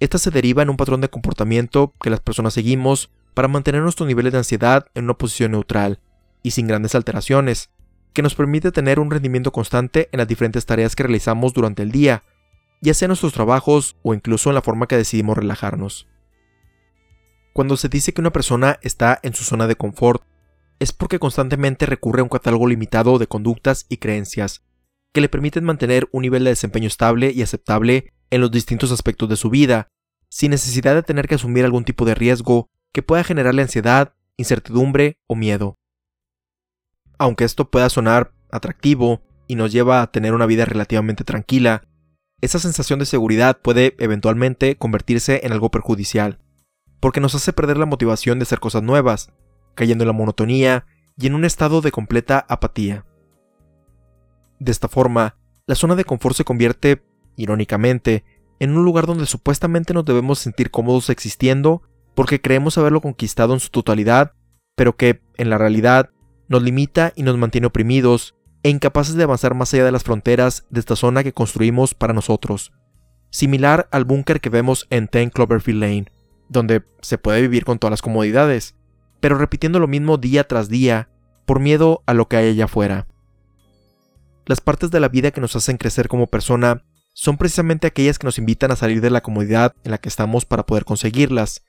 Esta 0.01 0.18
se 0.18 0.30
deriva 0.30 0.62
en 0.62 0.70
un 0.70 0.76
patrón 0.76 1.01
de 1.01 1.09
comportamiento 1.09 1.93
que 2.01 2.11
las 2.11 2.20
personas 2.20 2.55
seguimos 2.55 3.11
para 3.35 3.49
mantener 3.49 3.83
nuestros 3.83 4.07
niveles 4.07 4.33
de 4.33 4.39
ansiedad 4.39 4.87
en 4.95 5.05
una 5.05 5.14
posición 5.14 5.53
neutral 5.53 6.01
y 6.43 6.51
sin 6.53 6.66
grandes 6.66 6.95
alteraciones, 6.95 7.70
que 8.12 8.22
nos 8.22 8.34
permite 8.34 8.72
tener 8.72 9.00
un 9.00 9.10
rendimiento 9.10 9.52
constante 9.52 10.08
en 10.12 10.18
las 10.18 10.28
diferentes 10.28 10.66
tareas 10.66 10.94
que 10.96 11.02
realizamos 11.02 11.52
durante 11.52 11.82
el 11.82 11.90
día, 11.90 12.24
ya 12.80 12.94
sea 12.94 13.06
en 13.06 13.10
nuestros 13.10 13.32
trabajos 13.32 13.96
o 14.02 14.14
incluso 14.14 14.50
en 14.50 14.54
la 14.54 14.62
forma 14.62 14.86
que 14.86 14.96
decidimos 14.96 15.36
relajarnos. 15.36 16.08
Cuando 17.52 17.76
se 17.76 17.88
dice 17.88 18.12
que 18.12 18.20
una 18.20 18.32
persona 18.32 18.78
está 18.82 19.18
en 19.22 19.34
su 19.34 19.44
zona 19.44 19.66
de 19.66 19.76
confort, 19.76 20.22
es 20.78 20.92
porque 20.92 21.18
constantemente 21.18 21.86
recurre 21.86 22.20
a 22.20 22.24
un 22.24 22.28
catálogo 22.28 22.66
limitado 22.66 23.18
de 23.18 23.26
conductas 23.26 23.86
y 23.88 23.98
creencias, 23.98 24.64
que 25.12 25.20
le 25.20 25.28
permiten 25.28 25.64
mantener 25.64 26.08
un 26.12 26.22
nivel 26.22 26.44
de 26.44 26.50
desempeño 26.50 26.88
estable 26.88 27.30
y 27.30 27.42
aceptable 27.42 28.12
en 28.30 28.40
los 28.40 28.50
distintos 28.50 28.90
aspectos 28.90 29.28
de 29.28 29.36
su 29.36 29.50
vida, 29.50 29.88
sin 30.28 30.50
necesidad 30.50 30.94
de 30.94 31.02
tener 31.02 31.28
que 31.28 31.34
asumir 31.34 31.64
algún 31.64 31.84
tipo 31.84 32.04
de 32.04 32.14
riesgo 32.14 32.70
que 32.92 33.02
pueda 33.02 33.22
generarle 33.22 33.62
ansiedad, 33.62 34.14
incertidumbre 34.36 35.18
o 35.26 35.36
miedo. 35.36 35.76
Aunque 37.22 37.44
esto 37.44 37.70
pueda 37.70 37.88
sonar 37.88 38.32
atractivo 38.50 39.22
y 39.46 39.54
nos 39.54 39.70
lleva 39.70 40.02
a 40.02 40.10
tener 40.10 40.34
una 40.34 40.44
vida 40.44 40.64
relativamente 40.64 41.22
tranquila, 41.22 41.84
esa 42.40 42.58
sensación 42.58 42.98
de 42.98 43.06
seguridad 43.06 43.60
puede 43.62 43.94
eventualmente 44.00 44.74
convertirse 44.74 45.40
en 45.44 45.52
algo 45.52 45.70
perjudicial, 45.70 46.40
porque 46.98 47.20
nos 47.20 47.36
hace 47.36 47.52
perder 47.52 47.76
la 47.76 47.86
motivación 47.86 48.40
de 48.40 48.42
hacer 48.42 48.58
cosas 48.58 48.82
nuevas, 48.82 49.30
cayendo 49.76 50.02
en 50.02 50.08
la 50.08 50.14
monotonía 50.14 50.84
y 51.16 51.28
en 51.28 51.36
un 51.36 51.44
estado 51.44 51.80
de 51.80 51.92
completa 51.92 52.44
apatía. 52.48 53.06
De 54.58 54.72
esta 54.72 54.88
forma, 54.88 55.36
la 55.68 55.76
zona 55.76 55.94
de 55.94 56.04
confort 56.04 56.34
se 56.34 56.44
convierte, 56.44 57.04
irónicamente, 57.36 58.24
en 58.58 58.76
un 58.76 58.84
lugar 58.84 59.06
donde 59.06 59.26
supuestamente 59.26 59.94
nos 59.94 60.04
debemos 60.04 60.40
sentir 60.40 60.72
cómodos 60.72 61.08
existiendo 61.08 61.82
porque 62.16 62.40
creemos 62.40 62.78
haberlo 62.78 63.00
conquistado 63.00 63.54
en 63.54 63.60
su 63.60 63.70
totalidad, 63.70 64.32
pero 64.74 64.96
que, 64.96 65.22
en 65.36 65.50
la 65.50 65.58
realidad, 65.58 66.10
nos 66.53 66.62
limita 66.62 67.14
y 67.16 67.22
nos 67.22 67.38
mantiene 67.38 67.66
oprimidos 67.66 68.34
e 68.62 68.68
incapaces 68.68 69.14
de 69.14 69.24
avanzar 69.24 69.55
más 69.55 69.72
allá 69.72 69.86
de 69.86 69.90
las 69.90 70.05
fronteras 70.05 70.66
de 70.68 70.80
esta 70.80 70.96
zona 70.96 71.24
que 71.24 71.32
construimos 71.32 71.94
para 71.94 72.12
nosotros, 72.12 72.72
similar 73.30 73.88
al 73.90 74.05
búnker 74.05 74.40
que 74.42 74.50
vemos 74.50 74.86
en 74.90 75.09
Ten 75.09 75.30
Cloverfield 75.30 75.80
Lane, 75.80 76.12
donde 76.50 76.84
se 77.00 77.16
puede 77.16 77.40
vivir 77.40 77.64
con 77.64 77.78
todas 77.78 77.92
las 77.92 78.03
comodidades, 78.03 78.76
pero 79.18 79.38
repitiendo 79.38 79.80
lo 79.80 79.88
mismo 79.88 80.18
día 80.18 80.46
tras 80.46 80.68
día, 80.68 81.09
por 81.46 81.59
miedo 81.59 82.03
a 82.05 82.12
lo 82.12 82.28
que 82.28 82.36
hay 82.36 82.50
allá 82.50 82.66
afuera. 82.66 83.09
Las 84.44 84.61
partes 84.61 84.90
de 84.90 85.00
la 85.00 85.09
vida 85.09 85.30
que 85.30 85.40
nos 85.40 85.57
hacen 85.57 85.78
crecer 85.78 86.07
como 86.09 86.26
persona 86.26 86.84
son 87.14 87.38
precisamente 87.38 87.86
aquellas 87.86 88.18
que 88.18 88.26
nos 88.26 88.36
invitan 88.36 88.70
a 88.72 88.76
salir 88.76 89.00
de 89.00 89.09
la 89.09 89.22
comodidad 89.22 89.74
en 89.84 89.90
la 89.90 89.98
que 89.98 90.11
estamos 90.11 90.44
para 90.44 90.66
poder 90.66 90.84
conseguirlas. 90.84 91.62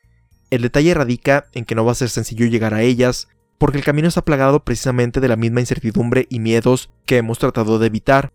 El 0.50 0.62
detalle 0.62 0.94
radica 0.94 1.46
en 1.54 1.64
que 1.64 1.74
no 1.74 1.86
va 1.86 1.94
a 1.94 1.96
ser 1.96 2.10
sencillo 2.10 2.46
llegar 2.48 2.74
a 2.74 2.82
ellas, 2.82 3.30
porque 3.64 3.78
el 3.78 3.86
camino 3.86 4.10
está 4.10 4.26
plagado 4.26 4.66
precisamente 4.66 5.22
de 5.22 5.30
la 5.30 5.38
misma 5.38 5.62
incertidumbre 5.62 6.28
y 6.30 6.40
miedos 6.40 6.90
que 7.06 7.16
hemos 7.16 7.40
tratado 7.40 7.80
de 7.80 7.88
evitar, 7.88 8.34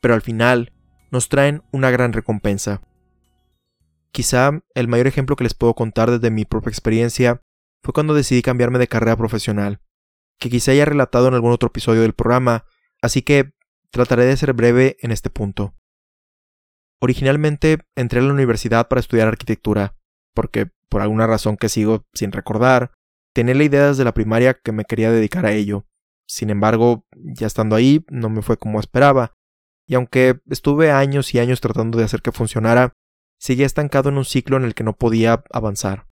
pero 0.00 0.14
al 0.14 0.22
final 0.22 0.72
nos 1.10 1.28
traen 1.28 1.64
una 1.72 1.90
gran 1.90 2.12
recompensa. 2.12 2.80
Quizá 4.12 4.62
el 4.76 4.86
mayor 4.86 5.08
ejemplo 5.08 5.34
que 5.34 5.42
les 5.42 5.54
puedo 5.54 5.74
contar 5.74 6.12
desde 6.12 6.30
mi 6.30 6.44
propia 6.44 6.70
experiencia 6.70 7.42
fue 7.82 7.92
cuando 7.92 8.14
decidí 8.14 8.40
cambiarme 8.40 8.78
de 8.78 8.86
carrera 8.86 9.16
profesional, 9.16 9.80
que 10.38 10.48
quizá 10.48 10.70
haya 10.70 10.84
relatado 10.84 11.26
en 11.26 11.34
algún 11.34 11.50
otro 11.50 11.70
episodio 11.70 12.02
del 12.02 12.14
programa, 12.14 12.64
así 13.02 13.22
que 13.22 13.54
trataré 13.90 14.26
de 14.26 14.36
ser 14.36 14.52
breve 14.52 14.96
en 15.00 15.10
este 15.10 15.28
punto. 15.28 15.74
Originalmente 17.00 17.80
entré 17.96 18.20
a 18.20 18.22
la 18.22 18.32
universidad 18.32 18.86
para 18.86 19.00
estudiar 19.00 19.26
arquitectura, 19.26 19.96
porque 20.34 20.70
por 20.88 21.02
alguna 21.02 21.26
razón 21.26 21.56
que 21.56 21.68
sigo 21.68 22.06
sin 22.14 22.30
recordar, 22.30 22.92
Tenía 23.38 23.54
la 23.54 23.62
idea 23.62 23.86
desde 23.86 24.02
la 24.02 24.14
primaria 24.14 24.54
que 24.54 24.72
me 24.72 24.84
quería 24.84 25.12
dedicar 25.12 25.46
a 25.46 25.52
ello. 25.52 25.86
Sin 26.26 26.50
embargo, 26.50 27.06
ya 27.14 27.46
estando 27.46 27.76
ahí, 27.76 28.04
no 28.10 28.28
me 28.30 28.42
fue 28.42 28.56
como 28.56 28.80
esperaba, 28.80 29.32
y 29.86 29.94
aunque 29.94 30.40
estuve 30.50 30.90
años 30.90 31.32
y 31.32 31.38
años 31.38 31.60
tratando 31.60 31.98
de 31.98 32.04
hacer 32.04 32.20
que 32.20 32.32
funcionara, 32.32 32.94
seguía 33.38 33.64
estancado 33.64 34.08
en 34.08 34.18
un 34.18 34.24
ciclo 34.24 34.56
en 34.56 34.64
el 34.64 34.74
que 34.74 34.82
no 34.82 34.92
podía 34.92 35.44
avanzar. 35.52 36.08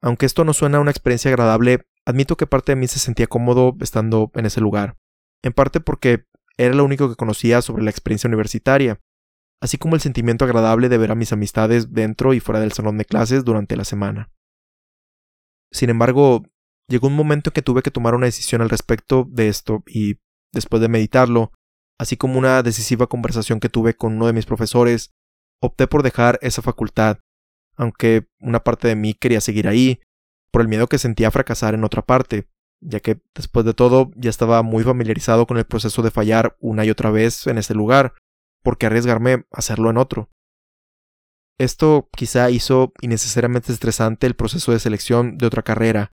Aunque 0.00 0.26
esto 0.26 0.44
no 0.44 0.52
suena 0.52 0.78
a 0.78 0.80
una 0.80 0.92
experiencia 0.92 1.28
agradable, 1.28 1.82
admito 2.06 2.36
que 2.36 2.46
parte 2.46 2.70
de 2.70 2.76
mí 2.76 2.86
se 2.86 3.00
sentía 3.00 3.26
cómodo 3.26 3.76
estando 3.80 4.30
en 4.34 4.46
ese 4.46 4.60
lugar, 4.60 4.96
en 5.42 5.52
parte 5.52 5.80
porque 5.80 6.24
era 6.56 6.72
lo 6.72 6.84
único 6.84 7.08
que 7.08 7.16
conocía 7.16 7.62
sobre 7.62 7.82
la 7.82 7.90
experiencia 7.90 8.28
universitaria, 8.28 9.00
así 9.60 9.76
como 9.76 9.96
el 9.96 10.02
sentimiento 10.02 10.44
agradable 10.44 10.88
de 10.88 10.98
ver 10.98 11.10
a 11.10 11.16
mis 11.16 11.32
amistades 11.32 11.92
dentro 11.92 12.32
y 12.32 12.38
fuera 12.38 12.60
del 12.60 12.70
salón 12.70 12.96
de 12.96 13.06
clases 13.06 13.44
durante 13.44 13.74
la 13.74 13.84
semana. 13.84 14.30
Sin 15.72 15.90
embargo, 15.90 16.42
llegó 16.88 17.08
un 17.08 17.16
momento 17.16 17.50
en 17.50 17.54
que 17.54 17.62
tuve 17.62 17.82
que 17.82 17.90
tomar 17.90 18.14
una 18.14 18.26
decisión 18.26 18.62
al 18.62 18.70
respecto 18.70 19.26
de 19.30 19.48
esto 19.48 19.82
y, 19.86 20.16
después 20.52 20.82
de 20.82 20.88
meditarlo, 20.88 21.52
así 21.98 22.16
como 22.16 22.38
una 22.38 22.62
decisiva 22.62 23.06
conversación 23.06 23.60
que 23.60 23.68
tuve 23.68 23.94
con 23.94 24.14
uno 24.14 24.26
de 24.26 24.32
mis 24.32 24.46
profesores, 24.46 25.10
opté 25.60 25.86
por 25.86 26.02
dejar 26.02 26.38
esa 26.42 26.62
facultad, 26.62 27.18
aunque 27.76 28.26
una 28.40 28.60
parte 28.64 28.88
de 28.88 28.96
mí 28.96 29.14
quería 29.14 29.40
seguir 29.40 29.68
ahí, 29.68 30.00
por 30.50 30.62
el 30.62 30.68
miedo 30.68 30.88
que 30.88 30.98
sentía 30.98 31.28
a 31.28 31.30
fracasar 31.30 31.74
en 31.74 31.84
otra 31.84 32.02
parte, 32.02 32.48
ya 32.80 33.00
que 33.00 33.20
después 33.34 33.64
de 33.64 33.74
todo 33.74 34.10
ya 34.16 34.30
estaba 34.30 34.62
muy 34.62 34.82
familiarizado 34.82 35.46
con 35.46 35.58
el 35.58 35.66
proceso 35.66 36.02
de 36.02 36.10
fallar 36.10 36.56
una 36.58 36.84
y 36.84 36.90
otra 36.90 37.10
vez 37.10 37.46
en 37.46 37.58
ese 37.58 37.74
lugar, 37.74 38.14
porque 38.62 38.86
arriesgarme 38.86 39.32
a 39.32 39.44
hacerlo 39.52 39.90
en 39.90 39.98
otro. 39.98 40.30
Esto 41.60 42.08
quizá 42.16 42.50
hizo 42.50 42.94
innecesariamente 43.02 43.70
estresante 43.70 44.26
el 44.26 44.34
proceso 44.34 44.72
de 44.72 44.78
selección 44.78 45.36
de 45.36 45.44
otra 45.44 45.62
carrera, 45.62 46.10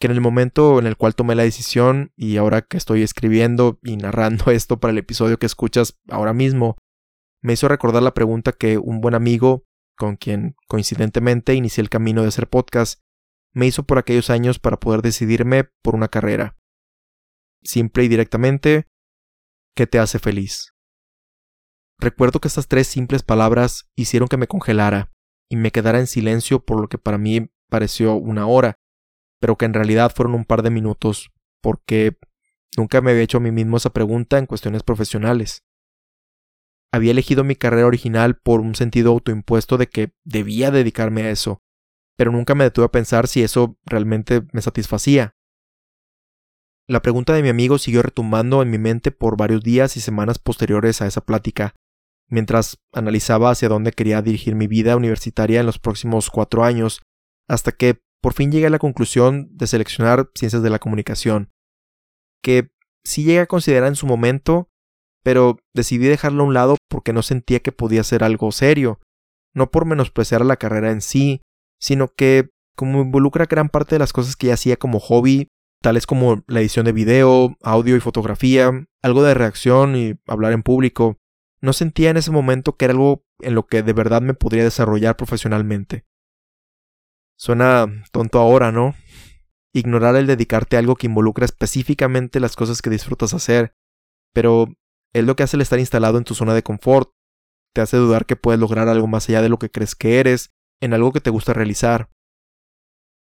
que 0.00 0.06
en 0.06 0.12
el 0.12 0.22
momento 0.22 0.78
en 0.78 0.86
el 0.86 0.96
cual 0.96 1.14
tomé 1.14 1.34
la 1.34 1.42
decisión 1.42 2.14
y 2.16 2.38
ahora 2.38 2.62
que 2.62 2.78
estoy 2.78 3.02
escribiendo 3.02 3.78
y 3.82 3.98
narrando 3.98 4.46
esto 4.50 4.80
para 4.80 4.92
el 4.92 4.98
episodio 4.98 5.38
que 5.38 5.44
escuchas 5.44 5.98
ahora 6.08 6.32
mismo, 6.32 6.78
me 7.42 7.52
hizo 7.52 7.68
recordar 7.68 8.02
la 8.02 8.14
pregunta 8.14 8.52
que 8.52 8.78
un 8.78 9.02
buen 9.02 9.14
amigo, 9.14 9.66
con 9.98 10.16
quien 10.16 10.56
coincidentemente 10.66 11.52
inicié 11.52 11.82
el 11.82 11.90
camino 11.90 12.22
de 12.22 12.28
hacer 12.28 12.48
podcast, 12.48 13.02
me 13.52 13.66
hizo 13.66 13.82
por 13.82 13.98
aquellos 13.98 14.30
años 14.30 14.58
para 14.58 14.80
poder 14.80 15.02
decidirme 15.02 15.68
por 15.82 15.94
una 15.94 16.08
carrera. 16.08 16.56
Simple 17.62 18.04
y 18.04 18.08
directamente, 18.08 18.88
¿qué 19.76 19.86
te 19.86 19.98
hace 19.98 20.18
feliz? 20.18 20.75
Recuerdo 21.98 22.40
que 22.40 22.48
estas 22.48 22.68
tres 22.68 22.86
simples 22.86 23.22
palabras 23.22 23.88
hicieron 23.96 24.28
que 24.28 24.36
me 24.36 24.46
congelara 24.46 25.10
y 25.50 25.56
me 25.56 25.70
quedara 25.70 25.98
en 25.98 26.06
silencio 26.06 26.64
por 26.64 26.80
lo 26.80 26.88
que 26.88 26.98
para 26.98 27.18
mí 27.18 27.50
pareció 27.68 28.14
una 28.14 28.46
hora, 28.46 28.78
pero 29.40 29.56
que 29.56 29.64
en 29.64 29.74
realidad 29.74 30.12
fueron 30.14 30.34
un 30.34 30.44
par 30.44 30.62
de 30.62 30.70
minutos, 30.70 31.30
porque 31.62 32.18
nunca 32.76 33.00
me 33.00 33.12
había 33.12 33.22
hecho 33.22 33.38
a 33.38 33.40
mí 33.40 33.50
mismo 33.50 33.76
esa 33.76 33.90
pregunta 33.90 34.38
en 34.38 34.46
cuestiones 34.46 34.82
profesionales. 34.82 35.64
Había 36.92 37.10
elegido 37.10 37.44
mi 37.44 37.56
carrera 37.56 37.86
original 37.86 38.36
por 38.36 38.60
un 38.60 38.74
sentido 38.74 39.12
autoimpuesto 39.12 39.76
de 39.76 39.88
que 39.88 40.12
debía 40.24 40.70
dedicarme 40.70 41.22
a 41.22 41.30
eso, 41.30 41.60
pero 42.16 42.32
nunca 42.32 42.54
me 42.54 42.64
detuve 42.64 42.86
a 42.86 42.92
pensar 42.92 43.26
si 43.26 43.42
eso 43.42 43.78
realmente 43.84 44.42
me 44.52 44.62
satisfacía. 44.62 45.34
La 46.88 47.02
pregunta 47.02 47.32
de 47.34 47.42
mi 47.42 47.48
amigo 47.48 47.78
siguió 47.78 48.02
retumbando 48.02 48.62
en 48.62 48.70
mi 48.70 48.78
mente 48.78 49.10
por 49.10 49.36
varios 49.36 49.62
días 49.62 49.96
y 49.96 50.00
semanas 50.00 50.38
posteriores 50.38 51.02
a 51.02 51.06
esa 51.06 51.20
plática, 51.20 51.74
mientras 52.28 52.78
analizaba 52.92 53.50
hacia 53.50 53.68
dónde 53.68 53.92
quería 53.92 54.22
dirigir 54.22 54.54
mi 54.54 54.66
vida 54.66 54.96
universitaria 54.96 55.60
en 55.60 55.66
los 55.66 55.78
próximos 55.78 56.30
cuatro 56.30 56.64
años, 56.64 57.00
hasta 57.48 57.72
que 57.72 58.00
por 58.20 58.32
fin 58.32 58.50
llegué 58.50 58.66
a 58.66 58.70
la 58.70 58.78
conclusión 58.78 59.48
de 59.52 59.66
seleccionar 59.66 60.30
ciencias 60.34 60.62
de 60.62 60.70
la 60.70 60.78
comunicación, 60.78 61.50
que 62.42 62.70
sí 63.04 63.24
llegué 63.24 63.40
a 63.40 63.46
considerar 63.46 63.88
en 63.88 63.96
su 63.96 64.06
momento, 64.06 64.68
pero 65.22 65.58
decidí 65.74 66.06
dejarlo 66.06 66.42
a 66.42 66.46
un 66.46 66.54
lado 66.54 66.76
porque 66.88 67.12
no 67.12 67.22
sentía 67.22 67.60
que 67.60 67.72
podía 67.72 68.02
ser 68.04 68.24
algo 68.24 68.50
serio, 68.52 69.00
no 69.54 69.70
por 69.70 69.86
menospreciar 69.86 70.44
la 70.44 70.56
carrera 70.56 70.90
en 70.90 71.00
sí, 71.00 71.40
sino 71.80 72.08
que 72.08 72.50
como 72.76 73.00
involucra 73.00 73.46
gran 73.46 73.68
parte 73.68 73.94
de 73.94 73.98
las 74.00 74.12
cosas 74.12 74.36
que 74.36 74.48
ya 74.48 74.54
hacía 74.54 74.76
como 74.76 75.00
hobby, 75.00 75.48
tales 75.82 76.06
como 76.06 76.42
la 76.46 76.60
edición 76.60 76.84
de 76.84 76.92
video, 76.92 77.56
audio 77.62 77.96
y 77.96 78.00
fotografía, 78.00 78.70
algo 79.02 79.22
de 79.22 79.34
reacción 79.34 79.96
y 79.96 80.14
hablar 80.26 80.52
en 80.52 80.62
público, 80.62 81.16
no 81.66 81.72
sentía 81.72 82.10
en 82.10 82.16
ese 82.16 82.30
momento 82.30 82.76
que 82.76 82.84
era 82.84 82.92
algo 82.92 83.26
en 83.40 83.56
lo 83.56 83.66
que 83.66 83.82
de 83.82 83.92
verdad 83.92 84.22
me 84.22 84.34
podría 84.34 84.62
desarrollar 84.62 85.16
profesionalmente. 85.16 86.06
Suena 87.36 87.86
tonto 88.12 88.38
ahora, 88.38 88.70
¿no? 88.70 88.94
Ignorar 89.74 90.14
el 90.14 90.28
dedicarte 90.28 90.76
a 90.76 90.78
algo 90.78 90.94
que 90.94 91.08
involucra 91.08 91.44
específicamente 91.44 92.38
las 92.38 92.54
cosas 92.54 92.80
que 92.80 92.88
disfrutas 92.88 93.34
hacer, 93.34 93.74
pero 94.32 94.68
es 95.12 95.24
lo 95.24 95.34
que 95.34 95.42
hace 95.42 95.56
el 95.56 95.60
estar 95.60 95.80
instalado 95.80 96.18
en 96.18 96.24
tu 96.24 96.34
zona 96.34 96.54
de 96.54 96.62
confort, 96.62 97.10
te 97.74 97.80
hace 97.80 97.96
dudar 97.96 98.26
que 98.26 98.36
puedes 98.36 98.60
lograr 98.60 98.88
algo 98.88 99.08
más 99.08 99.28
allá 99.28 99.42
de 99.42 99.48
lo 99.48 99.58
que 99.58 99.70
crees 99.70 99.96
que 99.96 100.20
eres, 100.20 100.54
en 100.80 100.94
algo 100.94 101.12
que 101.12 101.20
te 101.20 101.30
gusta 101.30 101.52
realizar. 101.52 102.10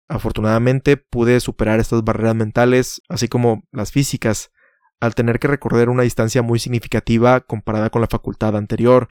Afortunadamente 0.08 0.96
pude 0.96 1.40
superar 1.40 1.80
estas 1.80 2.04
barreras 2.04 2.36
mentales, 2.36 3.02
así 3.08 3.26
como 3.26 3.64
las 3.72 3.90
físicas, 3.90 4.52
al 5.00 5.14
tener 5.14 5.38
que 5.38 5.48
recorrer 5.48 5.88
una 5.88 6.02
distancia 6.02 6.42
muy 6.42 6.58
significativa 6.58 7.40
comparada 7.40 7.90
con 7.90 8.00
la 8.00 8.08
facultad 8.08 8.56
anterior, 8.56 9.08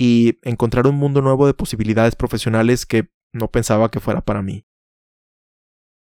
y 0.00 0.38
encontrar 0.44 0.86
un 0.86 0.94
mundo 0.94 1.20
nuevo 1.20 1.46
de 1.46 1.52
posibilidades 1.52 2.16
profesionales 2.16 2.86
que 2.86 3.10
no 3.34 3.48
pensaba 3.48 3.90
que 3.90 4.00
fuera 4.00 4.22
para 4.22 4.40
mí. 4.40 4.64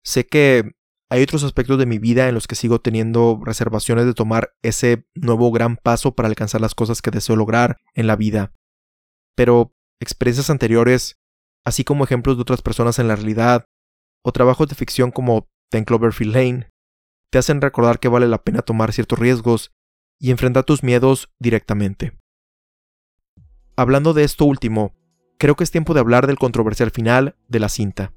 Sé 0.05 0.28
que 0.28 0.76
hay 1.11 1.22
otros 1.24 1.43
aspectos 1.43 1.76
de 1.76 1.87
mi 1.87 1.99
vida 1.99 2.28
en 2.28 2.35
los 2.37 2.47
que 2.47 2.55
sigo 2.55 2.81
teniendo 2.81 3.41
reservaciones 3.45 4.07
de 4.07 4.14
tomar 4.14 4.53
ese 4.62 5.09
nuevo 5.16 5.51
gran 5.51 5.76
paso 5.76 6.14
para 6.14 6.28
alcanzar 6.28 6.61
las 6.61 6.76
cosas 6.76 7.03
que 7.03 7.11
deseo 7.11 7.35
lograr 7.35 7.78
en 7.95 8.07
la 8.07 8.14
vida. 8.14 8.53
Pero 9.37 9.74
experiencias 10.01 10.51
anteriores, 10.51 11.18
así 11.66 11.83
como 11.83 12.05
ejemplos 12.05 12.37
de 12.37 12.43
otras 12.43 12.62
personas 12.62 13.01
en 13.01 13.09
la 13.09 13.16
realidad, 13.16 13.64
o 14.24 14.31
trabajos 14.31 14.68
de 14.68 14.76
ficción 14.76 15.11
como 15.11 15.49
Ten 15.68 15.85
Cloverfield 15.85 16.33
Lane, 16.33 16.70
te 17.31 17.39
hacen 17.39 17.61
recordar 17.61 18.01
que 18.01 18.09
vale 18.09 18.28
la 18.28 18.43
pena 18.43 18.62
tomar 18.62 18.93
ciertos 18.93 19.18
riesgos 19.18 19.72
y 20.18 20.31
enfrentar 20.31 20.64
tus 20.64 20.83
miedos 20.83 21.31
directamente. 21.39 22.12
Hablando 23.76 24.12
de 24.12 24.24
esto 24.24 24.45
último, 24.45 24.95
creo 25.39 25.57
que 25.57 25.64
es 25.64 25.70
tiempo 25.70 25.95
de 25.95 26.01
hablar 26.01 26.26
del 26.26 26.39
controversial 26.39 26.91
final 26.91 27.37
de 27.49 27.61
la 27.61 27.68
cinta. 27.68 28.12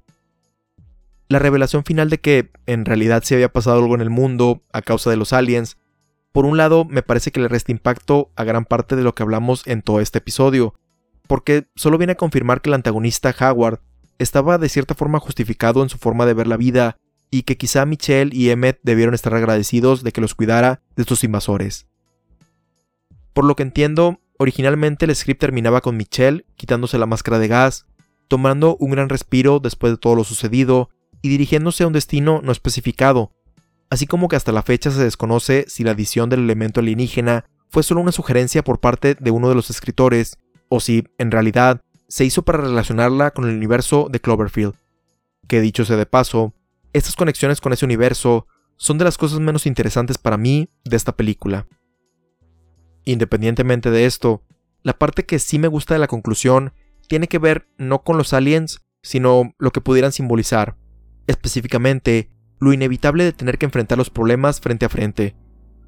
La 1.29 1.39
revelación 1.39 1.85
final 1.85 2.09
de 2.09 2.19
que 2.19 2.51
en 2.65 2.83
realidad 2.83 3.23
se 3.23 3.35
había 3.35 3.53
pasado 3.53 3.79
algo 3.79 3.95
en 3.95 4.01
el 4.01 4.09
mundo 4.09 4.61
a 4.73 4.81
causa 4.81 5.09
de 5.09 5.15
los 5.15 5.31
aliens, 5.31 5.77
por 6.33 6.45
un 6.45 6.57
lado 6.57 6.83
me 6.83 7.03
parece 7.03 7.31
que 7.31 7.39
le 7.39 7.47
resta 7.47 7.71
impacto 7.71 8.31
a 8.35 8.43
gran 8.43 8.65
parte 8.65 8.95
de 8.95 9.03
lo 9.03 9.15
que 9.15 9.23
hablamos 9.23 9.65
en 9.67 9.83
todo 9.83 10.01
este 10.01 10.17
episodio, 10.17 10.73
porque 11.27 11.67
solo 11.75 11.97
viene 11.97 12.13
a 12.13 12.17
confirmar 12.17 12.61
que 12.61 12.69
el 12.69 12.73
antagonista 12.73 13.33
Howard 13.39 13.79
estaba 14.17 14.57
de 14.57 14.67
cierta 14.67 14.95
forma 14.95 15.19
justificado 15.19 15.81
en 15.83 15.89
su 15.89 15.97
forma 15.97 16.25
de 16.25 16.33
ver 16.33 16.47
la 16.47 16.57
vida 16.57 16.97
y 17.33 17.43
que 17.43 17.57
quizá 17.57 17.85
Michelle 17.85 18.35
y 18.35 18.49
Emmett 18.49 18.79
debieron 18.83 19.13
estar 19.13 19.33
agradecidos 19.33 20.03
de 20.03 20.11
que 20.11 20.21
los 20.21 20.35
cuidara 20.35 20.81
de 20.95 21.01
estos 21.01 21.23
invasores. 21.23 21.87
Por 23.33 23.45
lo 23.45 23.55
que 23.55 23.63
entiendo, 23.63 24.19
Originalmente 24.43 25.05
el 25.05 25.15
script 25.15 25.39
terminaba 25.39 25.81
con 25.81 25.95
Michelle 25.95 26.45
quitándose 26.57 26.97
la 26.97 27.05
máscara 27.05 27.39
de 27.39 27.47
gas, 27.47 27.85
tomando 28.27 28.75
un 28.77 28.91
gran 28.91 29.09
respiro 29.09 29.59
después 29.59 29.93
de 29.93 29.97
todo 29.97 30.15
lo 30.15 30.23
sucedido 30.23 30.89
y 31.21 31.29
dirigiéndose 31.29 31.83
a 31.83 31.87
un 31.87 31.93
destino 31.93 32.41
no 32.43 32.51
especificado, 32.51 33.31
así 33.89 34.07
como 34.07 34.27
que 34.27 34.35
hasta 34.35 34.51
la 34.51 34.63
fecha 34.63 34.91
se 34.91 35.03
desconoce 35.03 35.65
si 35.67 35.83
la 35.83 35.91
adición 35.91 36.29
del 36.29 36.41
elemento 36.41 36.79
alienígena 36.79 37.45
fue 37.69 37.83
solo 37.83 38.01
una 38.01 38.11
sugerencia 38.11 38.63
por 38.63 38.79
parte 38.79 39.15
de 39.15 39.31
uno 39.31 39.49
de 39.49 39.55
los 39.55 39.69
escritores, 39.69 40.37
o 40.67 40.79
si, 40.79 41.07
en 41.17 41.31
realidad, 41.31 41.81
se 42.07 42.25
hizo 42.25 42.41
para 42.41 42.59
relacionarla 42.59 43.31
con 43.31 43.47
el 43.47 43.55
universo 43.55 44.07
de 44.11 44.19
Cloverfield. 44.19 44.73
Que 45.47 45.61
dicho 45.61 45.85
sea 45.85 45.97
de 45.97 46.05
paso, 46.05 46.53
estas 46.93 47.15
conexiones 47.15 47.59
con 47.59 47.73
ese 47.73 47.85
universo 47.85 48.47
son 48.77 48.97
de 48.97 49.05
las 49.05 49.17
cosas 49.17 49.39
menos 49.39 49.65
interesantes 49.65 50.17
para 50.17 50.37
mí 50.37 50.69
de 50.83 50.95
esta 50.95 51.15
película. 51.15 51.67
Independientemente 53.05 53.91
de 53.91 54.05
esto, 54.05 54.43
la 54.83 54.97
parte 54.97 55.25
que 55.25 55.39
sí 55.39 55.59
me 55.59 55.67
gusta 55.67 55.93
de 55.93 55.99
la 55.99 56.07
conclusión 56.07 56.73
tiene 57.07 57.27
que 57.27 57.39
ver 57.39 57.67
no 57.77 58.03
con 58.03 58.17
los 58.17 58.33
aliens, 58.33 58.81
sino 59.01 59.53
lo 59.57 59.71
que 59.71 59.81
pudieran 59.81 60.11
simbolizar, 60.11 60.77
específicamente 61.27 62.29
lo 62.59 62.73
inevitable 62.73 63.23
de 63.25 63.33
tener 63.33 63.57
que 63.57 63.65
enfrentar 63.65 63.97
los 63.97 64.09
problemas 64.09 64.61
frente 64.61 64.85
a 64.85 64.89
frente, 64.89 65.35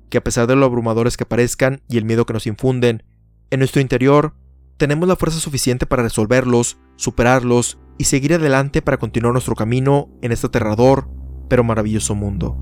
que 0.09 0.17
a 0.17 0.23
pesar 0.23 0.47
de 0.47 0.55
lo 0.55 0.65
abrumadores 0.65 1.17
que 1.17 1.25
parezcan 1.25 1.81
y 1.87 1.97
el 1.97 2.05
miedo 2.05 2.25
que 2.25 2.33
nos 2.33 2.47
infunden, 2.47 3.03
en 3.49 3.59
nuestro 3.59 3.81
interior 3.81 4.35
tenemos 4.77 5.07
la 5.07 5.15
fuerza 5.15 5.39
suficiente 5.39 5.85
para 5.85 6.03
resolverlos, 6.03 6.77
superarlos 6.97 7.77
y 7.97 8.05
seguir 8.05 8.33
adelante 8.33 8.81
para 8.81 8.97
continuar 8.97 9.33
nuestro 9.33 9.55
camino 9.55 10.09
en 10.21 10.31
este 10.31 10.47
aterrador 10.47 11.07
pero 11.47 11.63
maravilloso 11.63 12.15
mundo. 12.15 12.57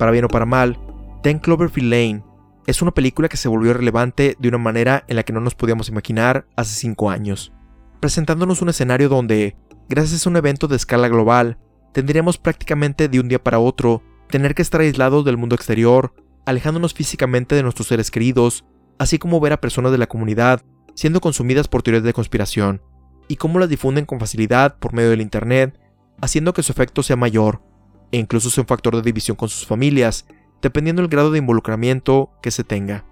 para 0.00 0.12
bien 0.12 0.24
o 0.24 0.28
para 0.28 0.46
mal, 0.46 0.78
Ten 1.22 1.38
Cloverfield 1.38 1.90
Lane 1.90 2.24
es 2.66 2.80
una 2.80 2.92
película 2.92 3.28
que 3.28 3.36
se 3.36 3.50
volvió 3.50 3.74
relevante 3.74 4.34
de 4.38 4.48
una 4.48 4.56
manera 4.56 5.04
en 5.08 5.16
la 5.16 5.24
que 5.24 5.34
no 5.34 5.40
nos 5.40 5.54
podíamos 5.54 5.90
imaginar 5.90 6.46
hace 6.56 6.74
5 6.80 7.10
años, 7.10 7.52
presentándonos 8.00 8.62
un 8.62 8.70
escenario 8.70 9.10
donde, 9.10 9.58
gracias 9.90 10.24
a 10.24 10.30
un 10.30 10.36
evento 10.36 10.68
de 10.68 10.76
escala 10.76 11.08
global, 11.08 11.58
tendríamos 11.92 12.38
prácticamente 12.38 13.08
de 13.08 13.18
un 13.18 13.28
día 13.28 13.42
para 13.42 13.58
otro 13.58 14.02
tener 14.28 14.54
que 14.54 14.62
estar 14.62 14.80
aislados 14.80 15.24
del 15.24 15.36
mundo 15.36 15.56
exterior, 15.56 16.14
alejándonos 16.46 16.94
físicamente 16.94 17.56
de 17.56 17.64
nuestros 17.64 17.88
seres 17.88 18.12
queridos, 18.12 18.64
así 18.98 19.18
como 19.18 19.40
ver 19.40 19.52
a 19.52 19.60
personas 19.60 19.90
de 19.90 19.98
la 19.98 20.06
comunidad 20.06 20.62
siendo 20.94 21.20
consumidas 21.20 21.66
por 21.66 21.82
teorías 21.82 22.04
de 22.04 22.12
conspiración, 22.12 22.82
y 23.26 23.36
cómo 23.36 23.58
las 23.58 23.68
difunden 23.68 24.04
con 24.04 24.20
facilidad 24.20 24.78
por 24.78 24.92
medio 24.92 25.10
del 25.10 25.20
Internet, 25.20 25.78
haciendo 26.20 26.52
que 26.52 26.62
su 26.62 26.72
efecto 26.72 27.02
sea 27.02 27.16
mayor, 27.16 27.62
e 28.12 28.18
incluso 28.18 28.50
sea 28.50 28.62
un 28.62 28.68
factor 28.68 28.94
de 28.94 29.02
división 29.02 29.36
con 29.36 29.48
sus 29.48 29.66
familias, 29.66 30.26
dependiendo 30.62 31.02
del 31.02 31.10
grado 31.10 31.30
de 31.30 31.38
involucramiento 31.38 32.30
que 32.42 32.50
se 32.50 32.64
tenga. 32.64 33.06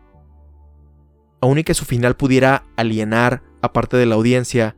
Aun 1.40 1.58
y 1.58 1.64
que 1.64 1.74
su 1.74 1.84
final 1.84 2.16
pudiera 2.16 2.64
alienar 2.76 3.42
a 3.62 3.72
parte 3.72 3.96
de 3.96 4.06
la 4.06 4.16
audiencia, 4.16 4.76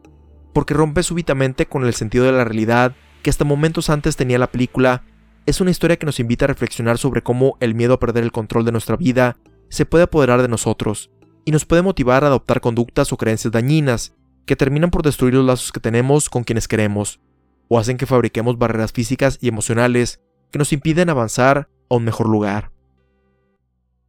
porque 0.53 0.75
rompe 0.75 1.03
súbitamente 1.03 1.67
con 1.67 1.85
el 1.85 1.95
sentido 1.95 2.25
de 2.25 2.33
la 2.33 2.45
realidad 2.45 2.95
que 3.23 3.31
hasta 3.31 3.45
momentos 3.45 3.91
antes 3.91 4.17
tenía 4.17 4.39
la 4.39 4.51
película, 4.51 5.05
es 5.47 5.61
una 5.61 5.71
historia 5.71 5.97
que 5.97 6.07
nos 6.07 6.21
invita 6.21 6.45
a 6.45 6.49
reflexionar 6.49 6.99
sobre 6.99 7.23
cómo 7.23 7.57
el 7.61 7.75
miedo 7.75 7.95
a 7.95 7.99
perder 7.99 8.25
el 8.25 8.33
control 8.33 8.65
de 8.65 8.73
nuestra 8.73 8.97
vida 8.97 9.37
se 9.69 9.87
puede 9.87 10.05
apoderar 10.05 10.43
de 10.43 10.49
nosotros, 10.49 11.11
y 11.45 11.53
nos 11.53 11.65
puede 11.65 11.83
motivar 11.83 12.25
a 12.25 12.29
adoptar 12.29 12.61
conductas 12.61 13.13
o 13.13 13.17
creencias 13.17 13.53
dañinas, 13.53 14.15
que 14.47 14.57
terminan 14.57 14.91
por 14.91 15.03
destruir 15.03 15.35
los 15.35 15.45
lazos 15.45 15.73
que 15.73 15.81
tenemos 15.81 16.29
con 16.29 16.45
quienes 16.45 16.67
queremos, 16.67 17.21
o 17.69 17.79
hacen 17.79 17.97
que 17.97 18.07
fabriquemos 18.07 18.59
barreras 18.59 18.93
físicas 18.93 19.39
y 19.41 19.49
emocionales 19.49 20.21
que 20.51 20.59
nos 20.59 20.73
impiden 20.73 21.09
avanzar 21.09 21.69
a 21.89 21.95
un 21.95 22.05
mejor 22.05 22.29
lugar. 22.29 22.73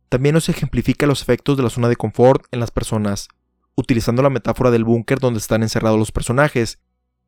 También 0.10 0.34
nos 0.34 0.50
ejemplifica 0.50 1.06
los 1.06 1.22
efectos 1.22 1.58
de 1.58 1.64
la 1.64 1.70
zona 1.70 1.88
de 1.88 1.96
confort 1.96 2.46
en 2.52 2.60
las 2.60 2.72
personas, 2.72 3.30
utilizando 3.76 4.22
la 4.22 4.30
metáfora 4.30 4.72
del 4.72 4.84
búnker 4.84 5.20
donde 5.20 5.40
están 5.40 5.64
encerrados 5.64 6.00
los 6.00 6.12
personajes, 6.12 6.80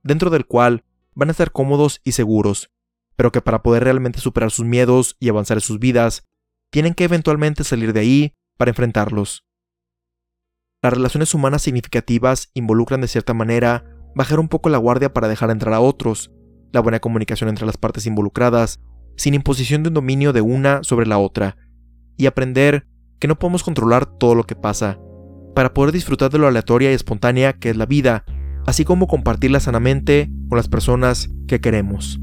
dentro 0.04 0.30
del 0.30 0.46
cual 0.46 0.84
van 1.16 1.30
a 1.30 1.32
estar 1.32 1.52
cómodos 1.52 2.02
y 2.04 2.14
seguros, 2.14 2.72
pero 3.16 3.32
que 3.32 3.42
para 3.42 3.64
poder 3.64 3.84
realmente 3.84 4.20
superar 4.20 4.52
sus 4.52 4.66
miedos 4.66 5.16
y 5.20 5.30
avanzar 5.30 5.58
en 5.58 5.62
sus 5.62 5.80
vidas, 5.80 6.28
tienen 6.72 6.94
que 6.94 7.04
eventualmente 7.04 7.64
salir 7.64 7.94
de 7.94 8.00
ahí 8.00 8.34
para 8.58 8.72
enfrentarlos. 8.72 9.46
Las 10.82 10.94
relaciones 10.94 11.34
humanas 11.34 11.62
significativas 11.62 12.50
involucran 12.54 13.02
de 13.02 13.08
cierta 13.08 13.34
manera 13.34 13.86
bajar 14.16 14.40
un 14.40 14.50
poco 14.50 14.70
la 14.70 14.78
guardia 14.78 15.14
para 15.14 15.28
dejar 15.28 15.50
entrar 15.50 15.74
a 15.74 15.80
otros, 15.80 16.32
la 16.72 16.82
buena 16.82 17.00
comunicación 17.00 17.50
entre 17.50 17.66
las 17.66 17.78
partes 17.78 18.06
involucradas, 18.06 18.80
sin 19.16 19.34
imposición 19.34 19.84
de 19.84 19.90
un 19.90 19.94
dominio 19.94 20.34
de 20.34 20.42
una 20.42 20.84
sobre 20.84 21.06
la 21.06 21.20
otra, 21.20 21.58
y 22.18 22.26
aprender 22.26 22.88
que 23.20 23.28
no 23.28 23.40
podemos 23.40 23.64
controlar 23.64 24.06
todo 24.06 24.36
lo 24.36 24.44
que 24.44 24.56
pasa, 24.56 25.00
para 25.54 25.74
poder 25.74 25.92
disfrutar 25.92 26.30
de 26.30 26.38
lo 26.38 26.48
aleatoria 26.48 26.92
y 26.92 26.96
espontánea 26.96 27.54
que 27.54 27.70
es 27.70 27.78
la 27.78 27.86
vida, 27.86 28.26
así 28.66 28.86
como 28.86 29.08
compartirla 29.08 29.60
sanamente 29.60 30.30
con 30.50 30.58
las 30.58 30.68
personas 30.68 31.30
que 31.48 31.62
queremos. 31.62 32.20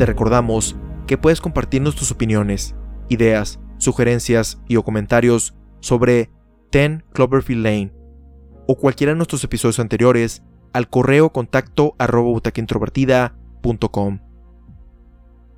te 0.00 0.06
recordamos 0.06 0.76
que 1.06 1.18
puedes 1.18 1.42
compartirnos 1.42 1.94
tus 1.94 2.10
opiniones, 2.10 2.74
ideas, 3.10 3.60
sugerencias 3.76 4.58
y 4.66 4.76
o 4.76 4.82
comentarios 4.82 5.54
sobre 5.80 6.30
Ten 6.70 7.04
Cloverfield 7.12 7.62
Lane 7.62 7.99
o 8.70 8.76
cualquiera 8.76 9.10
de 9.10 9.16
nuestros 9.16 9.42
episodios 9.42 9.80
anteriores 9.80 10.44
al 10.72 10.88
correo 10.88 11.30
contacto 11.30 11.96
arroba 11.98 12.40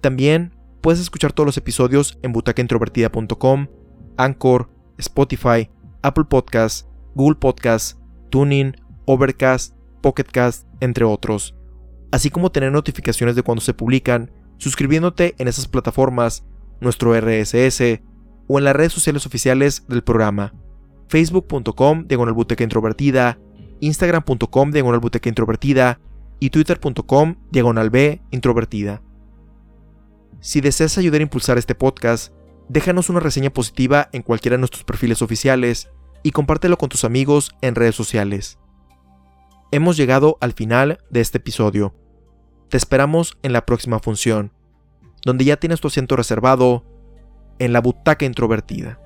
También 0.00 0.54
puedes 0.80 0.98
escuchar 0.98 1.34
todos 1.34 1.44
los 1.44 1.58
episodios 1.58 2.18
en 2.22 2.32
butacaintrovertida.com, 2.32 3.66
Anchor, 4.16 4.70
Spotify, 4.96 5.68
Apple 6.00 6.24
Podcasts, 6.24 6.88
Google 7.14 7.36
Podcasts, 7.38 7.98
Tuning, 8.30 8.74
Overcast, 9.04 9.76
Pocketcast, 10.00 10.66
entre 10.80 11.04
otros. 11.04 11.54
Así 12.12 12.30
como 12.30 12.50
tener 12.50 12.72
notificaciones 12.72 13.36
de 13.36 13.42
cuando 13.42 13.60
se 13.60 13.74
publican, 13.74 14.30
suscribiéndote 14.56 15.34
en 15.36 15.48
esas 15.48 15.68
plataformas 15.68 16.46
nuestro 16.80 17.14
RSS 17.14 18.00
o 18.48 18.58
en 18.58 18.64
las 18.64 18.74
redes 18.74 18.94
sociales 18.94 19.26
oficiales 19.26 19.86
del 19.86 20.02
programa, 20.02 20.54
facebook.com 21.12 22.06
diagonal 22.08 22.34
introvertida, 22.58 23.38
instagram.com 23.80 24.70
diagonal 24.70 25.00
introvertida 25.24 26.00
y 26.40 26.48
twitter.com 26.48 27.36
diagonal 27.50 28.20
introvertida. 28.30 29.02
Si 30.40 30.62
deseas 30.62 30.96
ayudar 30.96 31.20
a 31.20 31.24
impulsar 31.24 31.58
este 31.58 31.74
podcast, 31.74 32.32
déjanos 32.70 33.10
una 33.10 33.20
reseña 33.20 33.50
positiva 33.50 34.08
en 34.12 34.22
cualquiera 34.22 34.54
de 34.54 34.60
nuestros 34.60 34.84
perfiles 34.84 35.20
oficiales 35.20 35.90
y 36.22 36.30
compártelo 36.30 36.78
con 36.78 36.88
tus 36.88 37.04
amigos 37.04 37.52
en 37.60 37.74
redes 37.74 37.94
sociales. 37.94 38.58
Hemos 39.70 39.98
llegado 39.98 40.38
al 40.40 40.54
final 40.54 40.98
de 41.10 41.20
este 41.20 41.38
episodio. 41.38 41.94
Te 42.70 42.78
esperamos 42.78 43.36
en 43.42 43.52
la 43.52 43.66
próxima 43.66 43.98
función, 43.98 44.50
donde 45.26 45.44
ya 45.44 45.58
tienes 45.58 45.82
tu 45.82 45.88
asiento 45.88 46.16
reservado 46.16 46.86
en 47.58 47.74
la 47.74 47.82
butaca 47.82 48.24
introvertida. 48.24 49.01